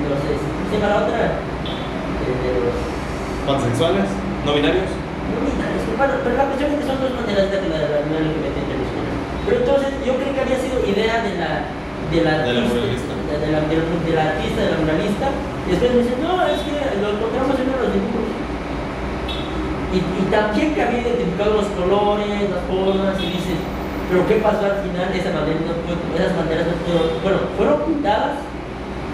los, 0.06 0.22
este, 0.30 0.46
¿cómo 0.46 0.66
se 0.70 0.74
llama 0.78 0.90
la 0.94 0.98
otra? 1.10 1.18
De, 2.22 2.30
de 2.30 2.50
los 2.62 2.78
Pansexuales. 3.50 4.06
No 4.46 4.54
binarios. 4.54 4.90
no 4.94 5.38
binarios, 5.42 5.82
bueno, 5.98 6.14
pero 6.22 6.34
la 6.38 6.46
cuestión 6.54 6.70
es 6.70 6.78
que 6.80 6.86
son 6.86 6.98
dos 7.02 7.12
banderas 7.18 7.50
de 7.50 7.58
la, 7.66 7.78
de 7.82 7.90
la 7.90 8.00
comunidad 8.06 8.30
LGBT. 8.30 8.60
Pero 9.50 9.56
entonces 9.62 9.90
yo 10.06 10.14
creí 10.22 10.34
que 10.38 10.42
había 10.46 10.60
sido 10.62 10.78
idea 10.86 11.22
de 11.26 11.34
la 11.42 11.52
de 12.12 12.22
la 12.24 12.44
De 12.46 12.54
la 12.54 12.62
artista, 12.62 13.14
de, 13.16 13.36
de 13.46 13.52
la, 13.52 13.60
de, 13.66 13.76
la- 13.78 14.04
de 14.06 14.12
la 14.16 14.24
artista, 14.36 14.60
de 14.62 14.72
la 14.72 14.78
muralista, 14.82 15.28
y 15.66 15.70
después 15.72 15.90
me 15.94 16.00
dicen, 16.04 16.18
no, 16.22 16.34
es 16.46 16.60
que 16.62 16.74
lo 17.02 17.08
encontramos 17.18 17.56
en 17.60 17.68
los 17.74 17.90
dibujos. 17.94 18.28
Y, 19.96 19.98
y 19.98 20.24
también 20.30 20.76
que 20.76 20.82
había 20.84 21.02
identificado 21.02 21.62
los 21.64 21.68
colores, 21.80 22.28
las 22.52 22.64
formas, 22.68 23.16
y 23.22 23.26
dices, 23.40 23.58
pero 24.12 24.28
¿qué 24.28 24.36
pasó 24.44 24.62
al 24.66 24.84
final? 24.86 25.08
Esa 25.16 25.32
bandera 25.34 25.60
no 25.66 25.74
esas 26.14 26.36
banderas 26.38 26.68
no 26.68 26.74
pudieron, 26.84 27.08
bueno, 27.24 27.38
fueron 27.58 27.78
pintadas, 27.90 28.38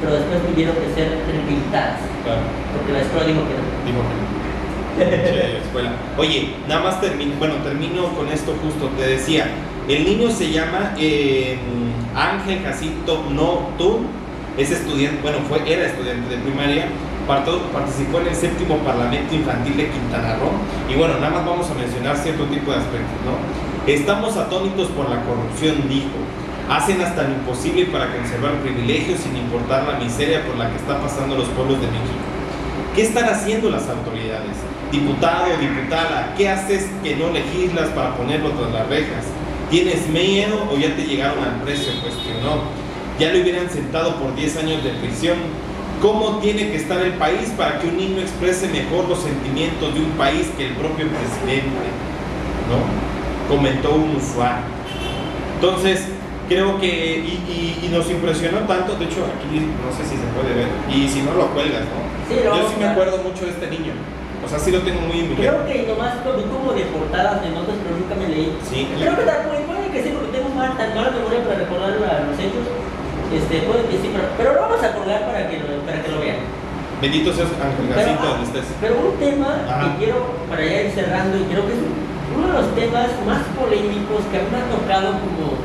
pero 0.01 0.17
después 0.17 0.41
tuvieron 0.51 0.75
que 0.75 0.89
ser 0.97 1.07
repintadas, 1.29 2.01
Claro. 2.25 2.41
porque 2.75 2.91
la 2.97 3.01
escuela 3.05 3.25
dijo 3.29 3.41
que 3.45 3.55
no. 3.55 3.65
Dijo 3.87 4.01
que 4.03 4.15
no. 4.19 4.40
Oye, 6.17 6.53
nada 6.67 6.83
más 6.83 7.01
termino, 7.01 7.33
bueno, 7.39 7.55
termino 7.63 8.09
con 8.09 8.27
esto 8.27 8.53
justo. 8.61 8.89
Te 8.97 9.07
decía, 9.07 9.47
el 9.87 10.05
niño 10.05 10.29
se 10.29 10.51
llama 10.51 10.93
eh, 10.97 11.57
Ángel 12.15 12.63
Jacinto 12.63 13.23
Notun, 13.29 14.07
es 14.57 14.71
estudiante, 14.71 15.21
bueno, 15.21 15.39
fue, 15.47 15.59
era 15.65 15.87
estudiante 15.87 16.35
de 16.35 16.41
primaria, 16.41 16.87
participó 17.27 18.19
en 18.19 18.27
el 18.27 18.35
séptimo 18.35 18.77
Parlamento 18.79 19.33
Infantil 19.33 19.77
de 19.77 19.89
Quintana 19.89 20.35
Roo. 20.35 20.51
Y 20.89 20.97
bueno, 20.97 21.15
nada 21.15 21.29
más 21.29 21.45
vamos 21.45 21.69
a 21.69 21.73
mencionar 21.75 22.17
cierto 22.17 22.45
tipo 22.45 22.71
de 22.71 22.77
aspectos, 22.77 23.17
¿no? 23.25 23.91
Estamos 23.91 24.37
atónitos 24.37 24.89
por 24.89 25.09
la 25.09 25.23
corrupción, 25.23 25.87
dijo. 25.89 26.19
Hacen 26.69 27.01
hasta 27.01 27.23
lo 27.23 27.29
imposible 27.29 27.85
para 27.85 28.13
conservar 28.15 28.53
privilegios 28.61 29.19
sin 29.19 29.35
importar 29.35 29.83
la 29.87 29.99
miseria 29.99 30.45
por 30.45 30.55
la 30.57 30.69
que 30.69 30.77
está 30.77 31.01
pasando 31.01 31.35
los 31.35 31.47
pueblos 31.49 31.81
de 31.81 31.87
México. 31.87 32.21
¿Qué 32.95 33.01
están 33.03 33.25
haciendo 33.25 33.69
las 33.69 33.89
autoridades? 33.89 34.70
Diputado, 34.91 35.45
diputada, 35.59 36.33
¿qué 36.37 36.49
haces 36.49 36.87
que 37.03 37.15
no 37.15 37.29
legislas 37.31 37.89
para 37.89 38.15
ponerlo 38.17 38.49
tras 38.51 38.71
las 38.73 38.87
rejas? 38.89 39.25
¿Tienes 39.69 40.07
miedo 40.09 40.67
o 40.69 40.77
ya 40.77 40.93
te 40.95 41.03
llegaron 41.03 41.41
al 41.43 41.61
precio? 41.61 41.93
Cuestionó. 42.01 42.63
Ya 43.17 43.31
le 43.31 43.41
hubieran 43.41 43.69
sentado 43.69 44.15
por 44.17 44.35
10 44.35 44.57
años 44.57 44.83
de 44.83 44.89
prisión. 44.91 45.37
¿Cómo 46.01 46.39
tiene 46.39 46.71
que 46.71 46.75
estar 46.77 46.99
el 47.01 47.13
país 47.13 47.53
para 47.55 47.79
que 47.79 47.87
un 47.87 47.95
niño 47.97 48.19
exprese 48.21 48.67
mejor 48.67 49.07
los 49.07 49.19
sentimientos 49.19 49.93
de 49.93 49.99
un 50.01 50.11
país 50.17 50.47
que 50.57 50.67
el 50.67 50.73
propio 50.73 51.07
presidente? 51.07 51.69
¿No? 52.67 53.55
Comentó 53.55 53.93
un 53.93 54.15
usuario. 54.17 54.65
Entonces, 55.55 56.03
creo 56.49 56.79
que, 56.81 56.87
y, 57.19 57.77
y- 57.81 57.85
y 57.85 57.89
nos 57.89 58.09
impresionó 58.09 58.59
tanto, 58.67 58.95
de 58.95 59.05
hecho 59.05 59.23
aquí 59.23 59.59
no 59.61 59.91
sé 59.95 60.03
si 60.03 60.15
se 60.17 60.27
puede 60.35 60.53
ver, 60.55 60.67
y 60.93 61.07
si 61.07 61.21
no 61.21 61.33
lo 61.33 61.47
cuelgas, 61.53 61.83
¿no? 61.83 62.01
Sí, 62.27 62.41
lo 62.43 62.55
Yo 62.57 62.67
sí 62.67 62.75
me 62.79 62.87
acuerdo 62.87 63.17
mucho 63.19 63.45
de 63.45 63.51
este 63.51 63.67
niño. 63.69 63.93
O 64.43 64.47
sea, 64.49 64.57
sí 64.59 64.71
lo 64.71 64.81
tengo 64.81 65.01
muy 65.01 65.19
en 65.21 65.29
mi 65.29 65.35
Creo 65.35 65.65
que 65.65 65.85
nomás 65.87 66.17
lo 66.25 66.33
vi 66.35 66.43
como 66.49 66.73
de 66.73 66.83
portadas 66.89 67.41
de 67.41 67.49
notas, 67.51 67.75
pero 67.83 67.93
nunca 67.95 68.15
me 68.17 68.27
leí. 68.27 68.51
Sí. 68.67 68.89
Creo 68.97 69.15
que 69.15 69.23
tal- 69.23 69.45
puede, 69.47 69.61
puede 69.69 69.87
que 69.93 70.01
sí, 70.03 70.09
porque 70.17 70.37
tengo 70.37 70.49
mal, 70.49 70.75
tan 70.77 70.95
mala 70.95 71.11
memoria 71.11 71.43
para 71.45 71.59
recordar 71.61 71.93
los 71.97 72.37
hechos. 72.41 72.65
Este, 73.31 73.63
puede 73.63 73.85
que 73.87 73.97
sí, 74.01 74.09
pero, 74.11 74.25
pero 74.35 74.49
lo 74.55 74.61
vamos 74.67 74.81
a 74.83 74.91
colgar 74.91 75.23
para 75.29 75.47
que 75.47 75.59
lo, 75.61 75.67
para 75.87 76.01
que 76.03 76.09
lo 76.11 76.19
vean. 76.19 76.41
Bendito 76.99 77.31
seas 77.33 77.49
Ángel 77.57 77.89
Jacinto, 77.95 78.21
ah, 78.21 78.29
donde 78.37 78.45
estés. 78.45 78.67
pero 78.81 78.93
un 78.99 79.15
tema 79.17 79.49
Ajá. 79.65 79.81
que 79.97 80.05
quiero 80.05 80.35
para 80.49 80.61
ya 80.61 80.81
ir 80.85 80.91
cerrando 80.93 81.33
y 81.39 81.45
creo 81.49 81.65
que 81.65 81.73
es 81.73 81.81
uno 82.35 82.45
de 82.45 82.53
los 82.53 82.67
temas 82.77 83.09
más 83.25 83.41
polémicos 83.57 84.21
que 84.29 84.37
a 84.37 84.41
mí 84.45 84.49
me 84.53 84.59
ha 84.61 84.67
tocado 84.69 85.17
como 85.17 85.57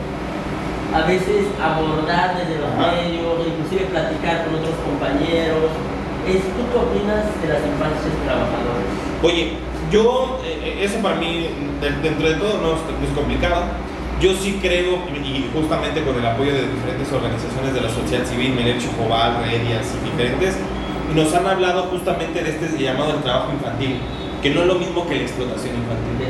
a 0.96 1.04
veces 1.04 1.44
abordar 1.60 2.38
desde 2.40 2.56
los 2.56 2.72
Ajá. 2.72 2.88
medios, 2.96 3.36
inclusive 3.52 3.84
platicar 3.92 4.46
con 4.48 4.54
otros 4.62 4.76
compañeros. 4.80 5.68
¿Tú 6.26 6.62
qué 6.72 6.78
opinas 6.78 7.22
de 7.40 7.46
las 7.48 7.62
infancias 7.62 8.10
trabajadoras? 8.24 8.86
Oye, 9.22 9.52
yo, 9.90 10.40
eh, 10.44 10.58
eh, 10.80 10.84
eso 10.84 10.98
para 10.98 11.16
mí, 11.16 11.46
de- 11.80 11.90
dentro 12.02 12.28
de 12.28 12.34
todo, 12.34 12.58
no 12.60 12.74
es, 12.74 13.12
complicado. 13.14 13.62
Yo 14.20 14.34
sí 14.34 14.58
creo, 14.60 14.98
y 15.12 15.48
justamente 15.52 16.02
con 16.02 16.16
el 16.16 16.26
apoyo 16.26 16.52
de 16.52 16.66
diferentes 16.68 17.12
organizaciones 17.12 17.74
de 17.74 17.80
la 17.82 17.90
sociedad 17.90 18.24
civil, 18.24 18.54
Merecho 18.54 18.88
Jobal, 18.98 19.44
Redias 19.44 19.86
y 20.00 20.10
diferentes, 20.10 20.56
nos 21.14 21.32
han 21.34 21.46
hablado 21.46 21.84
justamente 21.84 22.42
de 22.42 22.50
este 22.50 22.82
llamado 22.82 23.12
el 23.12 23.22
trabajo 23.22 23.52
infantil, 23.52 23.98
que 24.42 24.50
no 24.50 24.62
es 24.62 24.66
lo 24.66 24.74
mismo 24.76 25.06
que 25.06 25.16
la 25.16 25.22
explotación 25.22 25.76
infantil. 25.76 26.28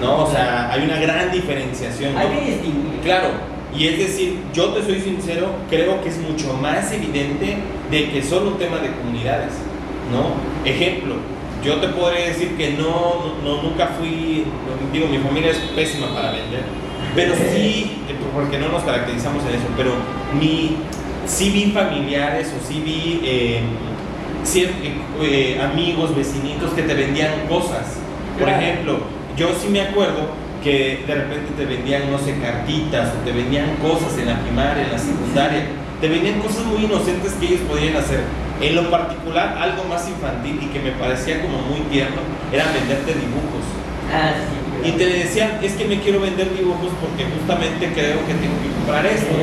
¿no? 0.00 0.24
O 0.24 0.30
sea, 0.30 0.70
hay 0.72 0.84
una 0.84 0.98
gran 0.98 1.30
diferenciación. 1.32 2.14
¿no? 2.14 2.20
Hay 2.20 2.28
que 2.28 2.40
distinguir. 2.52 3.00
Claro, 3.02 3.28
y 3.76 3.86
es 3.88 3.98
decir, 3.98 4.38
yo 4.54 4.70
te 4.70 4.82
soy 4.82 5.00
sincero, 5.00 5.48
creo 5.68 6.02
que 6.02 6.08
es 6.08 6.18
mucho 6.18 6.54
más 6.54 6.90
evidente 6.92 7.56
de 7.90 8.10
que 8.10 8.22
solo 8.22 8.50
un 8.52 8.58
tema 8.58 8.78
de 8.78 8.90
comunidades, 8.92 9.52
¿no? 10.12 10.30
Ejemplo, 10.68 11.14
yo 11.64 11.74
te 11.76 11.88
podré 11.88 12.28
decir 12.28 12.56
que 12.56 12.70
no, 12.72 13.34
no 13.44 13.62
nunca 13.62 13.88
fui, 13.98 14.44
digo, 14.92 15.06
mi 15.08 15.18
familia 15.18 15.50
es 15.50 15.58
pésima 15.74 16.14
para 16.14 16.30
vender, 16.32 16.62
pero 17.14 17.34
sí, 17.34 17.98
eh, 18.08 18.14
porque 18.34 18.58
no 18.58 18.68
nos 18.68 18.82
caracterizamos 18.84 19.42
en 19.44 19.50
eso, 19.56 19.66
pero 19.76 19.92
mi, 20.38 20.76
sí 21.26 21.50
vi 21.50 21.72
familiares 21.72 22.52
o 22.58 22.66
sí 22.66 22.80
vi 22.84 23.20
eh, 23.24 23.60
cier- 24.44 24.70
eh, 25.22 25.60
amigos, 25.62 26.14
vecinitos 26.14 26.72
que 26.72 26.82
te 26.82 26.94
vendían 26.94 27.32
cosas. 27.48 27.96
Por 28.38 28.48
ejemplo, 28.48 28.98
yo 29.36 29.48
sí 29.60 29.68
me 29.70 29.80
acuerdo 29.80 30.28
que 30.66 31.04
de 31.06 31.14
repente 31.14 31.54
te 31.56 31.64
vendían, 31.64 32.10
no 32.10 32.18
sé, 32.18 32.34
cartitas 32.42 33.14
o 33.14 33.22
te 33.22 33.30
vendían 33.30 33.76
cosas 33.78 34.18
en 34.18 34.26
la 34.26 34.34
primaria, 34.42 34.82
en 34.82 34.90
la 34.90 34.98
secundaria. 34.98 35.62
Te 36.00 36.08
vendían 36.08 36.42
cosas 36.42 36.66
muy 36.66 36.82
inocentes 36.82 37.38
que 37.38 37.46
ellos 37.46 37.60
podían 37.70 37.94
hacer. 37.94 38.26
En 38.60 38.74
lo 38.74 38.90
particular, 38.90 39.56
algo 39.62 39.84
más 39.84 40.08
infantil 40.08 40.58
y 40.60 40.66
que 40.74 40.80
me 40.80 40.90
parecía 40.98 41.40
como 41.40 41.62
muy 41.70 41.86
tierno, 41.86 42.18
era 42.50 42.66
venderte 42.74 43.14
dibujos. 43.14 43.62
Ah, 44.10 44.34
sí. 44.34 44.90
y 44.90 44.92
te 44.98 45.06
decían, 45.06 45.62
es 45.62 45.74
que 45.74 45.84
me 45.84 46.00
quiero 46.00 46.18
vender 46.18 46.50
dibujos 46.50 46.90
porque 46.98 47.22
justamente 47.30 47.86
creo 47.94 48.26
que 48.26 48.34
tengo 48.34 48.58
que 48.58 48.70
comprar 48.74 49.06
esto. 49.06 49.38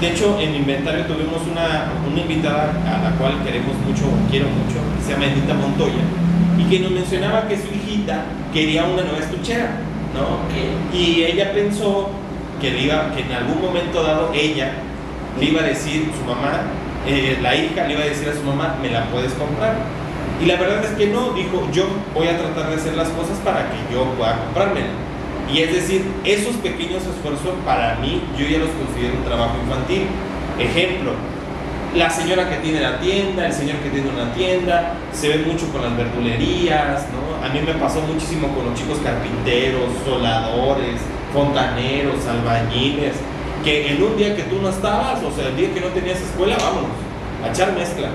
De 0.00 0.06
hecho, 0.12 0.38
en 0.38 0.54
inventario 0.54 1.06
tuvimos 1.06 1.48
una, 1.50 1.92
una 2.04 2.20
invitada 2.20 2.76
a 2.84 3.08
la 3.08 3.16
cual 3.16 3.42
queremos 3.42 3.72
mucho, 3.88 4.04
quiero 4.28 4.48
mucho, 4.52 4.84
que 4.98 5.00
se 5.00 5.12
llama 5.12 5.32
Edita 5.32 5.54
Montoya, 5.54 6.04
y 6.58 6.64
que 6.68 6.80
nos 6.80 6.90
mencionaba 6.90 7.48
que 7.48 7.56
su 7.56 7.72
hijita 7.72 8.24
quería 8.52 8.84
una 8.84 9.02
nueva 9.02 9.20
estuchera, 9.20 9.80
Y 10.92 11.24
ella 11.24 11.52
pensó 11.52 12.10
que, 12.60 12.78
iba, 12.78 13.12
que 13.14 13.22
en 13.22 13.32
algún 13.32 13.60
momento 13.60 14.02
dado 14.02 14.30
ella 14.34 14.72
le 15.38 15.46
iba 15.46 15.60
a 15.60 15.64
decir 15.64 16.10
su 16.18 16.24
mamá, 16.24 16.62
eh, 17.06 17.38
la 17.42 17.54
hija 17.54 17.86
le 17.86 17.94
iba 17.94 18.02
a 18.02 18.06
decir 18.06 18.28
a 18.28 18.34
su 18.34 18.42
mamá, 18.42 18.76
me 18.80 18.90
la 18.90 19.04
puedes 19.06 19.32
comprar. 19.34 19.76
Y 20.42 20.46
la 20.46 20.56
verdad 20.56 20.84
es 20.84 20.90
que 20.92 21.06
no, 21.06 21.30
dijo, 21.32 21.68
yo 21.72 21.86
voy 22.14 22.28
a 22.28 22.36
tratar 22.36 22.68
de 22.68 22.76
hacer 22.76 22.94
las 22.94 23.08
cosas 23.08 23.38
para 23.44 23.70
que 23.70 23.92
yo 23.92 24.04
pueda 24.16 24.38
comprármela. 24.38 24.88
Y 25.52 25.60
es 25.60 25.72
decir, 25.72 26.04
esos 26.24 26.56
pequeños 26.56 27.02
esfuerzos 27.06 27.54
para 27.64 27.96
mí 27.96 28.22
yo 28.36 28.46
ya 28.46 28.58
los 28.58 28.70
considero 28.70 29.14
un 29.16 29.24
trabajo 29.24 29.54
infantil. 29.62 30.06
Ejemplo, 30.58 31.12
la 31.94 32.10
señora 32.10 32.48
que 32.50 32.56
tiene 32.56 32.80
la 32.80 32.98
tienda, 33.00 33.46
el 33.46 33.52
señor 33.52 33.76
que 33.76 33.90
tiene 33.90 34.10
una 34.10 34.32
tienda, 34.34 34.94
se 35.12 35.28
ve 35.28 35.44
mucho 35.46 35.70
con 35.72 35.82
las 35.82 35.96
verdulerías, 35.96 37.06
¿no? 37.12 37.25
A 37.46 37.48
mí 37.48 37.60
me 37.64 37.74
pasó 37.74 38.00
muchísimo 38.00 38.48
con 38.48 38.66
los 38.66 38.74
chicos 38.74 38.98
carpinteros, 39.04 39.84
soladores, 40.04 40.98
fontaneros, 41.32 42.26
albañiles, 42.26 43.14
que 43.62 43.92
en 43.92 44.02
un 44.02 44.16
día 44.16 44.34
que 44.34 44.42
tú 44.42 44.60
no 44.60 44.68
estabas, 44.68 45.22
o 45.22 45.30
sea, 45.30 45.46
el 45.46 45.56
día 45.56 45.72
que 45.72 45.80
no 45.80 45.86
tenías 45.94 46.20
escuela, 46.20 46.56
vámonos, 46.58 46.90
a 47.44 47.50
echar 47.50 47.72
mezcla. 47.72 48.08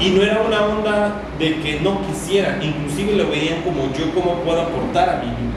Y 0.00 0.10
no 0.16 0.22
era 0.22 0.40
una 0.40 0.64
onda 0.64 1.20
de 1.38 1.60
que 1.60 1.80
no 1.80 2.00
quisieran, 2.06 2.62
inclusive 2.62 3.16
lo 3.16 3.28
veían 3.28 3.60
como 3.60 3.92
yo, 3.92 4.10
cómo 4.14 4.40
puedo 4.40 4.62
aportar 4.62 5.10
a 5.10 5.16
mi 5.16 5.28
vida. 5.36 5.52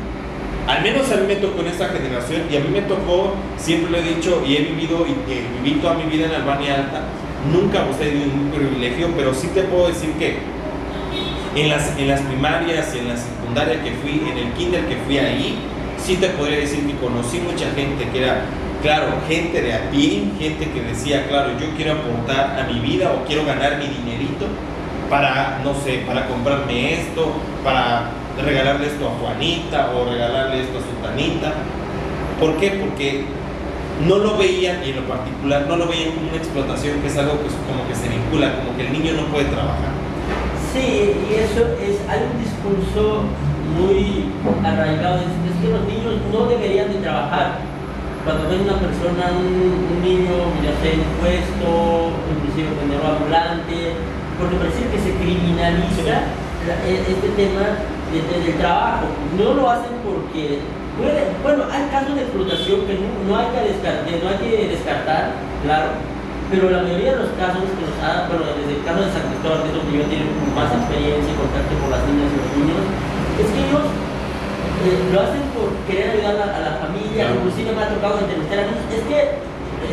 Al 0.68 0.84
menos 0.84 1.10
a 1.14 1.16
mí 1.16 1.28
me 1.28 1.38
tocó 1.38 1.62
en 1.62 1.68
esta 1.68 1.88
generación 1.88 2.42
y 2.52 2.58
a 2.58 2.60
mí 2.60 2.68
me 2.74 2.82
tocó, 2.82 3.36
siempre 3.58 3.90
lo 3.90 3.98
he 4.00 4.16
dicho 4.16 4.44
y 4.46 4.58
he 4.58 4.62
vivido 4.64 5.06
y 5.08 5.16
viví 5.64 5.80
toda 5.80 5.94
mi 5.94 6.04
vida 6.12 6.26
en 6.26 6.34
Albania 6.34 6.76
Alta, 6.76 7.04
nunca 7.54 7.86
he 7.90 8.04
tenido 8.04 8.28
ningún 8.28 8.52
privilegio, 8.52 9.08
pero 9.16 9.34
sí 9.34 9.48
te 9.54 9.62
puedo 9.62 9.88
decir 9.88 10.12
que 10.20 10.59
en 11.56 11.70
las, 11.70 11.98
en 11.98 12.08
las 12.08 12.22
primarias 12.22 12.94
en 12.96 13.08
la 13.08 13.18
secundaria 13.18 13.82
que 13.84 13.92
fui, 14.02 14.22
en 14.30 14.38
el 14.38 14.54
kinder 14.54 14.86
que 14.86 14.98
fui 15.06 15.18
ahí, 15.18 15.58
sí 15.98 16.18
te 16.18 16.30
podría 16.30 16.60
decir 16.60 16.86
que 16.86 16.96
conocí 16.96 17.40
mucha 17.40 17.72
gente 17.76 18.08
que 18.10 18.24
era, 18.24 18.46
claro, 18.82 19.08
gente 19.28 19.62
de 19.62 19.74
a 19.74 19.80
gente 19.92 20.70
que 20.72 20.82
decía, 20.82 21.28
claro, 21.28 21.52
yo 21.60 21.68
quiero 21.76 21.94
aportar 21.94 22.60
a 22.60 22.72
mi 22.72 22.80
vida 22.80 23.12
o 23.12 23.26
quiero 23.26 23.46
ganar 23.46 23.78
mi 23.78 23.88
dinerito 23.88 24.46
para, 25.10 25.60
no 25.64 25.74
sé, 25.74 26.04
para 26.06 26.28
comprarme 26.28 26.94
esto, 26.94 27.34
para 27.64 28.12
regalarle 28.44 28.88
esto 28.88 29.08
a 29.08 29.12
Juanita 29.20 29.92
o 29.96 30.06
regalarle 30.10 30.62
esto 30.62 30.78
a 30.78 30.82
Sultanita. 30.82 31.54
¿Por 32.40 32.58
qué? 32.58 32.72
Porque 32.72 33.26
no 34.08 34.18
lo 34.18 34.38
veían, 34.38 34.82
y 34.86 34.92
en 34.92 34.98
lo 34.98 35.02
particular, 35.04 35.66
no 35.68 35.76
lo 35.76 35.88
veían 35.88 36.12
como 36.12 36.30
una 36.30 36.38
explotación, 36.38 37.02
que 37.02 37.08
es 37.08 37.18
algo 37.18 37.34
que 37.34 37.50
como 37.68 37.88
que 37.88 37.96
se 37.96 38.08
vincula, 38.08 38.56
como 38.56 38.78
que 38.78 38.88
el 38.88 38.94
niño 38.94 39.14
no 39.14 39.26
puede 39.26 39.46
trabajar. 39.46 39.99
Sí, 40.74 41.18
y 41.30 41.34
eso 41.34 41.66
es, 41.82 41.98
hay 42.06 42.30
un 42.30 42.38
discurso 42.38 43.24
muy 43.74 44.30
arraigado, 44.64 45.18
es, 45.18 45.34
que 45.62 45.74
los 45.74 45.84
niños 45.90 46.22
no 46.32 46.46
deberían 46.46 46.94
de 46.94 47.00
trabajar. 47.00 47.58
Cuando 48.24 48.50
ven 48.50 48.62
una 48.62 48.78
persona, 48.78 49.34
un, 49.34 50.02
niño, 50.04 50.54
ya 50.62 50.74
sea 50.78 50.94
en 50.94 51.04
puesto, 51.18 52.14
inclusive 52.38 52.70
vendedor 52.78 53.18
ambulante, 53.18 53.98
porque 54.38 54.56
parece 54.56 54.86
que 54.94 55.00
se 55.02 55.12
criminaliza 55.18 56.30
e, 56.86 57.02
este 57.02 57.30
tema 57.34 57.82
del 58.14 58.56
trabajo. 58.62 59.08
No 59.38 59.54
lo 59.54 59.70
hacen 59.70 59.92
porque, 60.06 60.62
bueno, 61.42 61.66
hay 61.72 61.90
casos 61.90 62.14
de 62.14 62.22
explotación 62.22 62.86
que 62.86 62.94
no, 63.26 63.36
hay 63.36 63.48
que 63.58 63.74
descartar, 63.74 64.06
no 64.06 64.30
hay 64.30 64.38
que 64.38 64.68
descartar, 64.70 65.32
claro, 65.64 65.90
pero 66.50 66.70
la 66.74 66.82
mayoría 66.82 67.14
de 67.14 67.22
los 67.22 67.32
casos 67.38 67.62
que 67.62 67.86
nos 67.86 67.98
ha, 68.02 68.26
bueno, 68.26 68.42
desde 68.58 68.82
el 68.82 68.84
caso 68.84 69.06
de 69.06 69.14
San 69.14 69.26
Cristóbal, 69.30 69.62
que 69.62 69.70
es 69.70 69.76
donde 69.78 69.94
yo 69.94 70.04
tengo 70.10 70.34
más 70.58 70.70
experiencia 70.74 71.30
y 71.30 71.38
contacto 71.38 71.74
con 71.78 71.90
las 71.94 72.02
niñas 72.10 72.30
y 72.34 72.38
los 72.42 72.50
niños, 72.58 72.82
es 73.38 73.48
que 73.54 73.60
ellos 73.70 73.86
eh, 73.86 75.00
lo 75.14 75.18
hacen 75.22 75.46
por 75.54 75.70
querer 75.86 76.18
ayudar 76.18 76.50
a, 76.50 76.60
la 76.66 76.74
familia, 76.82 77.38
inclusive 77.38 77.70
me 77.70 77.86
ha 77.86 77.94
tocado 77.94 78.18
entrevistar 78.26 78.66
a 78.66 78.66
niños, 78.66 78.82
es 78.90 79.06
que 79.06 79.20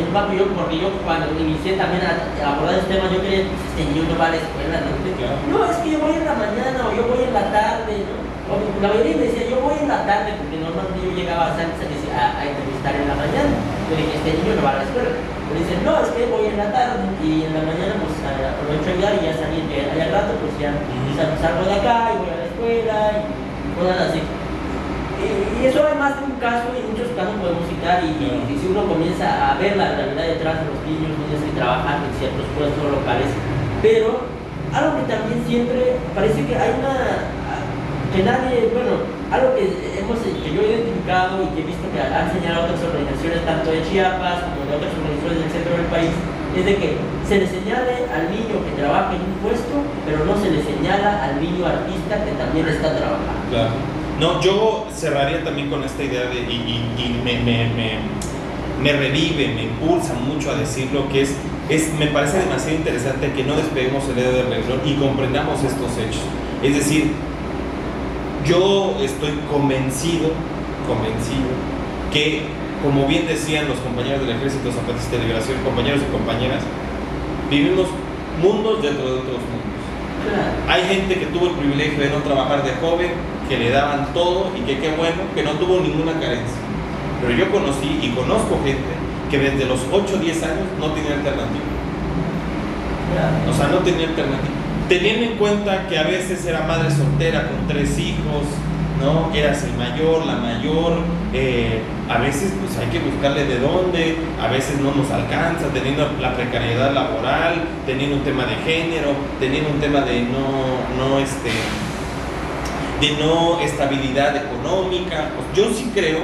el 0.01 0.09
papi 0.09 0.37
yo, 0.37 0.45
porque 0.57 0.81
yo 0.81 0.89
cuando 1.05 1.29
inicié 1.37 1.77
también 1.77 2.01
a, 2.09 2.25
abordar 2.41 2.81
este 2.81 2.97
tema, 2.97 3.05
yo 3.13 3.21
quería 3.21 3.45
que 3.45 3.53
este 3.53 3.81
niño 3.93 4.09
no 4.09 4.17
va 4.17 4.33
a 4.33 4.33
la 4.33 4.41
escuela, 4.41 4.81
¿no? 4.81 4.97
No, 4.97 5.57
es 5.65 5.77
que 5.77 5.93
yo 5.93 5.99
voy 6.01 6.13
en 6.17 6.25
la 6.25 6.35
mañana 6.37 6.77
o 6.85 6.91
yo 6.93 7.05
voy 7.05 7.21
en 7.21 7.33
la 7.33 7.45
tarde, 7.53 8.01
¿no? 8.01 8.26
La 8.47 8.87
mayoría 8.87 9.17
me 9.19 9.27
decía, 9.27 9.51
yo 9.51 9.59
voy 9.59 9.75
en 9.75 9.91
la 9.91 10.07
tarde, 10.07 10.39
porque 10.39 10.55
normalmente 10.55 11.03
yo 11.03 11.11
llegaba 11.11 11.51
antes 11.51 11.83
a, 12.07 12.39
a, 12.39 12.41
entrevistar 12.47 12.95
en 12.95 13.07
la 13.11 13.15
mañana. 13.19 13.51
Yo 13.91 13.99
dije, 13.99 14.15
este 14.23 14.39
niño 14.39 14.55
no 14.55 14.63
va 14.63 14.71
a 14.71 14.79
la 14.79 14.87
escuela. 14.87 15.11
Me 15.51 15.59
dicen, 15.59 15.83
no, 15.83 15.99
es 15.99 16.09
que 16.15 16.31
voy 16.31 16.47
en 16.47 16.55
la 16.55 16.71
tarde 16.71 17.03
y 17.23 17.43
en 17.43 17.51
la 17.51 17.63
mañana 17.67 17.99
pues 17.99 18.15
aprovecho 18.23 18.87
a 18.87 18.93
ayudar 18.95 19.13
y 19.19 19.25
ya 19.27 19.33
salí, 19.35 19.63
allá 19.63 20.03
al 20.03 20.11
rato 20.15 20.31
pues 20.43 20.51
ya 20.59 20.75
salgo 21.39 21.63
de 21.63 21.75
acá 21.75 22.11
y 22.11 22.17
voy 22.19 22.31
a 22.31 22.39
la 22.39 22.47
escuela 22.51 22.97
y 23.15 23.23
cosas 23.75 23.99
así. 24.11 24.21
Y, 24.23 25.65
eso 25.65 25.87
hay 25.87 25.97
más 25.97 26.19
de 26.19 26.23
un 26.27 26.35
caso 26.39 26.71
y 26.75 26.83
muchos 26.87 27.11
casos 27.15 27.35
podemos 27.39 27.67
citar 27.67 28.03
y, 28.03 28.15
si 28.59 28.65
uno 28.67 28.87
comienza 28.87 29.27
a 29.27 29.57
ver 29.59 29.75
la 29.75 29.95
realidad 29.95 30.35
detrás 30.35 30.55
de 30.63 30.65
los 30.71 30.79
niños, 30.83 31.15
niños 31.15 31.41
que 31.43 31.55
trabajan 31.55 32.03
en 32.03 32.13
ciertos 32.19 32.47
puestos 32.55 32.83
locales, 32.83 33.31
pero 33.81 34.27
algo 34.75 34.99
que 34.99 35.05
también 35.07 35.39
siempre 35.47 35.95
parece 36.13 36.43
que 36.43 36.55
hay 36.55 36.75
una 36.75 37.36
que 38.17 38.23
nadie, 38.23 38.73
bueno, 38.73 39.05
algo 39.29 39.53
que 39.53 39.69
hemos 39.93 40.17
que 40.17 40.49
yo 40.49 40.61
he 40.65 40.73
identificado 40.73 41.37
y 41.45 41.47
que 41.53 41.61
he 41.61 41.67
visto 41.69 41.85
que 41.93 42.01
han 42.01 42.33
señalado 42.33 42.65
otras 42.65 42.81
organizaciones 42.81 43.45
tanto 43.45 43.69
de 43.69 43.85
Chiapas 43.85 44.41
como 44.41 44.65
de 44.65 44.73
otras 44.73 44.89
organizaciones 44.97 45.37
del 45.45 45.51
centro 45.53 45.73
del 45.77 45.89
país 45.93 46.13
es 46.57 46.65
de 46.65 46.75
que 46.81 46.89
se 47.29 47.37
le 47.37 47.45
señale 47.45 48.09
al 48.09 48.33
niño 48.33 48.57
que 48.65 48.73
trabaja 48.73 49.13
en 49.13 49.21
un 49.21 49.37
puesto, 49.45 49.85
pero 50.01 50.25
no 50.25 50.33
se 50.41 50.49
le 50.49 50.65
señala 50.65 51.29
al 51.29 51.37
niño 51.37 51.61
artista 51.61 52.25
que 52.25 52.31
también 52.33 52.65
está 52.65 52.97
trabajando. 52.97 53.37
Claro. 53.53 53.77
No, 54.17 54.41
yo 54.41 54.87
cerraría 54.89 55.43
también 55.43 55.69
con 55.69 55.83
esta 55.83 56.01
idea 56.01 56.25
de, 56.25 56.41
y, 56.41 57.21
me, 57.23 57.37
me, 57.45 57.69
me, 58.81 58.91
revive, 58.93 59.53
me 59.53 59.63
impulsa 59.65 60.15
mucho 60.15 60.49
a 60.49 60.55
decirlo, 60.55 61.07
que 61.09 61.21
es, 61.21 61.35
es, 61.69 61.93
me 61.99 62.07
parece 62.07 62.39
demasiado 62.39 62.77
interesante 62.77 63.31
que 63.33 63.43
no 63.43 63.55
despeguemos 63.55 64.09
el 64.09 64.15
dedo 64.15 64.31
del 64.31 64.49
renglón 64.49 64.81
y 64.83 64.95
comprendamos 64.95 65.63
estos 65.63 65.91
hechos. 65.99 66.23
Es 66.63 66.73
decir, 66.73 67.13
yo 68.47 68.95
estoy 69.01 69.31
convencido, 69.51 70.31
convencido, 70.87 71.51
que 72.11 72.43
como 72.81 73.07
bien 73.07 73.27
decían 73.27 73.67
los 73.67 73.77
compañeros 73.79 74.21
del 74.21 74.37
Ejército 74.37 74.71
Zapatista 74.71 75.17
de 75.17 75.23
Liberación, 75.23 75.57
compañeros 75.65 76.01
y 76.07 76.11
compañeras, 76.11 76.63
vivimos 77.49 77.87
mundos 78.41 78.81
dentro 78.81 79.05
de 79.05 79.19
otros 79.19 79.41
mundos. 79.43 79.81
Hay 80.69 80.83
gente 80.83 81.19
que 81.19 81.25
tuvo 81.27 81.47
el 81.47 81.53
privilegio 81.53 81.99
de 81.99 82.09
no 82.09 82.17
trabajar 82.17 82.63
de 82.63 82.71
joven, 82.79 83.11
que 83.49 83.57
le 83.57 83.71
daban 83.71 84.13
todo 84.13 84.51
y 84.55 84.61
que 84.61 84.79
qué 84.79 84.95
bueno, 84.95 85.23
que 85.33 85.43
no 85.43 85.51
tuvo 85.51 85.79
ninguna 85.79 86.13
carencia. 86.13 86.57
Pero 87.21 87.33
yo 87.33 87.51
conocí 87.51 87.99
y 88.01 88.09
conozco 88.09 88.59
gente 88.63 88.93
que 89.31 89.39
desde 89.39 89.65
los 89.65 89.79
8 89.91 90.15
o 90.15 90.17
10 90.17 90.43
años 90.43 90.67
no 90.79 90.91
tenía 90.91 91.13
alternativa. 91.13 91.65
O 93.49 93.53
sea, 93.53 93.67
no 93.67 93.79
tenía 93.79 94.07
alternativa. 94.07 94.56
Teniendo 94.89 95.25
en 95.25 95.37
cuenta 95.37 95.85
que 95.89 95.99
a 95.99 96.03
veces 96.03 96.45
era 96.45 96.61
madre 96.61 96.89
soltera 96.89 97.49
con 97.49 97.67
tres 97.67 97.99
hijos, 97.99 98.45
¿no? 99.01 99.35
Eras 99.35 99.61
el 99.65 99.73
mayor, 99.73 100.25
la 100.25 100.37
mayor, 100.37 100.99
eh, 101.33 101.81
a 102.09 102.19
veces 102.19 102.53
pues 102.61 102.77
hay 102.77 102.87
que 102.87 102.99
buscarle 102.99 103.43
de 103.43 103.59
dónde, 103.59 104.15
a 104.41 104.47
veces 104.47 104.79
no 104.79 104.95
nos 104.95 105.11
alcanza, 105.11 105.67
teniendo 105.73 106.09
la 106.21 106.33
precariedad 106.35 106.93
laboral, 106.93 107.65
teniendo 107.85 108.15
un 108.15 108.23
tema 108.23 108.45
de 108.45 108.55
género, 108.55 109.09
teniendo 109.41 109.71
un 109.71 109.81
tema 109.81 110.01
de 110.01 110.21
no, 110.21 110.87
no 110.97 111.19
este, 111.19 111.51
de 113.01 113.21
no 113.21 113.59
estabilidad 113.59 114.37
económica. 114.37 115.31
Pues 115.35 115.47
yo 115.53 115.73
sí 115.73 115.91
creo 115.93 116.19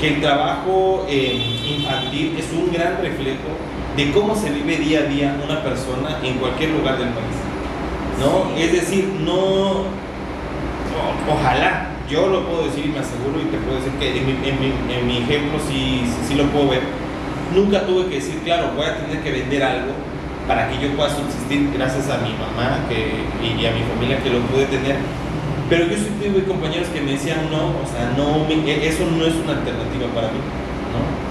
que 0.00 0.14
el 0.14 0.20
trabajo 0.20 1.04
eh, 1.08 1.58
infantil 1.66 2.36
es 2.38 2.46
un 2.52 2.72
gran 2.72 3.02
reflejo 3.02 3.58
de 3.96 4.12
cómo 4.12 4.36
se 4.36 4.50
vive 4.50 4.76
día 4.76 5.00
a 5.00 5.02
día 5.02 5.36
una 5.44 5.64
persona 5.64 6.20
en 6.22 6.38
cualquier 6.38 6.70
lugar 6.70 6.96
del 6.96 7.08
país. 7.08 7.47
¿No? 8.20 8.56
Es 8.56 8.72
decir, 8.72 9.04
no, 9.24 9.84
ojalá, 11.30 11.88
yo 12.10 12.28
lo 12.28 12.46
puedo 12.46 12.64
decir 12.64 12.86
y 12.86 12.88
me 12.88 12.98
aseguro 13.00 13.40
y 13.40 13.50
te 13.50 13.58
puedo 13.58 13.76
decir 13.76 13.92
que 13.98 14.18
en 14.18 15.06
mi, 15.06 15.18
ejemplo 15.18 15.58
sí, 15.68 16.04
sí, 16.26 16.34
lo 16.34 16.44
puedo 16.46 16.70
ver. 16.70 16.82
Nunca 17.54 17.86
tuve 17.86 18.06
que 18.08 18.16
decir, 18.16 18.40
claro, 18.44 18.72
voy 18.76 18.86
a 18.86 18.98
tener 18.98 19.22
que 19.22 19.30
vender 19.30 19.62
algo 19.62 19.92
para 20.46 20.68
que 20.68 20.78
yo 20.80 20.94
pueda 20.96 21.10
subsistir 21.10 21.70
gracias 21.74 22.08
a 22.08 22.18
mi 22.18 22.32
mamá 22.32 22.84
que, 22.88 23.24
y 23.44 23.66
a 23.66 23.72
mi 23.72 23.82
familia 23.94 24.22
que 24.22 24.30
lo 24.30 24.40
pude 24.48 24.64
tener 24.66 24.96
pero 25.68 25.84
yo 25.84 25.96
sí 25.96 26.08
tuve 26.16 26.44
compañeros 26.44 26.88
que 26.88 27.00
me 27.00 27.12
decían, 27.12 27.50
no, 27.50 27.76
o 27.76 27.84
sea, 27.84 28.16
no, 28.16 28.48
e, 28.48 28.88
eso 28.88 29.04
no 29.04 29.24
es 29.26 29.34
una 29.36 29.52
alternativa 29.52 30.08
para 30.14 30.28
mí, 30.32 30.40
¿no? 30.96 31.27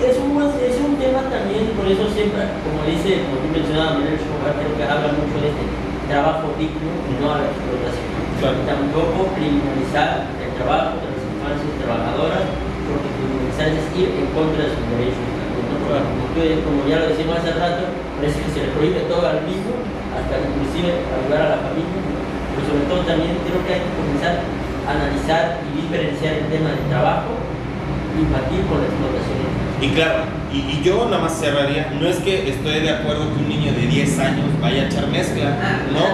Y 0.00 0.08
es 0.08 0.16
un, 0.16 0.32
es 0.40 0.80
un 0.80 0.96
tema 0.96 1.28
también, 1.28 1.76
por 1.76 1.84
eso 1.84 2.08
siempre, 2.16 2.40
como 2.64 2.88
dice, 2.88 3.20
como 3.20 3.36
tú 3.44 3.52
mencionabas, 3.52 4.00
Manuel 4.00 4.16
creo 4.16 4.72
que 4.72 4.84
habla 4.88 5.12
mucho 5.12 5.36
de 5.44 5.52
este 5.52 5.64
trabajo 6.08 6.56
digno 6.56 6.88
y 7.04 7.20
no 7.20 7.36
a 7.36 7.44
la 7.44 7.52
explotación. 7.52 8.08
Claro. 8.40 8.56
Y 8.56 8.64
tampoco 8.64 9.28
criminalizar 9.36 10.24
el 10.40 10.56
trabajo 10.56 11.04
de 11.04 11.12
las 11.12 11.20
infancias 11.20 11.84
trabajadoras, 11.84 12.48
porque 12.88 13.12
criminalizar 13.12 13.68
es 13.76 13.84
ir 13.92 14.08
en 14.24 14.28
contra 14.32 14.64
de 14.64 14.72
sus 14.72 14.88
derechos. 14.88 15.28
como, 16.64 16.80
ya 16.88 17.04
lo 17.04 17.06
decimos 17.12 17.36
hace 17.36 17.52
rato, 17.60 17.92
parece 18.16 18.40
que 18.40 18.50
se 18.56 18.60
le 18.64 18.72
prohíbe 18.72 19.04
todo 19.04 19.20
al 19.28 19.44
mismo, 19.44 19.84
hasta 20.16 20.40
inclusive 20.40 20.96
ayudar 21.12 21.44
a 21.44 21.60
la 21.60 21.68
familia. 21.68 22.00
Pero 22.56 22.62
sobre 22.64 22.88
todo 22.88 23.04
también 23.04 23.36
creo 23.44 23.60
que 23.68 23.72
hay 23.76 23.84
que 23.84 23.92
comenzar 24.00 24.48
a 24.88 24.96
analizar 24.96 25.60
y 25.68 25.84
diferenciar 25.84 26.40
el 26.40 26.48
tema 26.48 26.72
del 26.72 26.88
trabajo 26.88 27.36
infantil 28.16 28.64
con 28.64 28.80
la 28.80 28.88
explotación. 28.88 29.59
Y 29.80 29.88
claro, 29.96 30.24
y, 30.52 30.58
y 30.58 30.82
yo 30.84 31.06
nada 31.06 31.22
más 31.22 31.38
cerraría, 31.40 31.88
no 32.00 32.06
es 32.06 32.16
que 32.18 32.50
estoy 32.50 32.80
de 32.80 32.90
acuerdo 32.90 33.24
que 33.32 33.38
un 33.40 33.48
niño 33.48 33.72
de 33.72 33.86
10 33.86 34.18
años 34.18 34.44
vaya 34.60 34.82
a 34.82 34.86
echar 34.86 35.06
mezcla, 35.08 35.56
Ah, 35.56 35.80
no, 35.92 36.04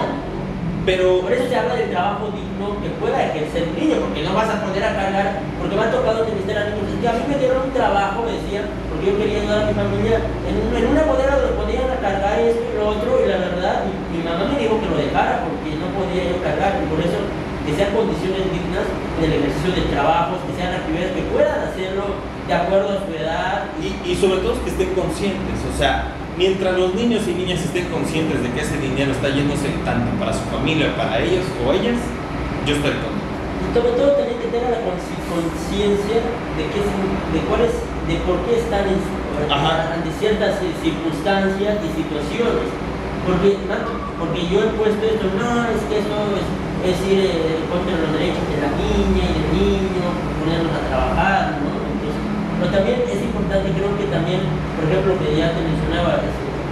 pero 0.86 1.18
Por 1.20 1.32
eso 1.32 1.48
se 1.50 1.56
habla 1.56 1.74
del 1.74 1.90
trabajo 1.90 2.30
digno 2.30 2.78
que 2.78 2.94
pueda 3.02 3.18
ejercer 3.26 3.66
el 3.66 3.74
niño, 3.74 3.98
porque 4.06 4.22
no 4.22 4.34
vas 4.38 4.46
a 4.54 4.62
poner 4.62 4.84
a 4.86 4.94
cargar, 4.94 5.42
porque 5.58 5.74
me 5.74 5.82
ha 5.82 5.90
tocado 5.90 6.22
entrevistar 6.22 6.58
a 6.62 6.64
niños. 6.70 6.86
Es 6.94 6.98
que 7.02 7.08
a 7.10 7.14
mí 7.18 7.22
me 7.26 7.38
dieron 7.42 7.58
un 7.66 7.74
trabajo, 7.74 8.22
me 8.22 8.38
decían, 8.38 8.70
porque 8.86 9.10
yo 9.10 9.18
quería 9.18 9.42
ayudar 9.42 9.58
a 9.62 9.66
mi 9.66 9.74
familia, 9.74 10.16
en, 10.46 10.54
un- 10.62 10.70
en 10.78 10.86
una 10.86 11.02
bodega 11.10 11.34
donde 11.42 11.58
podían 11.58 11.90
a 11.90 11.98
cargar 11.98 12.38
esto 12.38 12.62
y 12.62 12.72
lo 12.78 12.84
otro, 12.94 13.10
y 13.18 13.26
la 13.26 13.38
verdad, 13.50 13.82
mi, 13.82 13.92
mi 14.14 14.20
mamá 14.22 14.46
me 14.46 14.62
dijo 14.62 14.78
que 14.78 14.86
lo 14.86 14.96
dejara 15.02 15.42
porque 15.42 15.74
no 15.74 15.90
podía 15.90 16.22
yo 16.30 16.38
cargar, 16.38 16.78
y 16.78 16.86
por 16.86 17.02
eso 17.02 17.18
que 17.66 17.74
sean 17.74 17.90
condiciones 17.90 18.46
dignas 18.54 18.86
en 19.18 19.26
el 19.26 19.42
ejercicio 19.42 19.74
de 19.74 19.90
trabajos, 19.90 20.38
que 20.46 20.54
sean 20.54 20.70
actividades 20.70 21.18
que 21.18 21.26
puedan 21.34 21.66
hacerlo 21.66 22.14
de 22.47 22.55
acuerdo 22.55 22.88
a 22.99 23.07
su 23.07 23.12
edad. 23.12 23.64
Y, 23.82 24.11
y 24.11 24.14
sobre 24.16 24.40
todo 24.40 24.62
que 24.64 24.70
estén 24.70 24.90
conscientes, 24.94 25.59
o 25.66 25.76
sea, 25.76 26.14
mientras 26.38 26.76
los 26.78 26.94
niños 26.94 27.22
y 27.28 27.34
niñas 27.34 27.61
estén 27.61 27.86
conscientes 27.88 28.42
de 28.42 28.51
que 28.53 28.61
ese 28.61 28.78
dinero 28.78 29.12
está 29.12 29.28
yéndose 29.28 29.68
tanto 29.84 30.11
para 30.18 30.32
su 30.32 30.44
familia, 30.51 30.94
para 30.97 31.18
ellos 31.20 31.44
o 31.64 31.72
ellas, 31.72 31.99
yo 32.66 32.74
estoy 32.76 32.92
contento. 33.03 33.24
Y 33.62 33.66
sobre 33.74 33.92
todo 33.99 34.11
también 34.16 34.38
que 34.40 34.49
tengan 34.53 34.72
la 34.72 34.82
conciencia 34.84 36.18
de, 36.57 36.62
qué 36.72 36.78
es- 36.80 37.32
de 37.34 37.40
cuál 37.49 37.61
es, 37.66 37.74
de 38.09 38.16
por 38.24 38.36
qué 38.47 38.61
están 38.62 38.84
en, 38.88 39.01
ante 39.53 40.11
ciertas 40.18 40.57
eh, 40.62 40.72
circunstancias 40.82 41.76
y 41.84 41.88
situaciones. 41.92 42.68
Porque, 43.26 43.59
¿no? 43.66 43.74
porque 44.22 44.47
yo 44.47 44.62
he 44.62 44.70
puesto 44.78 45.03
esto, 45.03 45.26
no, 45.34 45.66
es 45.66 45.82
que 45.90 45.99
eso 45.99 46.14
es, 46.38 46.47
es 46.86 46.97
ir 47.11 47.18
eh, 47.26 47.59
contra 47.68 47.99
los 47.99 48.12
derechos 48.14 48.47
de 48.47 48.57
la 48.62 48.70
niña 48.78 49.24
y 49.26 49.32
del 49.34 49.49
niño, 49.51 50.05
ponerlos 50.38 50.70
a 50.70 50.82
trabajar, 50.86 51.59
¿no? 51.59 51.74
Pero 52.57 52.72
también 52.72 53.04
es 53.04 53.20
importante, 53.20 53.68
creo 53.76 53.92
que 54.00 54.07
también, 54.09 54.40
por 54.76 54.88
ejemplo, 54.88 55.12
que 55.20 55.36
ya 55.36 55.52
te 55.52 55.61
mencionaba, 55.61 56.24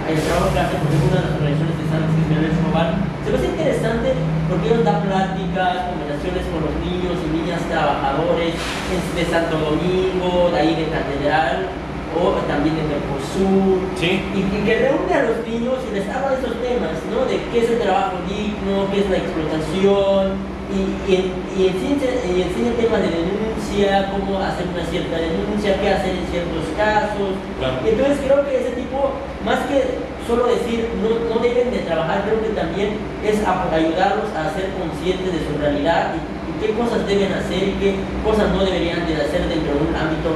el 0.05 0.17
trabajo 0.21 0.53
que 0.53 0.59
hace, 0.59 0.75
por 0.81 0.89
ejemplo, 0.89 1.09
una 1.09 1.17
de 1.17 1.25
las 1.25 1.37
organizaciones 1.37 1.77
de 1.81 1.85
San 1.89 2.01
Cristóbal 2.13 2.45
Escobar, 2.45 2.87
se 3.21 3.27
me 3.29 3.37
hace 3.37 3.49
interesante 3.53 4.07
porque 4.49 4.65
ellos 4.69 4.85
dan 4.85 5.01
pláticas, 5.01 5.73
conversaciones 5.89 6.43
con 6.53 6.59
los 6.61 6.75
niños 6.85 7.17
y 7.21 7.27
niñas 7.33 7.61
trabajadores 7.69 8.53
de 8.53 9.23
Santo 9.25 9.55
Domingo, 9.57 10.53
de 10.53 10.57
ahí 10.61 10.73
de 10.77 10.85
Catedral, 10.93 11.73
o 12.13 12.37
también 12.45 12.77
de 12.77 12.85
Mercosur, 12.85 13.81
¿Sí? 13.97 14.21
y 14.29 14.41
que, 14.45 14.57
que 14.63 14.73
reúne 14.87 15.13
a 15.13 15.23
los 15.25 15.41
niños 15.41 15.81
y 15.89 15.93
les 15.93 16.05
habla 16.07 16.37
de 16.37 16.37
esos 16.37 16.55
temas, 16.61 16.95
¿no? 17.09 17.25
De 17.25 17.41
qué 17.49 17.65
es 17.65 17.69
el 17.69 17.79
trabajo 17.81 18.21
digno, 18.29 18.87
qué 18.93 19.01
es 19.01 19.09
la 19.09 19.17
explotación, 19.17 20.37
y, 20.73 20.79
y, 21.05 21.13
y 21.57 21.67
enseña, 21.69 22.09
y 22.25 22.41
enseña 22.41 22.71
temas 22.73 23.01
de 23.01 23.11
denuncia, 23.13 24.09
cómo 24.09 24.39
hacer 24.39 24.65
una 24.67 24.85
cierta 24.89 25.17
denuncia, 25.17 25.79
qué 25.79 25.89
hacer 25.93 26.15
en 26.17 26.25
ciertos 26.31 26.65
casos. 26.77 27.37
Claro. 27.59 27.77
Entonces 27.85 28.17
creo 28.25 28.41
que 28.45 28.53
ese 28.57 28.71
tipo, 28.73 29.13
más 29.45 29.59
que 29.69 30.01
solo 30.25 30.47
decir 30.49 30.89
no, 31.01 31.09
no 31.29 31.37
deben 31.41 31.69
de 31.69 31.85
trabajar, 31.85 32.25
creo 32.25 32.41
que 32.41 32.57
también 32.57 32.97
es 33.21 33.45
ayudarlos 33.45 34.33
a 34.33 34.49
ser 34.57 34.73
conscientes 34.73 35.29
de 35.29 35.41
su 35.45 35.53
realidad 35.61 36.17
y, 36.17 36.19
y 36.49 36.51
qué 36.59 36.73
cosas 36.73 37.05
deben 37.05 37.31
hacer 37.33 37.61
y 37.69 37.77
qué 37.77 37.95
cosas 38.25 38.49
no 38.49 38.65
deberían 38.65 39.05
de 39.05 39.21
hacer 39.21 39.45
dentro 39.45 39.77
de 39.77 39.81
un 39.85 39.95
ámbito 39.95 40.33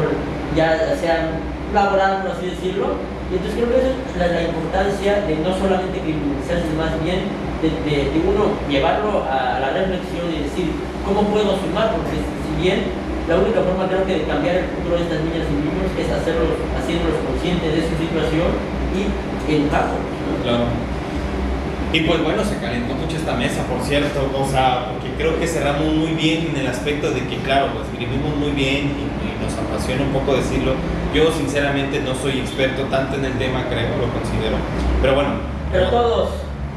ya 0.56 0.78
sea 0.98 1.30
laboral, 1.74 2.22
por 2.22 2.32
así 2.32 2.48
decirlo. 2.48 2.98
Y 3.30 3.38
entonces 3.38 3.62
creo 3.62 3.70
que 3.70 3.78
eso 3.78 3.94
es 3.94 4.18
la, 4.18 4.28
la 4.28 4.42
importancia 4.44 5.22
de 5.26 5.36
no 5.38 5.54
solamente 5.58 6.02
criminalizar, 6.02 6.58
sino 6.62 6.82
más 6.82 6.94
bien 7.04 7.49
de, 7.62 7.70
de- 7.88 8.10
de 8.12 8.20
uno 8.24 8.56
llevarlo 8.70 9.24
a, 9.28 9.58
a 9.58 9.60
la 9.60 9.70
reflexión 9.74 10.26
y 10.32 10.44
decir, 10.48 10.72
¿cómo 11.06 11.24
puedo 11.30 11.58
sumar? 11.60 11.92
Porque 11.96 12.16
si 12.20 12.52
bien 12.62 12.92
la 13.28 13.38
única 13.38 13.62
forma 13.62 13.88
creo 13.88 14.06
que 14.06 14.20
de 14.20 14.24
cambiar 14.26 14.56
el 14.64 14.68
futuro 14.74 14.98
de 14.98 15.04
estas 15.06 15.22
niñas 15.22 15.46
y 15.46 15.56
niños 15.62 15.88
es 16.00 16.08
hacerlos, 16.10 16.56
haciéndolos 16.80 17.20
conscientes 17.28 17.70
de 17.78 17.82
su 17.86 17.94
situación 18.00 18.50
y 18.98 19.02
educarlos. 19.52 20.02
¿no? 20.02 20.44
Claro. 20.44 20.66
Y 21.92 22.02
pues 22.02 22.24
bueno, 22.24 22.44
se 22.46 22.58
calentó 22.58 22.94
mucho 22.94 23.18
esta 23.18 23.34
mesa, 23.34 23.64
por 23.66 23.82
cierto, 23.82 24.22
o 24.38 24.46
sea, 24.48 24.90
porque 24.94 25.10
creo 25.18 25.40
que 25.40 25.48
cerramos 25.48 25.86
muy 25.94 26.14
bien 26.14 26.54
en 26.54 26.58
el 26.62 26.68
aspecto 26.68 27.10
de 27.12 27.26
que, 27.26 27.38
claro, 27.38 27.74
pues 27.74 27.90
vivimos 27.98 28.36
muy 28.38 28.52
bien 28.52 28.94
y, 28.94 29.10
y 29.26 29.30
nos 29.44 29.54
apasiona 29.58 30.04
un 30.04 30.14
poco 30.14 30.36
decirlo. 30.36 30.74
Yo 31.16 31.32
sinceramente 31.32 32.00
no 32.02 32.14
soy 32.14 32.40
experto 32.40 32.84
tanto 32.94 33.18
en 33.18 33.26
el 33.26 33.34
tema, 33.40 33.66
creo, 33.70 33.90
lo 33.98 34.06
considero. 34.14 34.58
Pero 35.02 35.16
bueno. 35.16 35.30
Pero 35.72 35.90
todos 35.90 36.30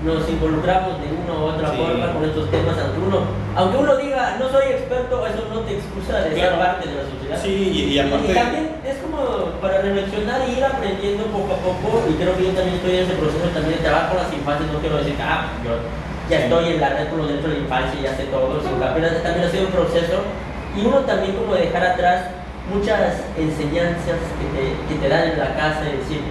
nos 0.05 0.29
involucramos 0.29 0.99
de 1.01 1.09
una 1.15 1.33
u 1.39 1.43
otra 1.55 1.71
Sí. 1.71 1.77
forma 1.79 2.13
con 2.13 2.25
estos 2.25 2.51
temas, 2.51 2.75
aunque 2.79 2.99
uno, 3.07 3.19
aunque 3.55 3.77
uno 3.79 3.97
diga 3.97 4.37
no 4.39 4.49
soy 4.51 4.67
experto, 4.75 5.27
eso 5.27 5.43
no 5.53 5.61
te 5.61 5.73
excusa 5.79 6.21
de 6.27 6.35
ser 6.35 6.59
parte 6.59 6.89
de 6.89 6.95
la 6.99 7.05
sociedad. 7.07 7.39
Sí, 7.41 7.55
y, 7.71 7.79
y 7.95 7.99
aparte... 8.01 8.33
Y 8.33 8.35
también 8.35 8.67
es 8.83 8.97
como 8.99 9.19
para 9.63 9.79
reflexionar 9.83 10.41
y 10.49 10.59
ir 10.59 10.65
aprendiendo 10.65 11.25
poco 11.31 11.55
a 11.55 11.59
poco, 11.63 12.03
y 12.11 12.15
creo 12.19 12.35
que 12.37 12.45
yo 12.51 12.53
también 12.53 12.77
estoy 12.83 12.97
en 12.99 13.05
ese 13.07 13.15
proceso 13.15 13.47
también 13.55 13.79
de 13.79 13.85
trabajo 13.87 14.15
con 14.15 14.23
las 14.27 14.33
infancias, 14.35 14.67
no 14.73 14.79
quiero 14.83 14.97
decir 14.99 15.15
que 15.15 15.23
ah, 15.23 15.47
yo 15.63 15.71
ya 16.31 16.39
estoy 16.47 16.65
en 16.75 16.81
la 16.81 16.89
red 16.99 17.07
por 17.09 17.23
derechos 17.27 17.51
de 17.51 17.57
la 17.59 17.63
infancia 17.63 17.95
y 18.01 18.03
ya 18.03 18.17
sé 18.17 18.25
todo, 18.27 18.59
sino 18.63 18.79
que 18.79 18.85
apenas 18.87 19.23
también 19.23 19.47
ha 19.47 19.51
sido 19.51 19.67
un 19.71 19.75
proceso, 19.75 20.19
y 20.75 20.79
uno 20.87 20.99
también 21.07 21.37
como 21.37 21.55
dejar 21.55 21.85
atrás 21.95 22.19
muchas 22.73 23.23
enseñanzas 23.39 24.19
que 24.39 24.47
te, 24.55 24.65
que 24.89 24.95
te 24.99 25.07
dan 25.09 25.31
en 25.31 25.39
la 25.39 25.55
casa, 25.55 25.83
de 25.83 25.99
decir, 25.99 26.23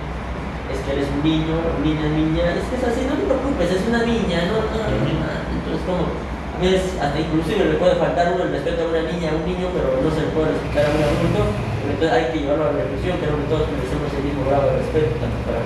es 0.72 0.80
que 0.84 0.92
eres 0.96 1.08
un 1.12 1.22
niño, 1.24 1.56
niña, 1.84 2.08
niña, 2.08 2.56
es 2.56 2.66
que 2.72 2.76
es 2.80 2.86
así, 2.88 3.04
no 3.06 3.20
te 3.20 3.28
preocupes, 3.28 3.70
es 3.72 3.84
una 3.86 4.02
niña, 4.08 4.48
no, 4.48 4.64
no, 4.72 4.80
no, 4.80 5.32
entonces 5.54 5.82
como, 5.84 6.08
a 6.08 6.58
veces 6.60 6.96
hasta 6.98 7.18
inclusive 7.20 7.76
le 7.76 7.78
puede 7.78 7.96
faltar 8.00 8.32
uno 8.34 8.48
el 8.48 8.56
respeto 8.56 8.86
a 8.86 8.92
una 8.92 9.04
niña, 9.06 9.32
a 9.32 9.38
un 9.38 9.46
niño, 9.46 9.68
pero 9.76 10.00
no 10.00 10.10
se 10.10 10.24
le 10.24 10.30
puede 10.32 10.56
respetar 10.56 10.88
a 10.88 10.92
un 10.96 11.02
adulto, 11.04 11.42
pero 11.84 11.90
entonces 11.94 12.12
hay 12.12 12.26
que 12.32 12.38
llevarlo 12.42 12.64
a 12.66 12.72
la 12.72 12.80
reflexión, 12.86 13.20
creo 13.20 13.36
que 13.36 13.48
todos 13.52 13.66
merecemos 13.72 14.10
el 14.16 14.24
mismo 14.24 14.42
grado 14.48 14.66
de 14.70 14.74
respeto, 14.82 15.12
tanto 15.20 15.40
para 15.46 15.62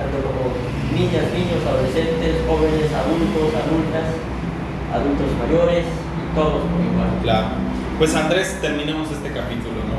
tanto 0.00 0.16
como 0.24 0.56
niñas, 0.96 1.28
niños, 1.36 1.60
adolescentes, 1.60 2.40
jóvenes, 2.48 2.88
adultos, 2.88 3.48
adultas, 3.52 4.06
adultos 4.96 5.28
mayores, 5.44 5.84
todos 6.34 6.64
por 6.64 6.80
igual. 6.80 7.10
Claro. 7.22 7.60
Pues 8.00 8.14
Andrés, 8.16 8.56
terminamos 8.64 9.12
este 9.12 9.28
capítulo. 9.28 9.89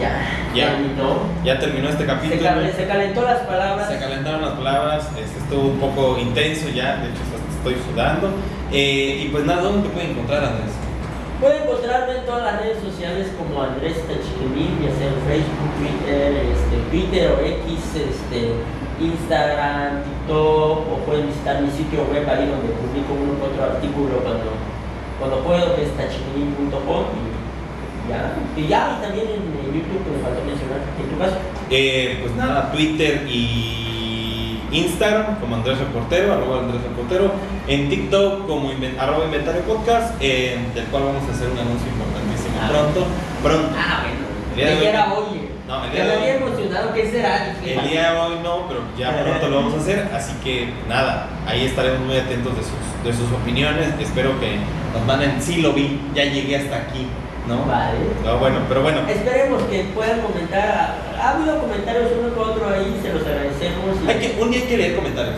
Ya, 0.00 0.10
Ya. 0.54 0.70
terminó. 0.70 1.16
Ya 1.44 1.58
terminó 1.58 1.88
este 1.88 2.02
Se, 2.02 2.06
capítulo. 2.06 2.42
cal- 2.42 2.72
se 2.76 2.86
calentó 2.86 3.22
las 3.22 3.38
palabras. 3.40 3.88
Se 3.88 3.98
calentaron 3.98 4.42
las 4.42 4.52
palabras, 4.52 5.08
este, 5.16 5.38
estuvo 5.38 5.68
un 5.68 5.78
poco 5.78 6.18
intenso 6.18 6.68
ya, 6.70 6.96
de 6.96 7.08
hecho 7.10 7.22
estoy 7.58 7.76
sudando. 7.90 8.30
Eh, 8.72 9.22
y 9.24 9.28
pues 9.28 9.44
nada, 9.44 9.62
¿dónde 9.62 9.88
te 9.88 9.94
pueden 9.94 10.10
encontrar 10.10 10.44
Andrés? 10.44 10.72
Pueden 11.40 11.62
encontrarme 11.62 12.16
en 12.18 12.24
todas 12.26 12.42
las 12.42 12.62
redes 12.62 12.78
sociales 12.82 13.28
como 13.38 13.62
Andrés 13.62 13.94
Tachiquemil, 14.08 14.82
ya 14.82 14.90
sea 14.98 15.08
en 15.14 15.18
Facebook, 15.30 15.70
Twitter, 15.78 16.32
este, 16.50 16.76
Twitter 16.90 17.24
o 17.30 17.38
X, 17.44 17.70
este, 17.94 18.50
Instagram, 18.98 20.02
TikTok, 20.02 20.78
o 20.90 20.94
pueden 21.06 21.26
visitar 21.28 21.60
mi 21.60 21.70
sitio 21.70 22.02
web 22.10 22.24
ahí 22.28 22.46
donde 22.46 22.70
publico 22.78 23.12
uno 23.14 23.34
que 23.38 23.46
otro 23.50 23.62
artículo 23.76 24.14
cuando, 24.22 24.50
cuando 25.18 25.36
puedo, 25.44 25.74
que 25.76 25.82
es 25.84 25.90
tachiquemil.com 25.96 27.04
ya, 28.08 28.34
y 28.56 28.66
ya, 28.68 28.98
y 28.98 29.02
también 29.04 29.26
en, 29.26 29.42
en 29.42 29.66
YouTube, 29.74 30.04
que 30.04 30.10
me 30.16 30.22
faltó 30.22 30.44
mencionar, 30.44 30.78
en 31.00 31.10
tu 31.10 31.18
caso. 31.18 31.36
Eh, 31.70 32.18
pues 32.22 32.34
nada, 32.36 32.70
Twitter 32.72 33.26
y 33.28 34.60
Instagram 34.72 35.36
como 35.40 35.56
Andrés 35.56 35.78
Reportero, 35.78 36.32
arroba 36.32 36.60
Andrés 36.60 36.82
Reportero, 36.82 37.32
en 37.68 37.88
TikTok 37.88 38.46
como 38.46 38.70
inven- 38.72 38.98
arroba 38.98 39.24
Inventario 39.24 39.62
Podcast, 39.62 40.14
eh, 40.20 40.58
del 40.74 40.84
cual 40.86 41.04
vamos 41.04 41.22
a 41.28 41.32
hacer 41.32 41.48
un 41.48 41.58
anuncio 41.58 41.88
importantísimo 41.88 42.56
Ah. 42.60 42.68
pronto, 42.70 43.06
pronto. 43.42 43.68
Ah, 43.78 44.02
bueno, 44.02 44.24
El 44.50 44.56
día 44.56 44.80
de 44.80 44.88
era 44.88 45.12
hoy. 45.14 45.48
No, 45.66 45.82
el 45.86 45.92
día 45.92 46.04
de 46.04 46.16
hoy- 46.18 46.42
emocionado, 46.42 46.92
¿qué 46.92 47.10
será? 47.10 47.54
El 47.64 47.88
día 47.88 48.12
de 48.12 48.18
hoy 48.18 48.34
no, 48.42 48.68
pero 48.68 48.80
ya 48.98 49.22
pronto 49.22 49.48
lo 49.48 49.56
vamos 49.56 49.74
a 49.74 49.76
hacer, 49.78 50.08
así 50.12 50.32
que 50.44 50.68
nada, 50.88 51.28
ahí 51.46 51.64
estaremos 51.64 52.00
muy 52.00 52.16
atentos 52.18 52.54
de 52.54 52.62
sus, 52.62 53.04
de 53.04 53.12
sus 53.12 53.32
opiniones, 53.32 53.88
espero 53.98 54.38
que 54.40 54.58
nos 54.92 55.06
manden, 55.06 55.40
sí 55.40 55.62
lo 55.62 55.72
vi, 55.72 55.98
ya 56.14 56.24
llegué 56.24 56.56
hasta 56.58 56.76
aquí, 56.76 57.06
¿no? 57.48 57.64
Vale. 57.66 57.98
No, 58.24 58.38
bueno, 58.38 58.58
pero 58.68 58.82
bueno, 58.82 59.00
Esperemos 59.08 59.62
que 59.64 59.84
puedan 59.94 60.20
comentar. 60.20 60.96
Ha 61.20 61.30
habido 61.30 61.58
comentarios 61.60 62.10
uno 62.18 62.34
que 62.34 62.40
otro 62.40 62.68
ahí, 62.68 62.98
se 63.02 63.12
los 63.12 63.22
agradecemos. 63.26 63.96
y- 64.04 64.10
hay 64.10 64.18
que, 64.18 64.42
un 64.42 64.50
día 64.50 64.60
hay 64.60 64.66
que 64.68 64.76
leer 64.76 64.96
comentarios. 64.96 65.36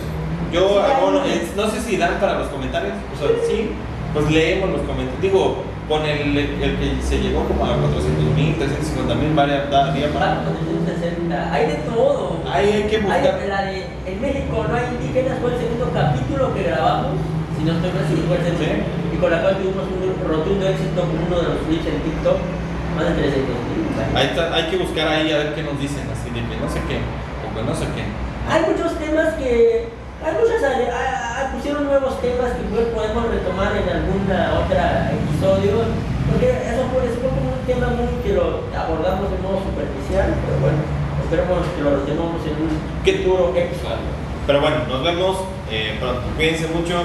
Yo 0.52 0.68
Sí, 0.68 0.92
hago, 0.92 1.10
no 1.10 1.70
sé 1.70 1.80
si 1.80 1.96
dan 1.96 2.14
para 2.20 2.38
los 2.38 2.48
comentarios, 2.48 2.94
o 3.14 3.18
sea, 3.18 3.28
sí, 3.48 3.70
pues 4.14 4.30
leemos 4.30 4.70
los 4.70 4.80
comentarios. 4.82 5.20
Digo, 5.20 5.64
con 5.88 6.02
el, 6.06 6.36
el 6.38 6.76
que 6.78 7.02
se 7.02 7.18
llegó 7.18 7.44
como 7.44 7.64
a 7.64 7.74
400 7.76 8.24
mil, 8.34 8.54
350 8.56 9.14
mil, 9.16 9.34
varias 9.34 9.70
da- 9.70 9.92
día 9.92 10.08
para. 10.12 10.26
Va 10.26 10.44
con 10.44 10.54
360. 10.86 11.52
Hay 11.52 11.66
de 11.66 11.74
todo. 11.90 12.38
Ahí 12.50 12.72
hay 12.72 12.82
que 12.84 12.98
buscar. 12.98 13.38
Hay 13.40 13.48
la 13.48 13.62
de 13.66 13.86
en 14.06 14.20
México 14.20 14.64
no 14.68 14.74
hay 14.74 14.86
indígenas, 14.98 15.38
fue 15.40 15.52
el 15.54 15.58
segundo 15.58 15.90
capítulo 15.92 16.54
que 16.54 16.62
grabamos. 16.62 17.12
Si 17.58 17.64
no 17.64 17.72
estoy 17.72 17.90
mal, 17.90 18.04
sí, 18.08 18.14
igual 18.22 18.40
se- 18.42 18.64
Sí. 18.64 18.70
Y 19.16 19.18
con 19.18 19.32
la 19.32 19.40
cual 19.40 19.56
tuvimos 19.56 19.88
un 19.88 20.12
rotundo 20.28 20.68
éxito 20.68 21.00
con 21.00 21.16
uno 21.16 21.36
de 21.40 21.48
los 21.48 21.58
clips 21.64 21.88
en 21.88 22.04
TikTok, 22.04 22.36
más 23.00 23.16
de 23.16 23.32
300 23.32 23.48
mil. 23.48 23.88
Ahí 24.12 24.28
está, 24.28 24.52
hay 24.52 24.68
que 24.68 24.76
buscar 24.76 25.08
ahí 25.08 25.32
a 25.32 25.40
ver 25.40 25.54
qué 25.56 25.64
nos 25.64 25.80
dicen, 25.80 26.04
así 26.12 26.28
de 26.28 26.44
que 26.44 26.56
no 26.60 26.68
sé 26.68 26.84
qué, 26.84 27.00
o 27.00 27.48
que 27.48 27.62
no 27.64 27.72
sé 27.72 27.88
qué. 27.96 28.04
Hay 28.44 28.60
muchos 28.68 28.92
temas 29.00 29.32
que. 29.40 29.88
Hay 30.20 30.32
muchos. 30.36 30.60
ah, 30.60 30.92
ah, 30.92 31.44
pusieron 31.56 31.88
nuevos 31.88 32.20
temas 32.20 32.60
que 32.60 32.62
pues 32.68 32.92
podemos 32.92 33.24
retomar 33.32 33.72
en 33.72 33.88
alguna 33.88 34.60
otra 34.60 35.08
episodio. 35.08 35.88
Porque 36.28 36.52
eso 36.52 36.84
fue, 36.92 37.08
eso 37.08 37.16
fue 37.16 37.32
como 37.32 37.56
un 37.56 37.64
tema 37.64 37.96
muy 37.96 38.12
que 38.20 38.36
lo 38.36 38.68
abordamos 38.76 39.32
de 39.32 39.40
modo 39.40 39.64
superficial. 39.64 40.28
Pero 40.44 40.56
bueno, 40.60 40.80
esperemos 41.24 41.64
que 41.72 41.80
lo 41.80 42.04
retomemos 42.04 42.44
en 42.44 42.56
un 42.60 42.72
¿Qué? 43.00 43.24
futuro 43.24 43.56
episodio. 43.56 44.12
Pero 44.44 44.60
bueno, 44.60 44.76
nos 44.92 45.00
vemos 45.00 45.40
eh, 45.72 45.96
pronto. 45.96 46.20
Cuídense 46.36 46.68
mucho, 46.68 47.00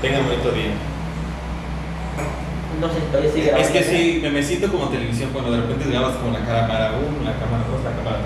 tengan 0.00 0.24
bonito 0.24 0.56
día. 0.56 0.72
No 2.80 2.88
sé, 2.88 3.00
todavía 3.12 3.30
sigue 3.30 3.60
Es 3.60 3.68
que 3.68 3.82
sí, 3.82 4.18
me, 4.22 4.30
me 4.30 4.42
siento 4.42 4.72
como 4.72 4.88
televisión 4.88 5.30
cuando 5.32 5.52
de 5.52 5.60
repente 5.60 5.88
grabas 5.90 6.16
como 6.16 6.32
la 6.32 6.40
cámara 6.40 6.94
1, 6.96 7.24
la 7.24 7.36
cámara 7.36 7.64
2, 7.70 7.84
la 7.84 7.92
cámara 7.92 8.24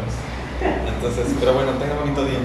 3. 0.62 0.94
Entonces, 0.94 1.34
pero 1.40 1.54
bueno, 1.54 1.72
tengan 1.72 1.98
bonito 1.98 2.24
día. 2.24 2.38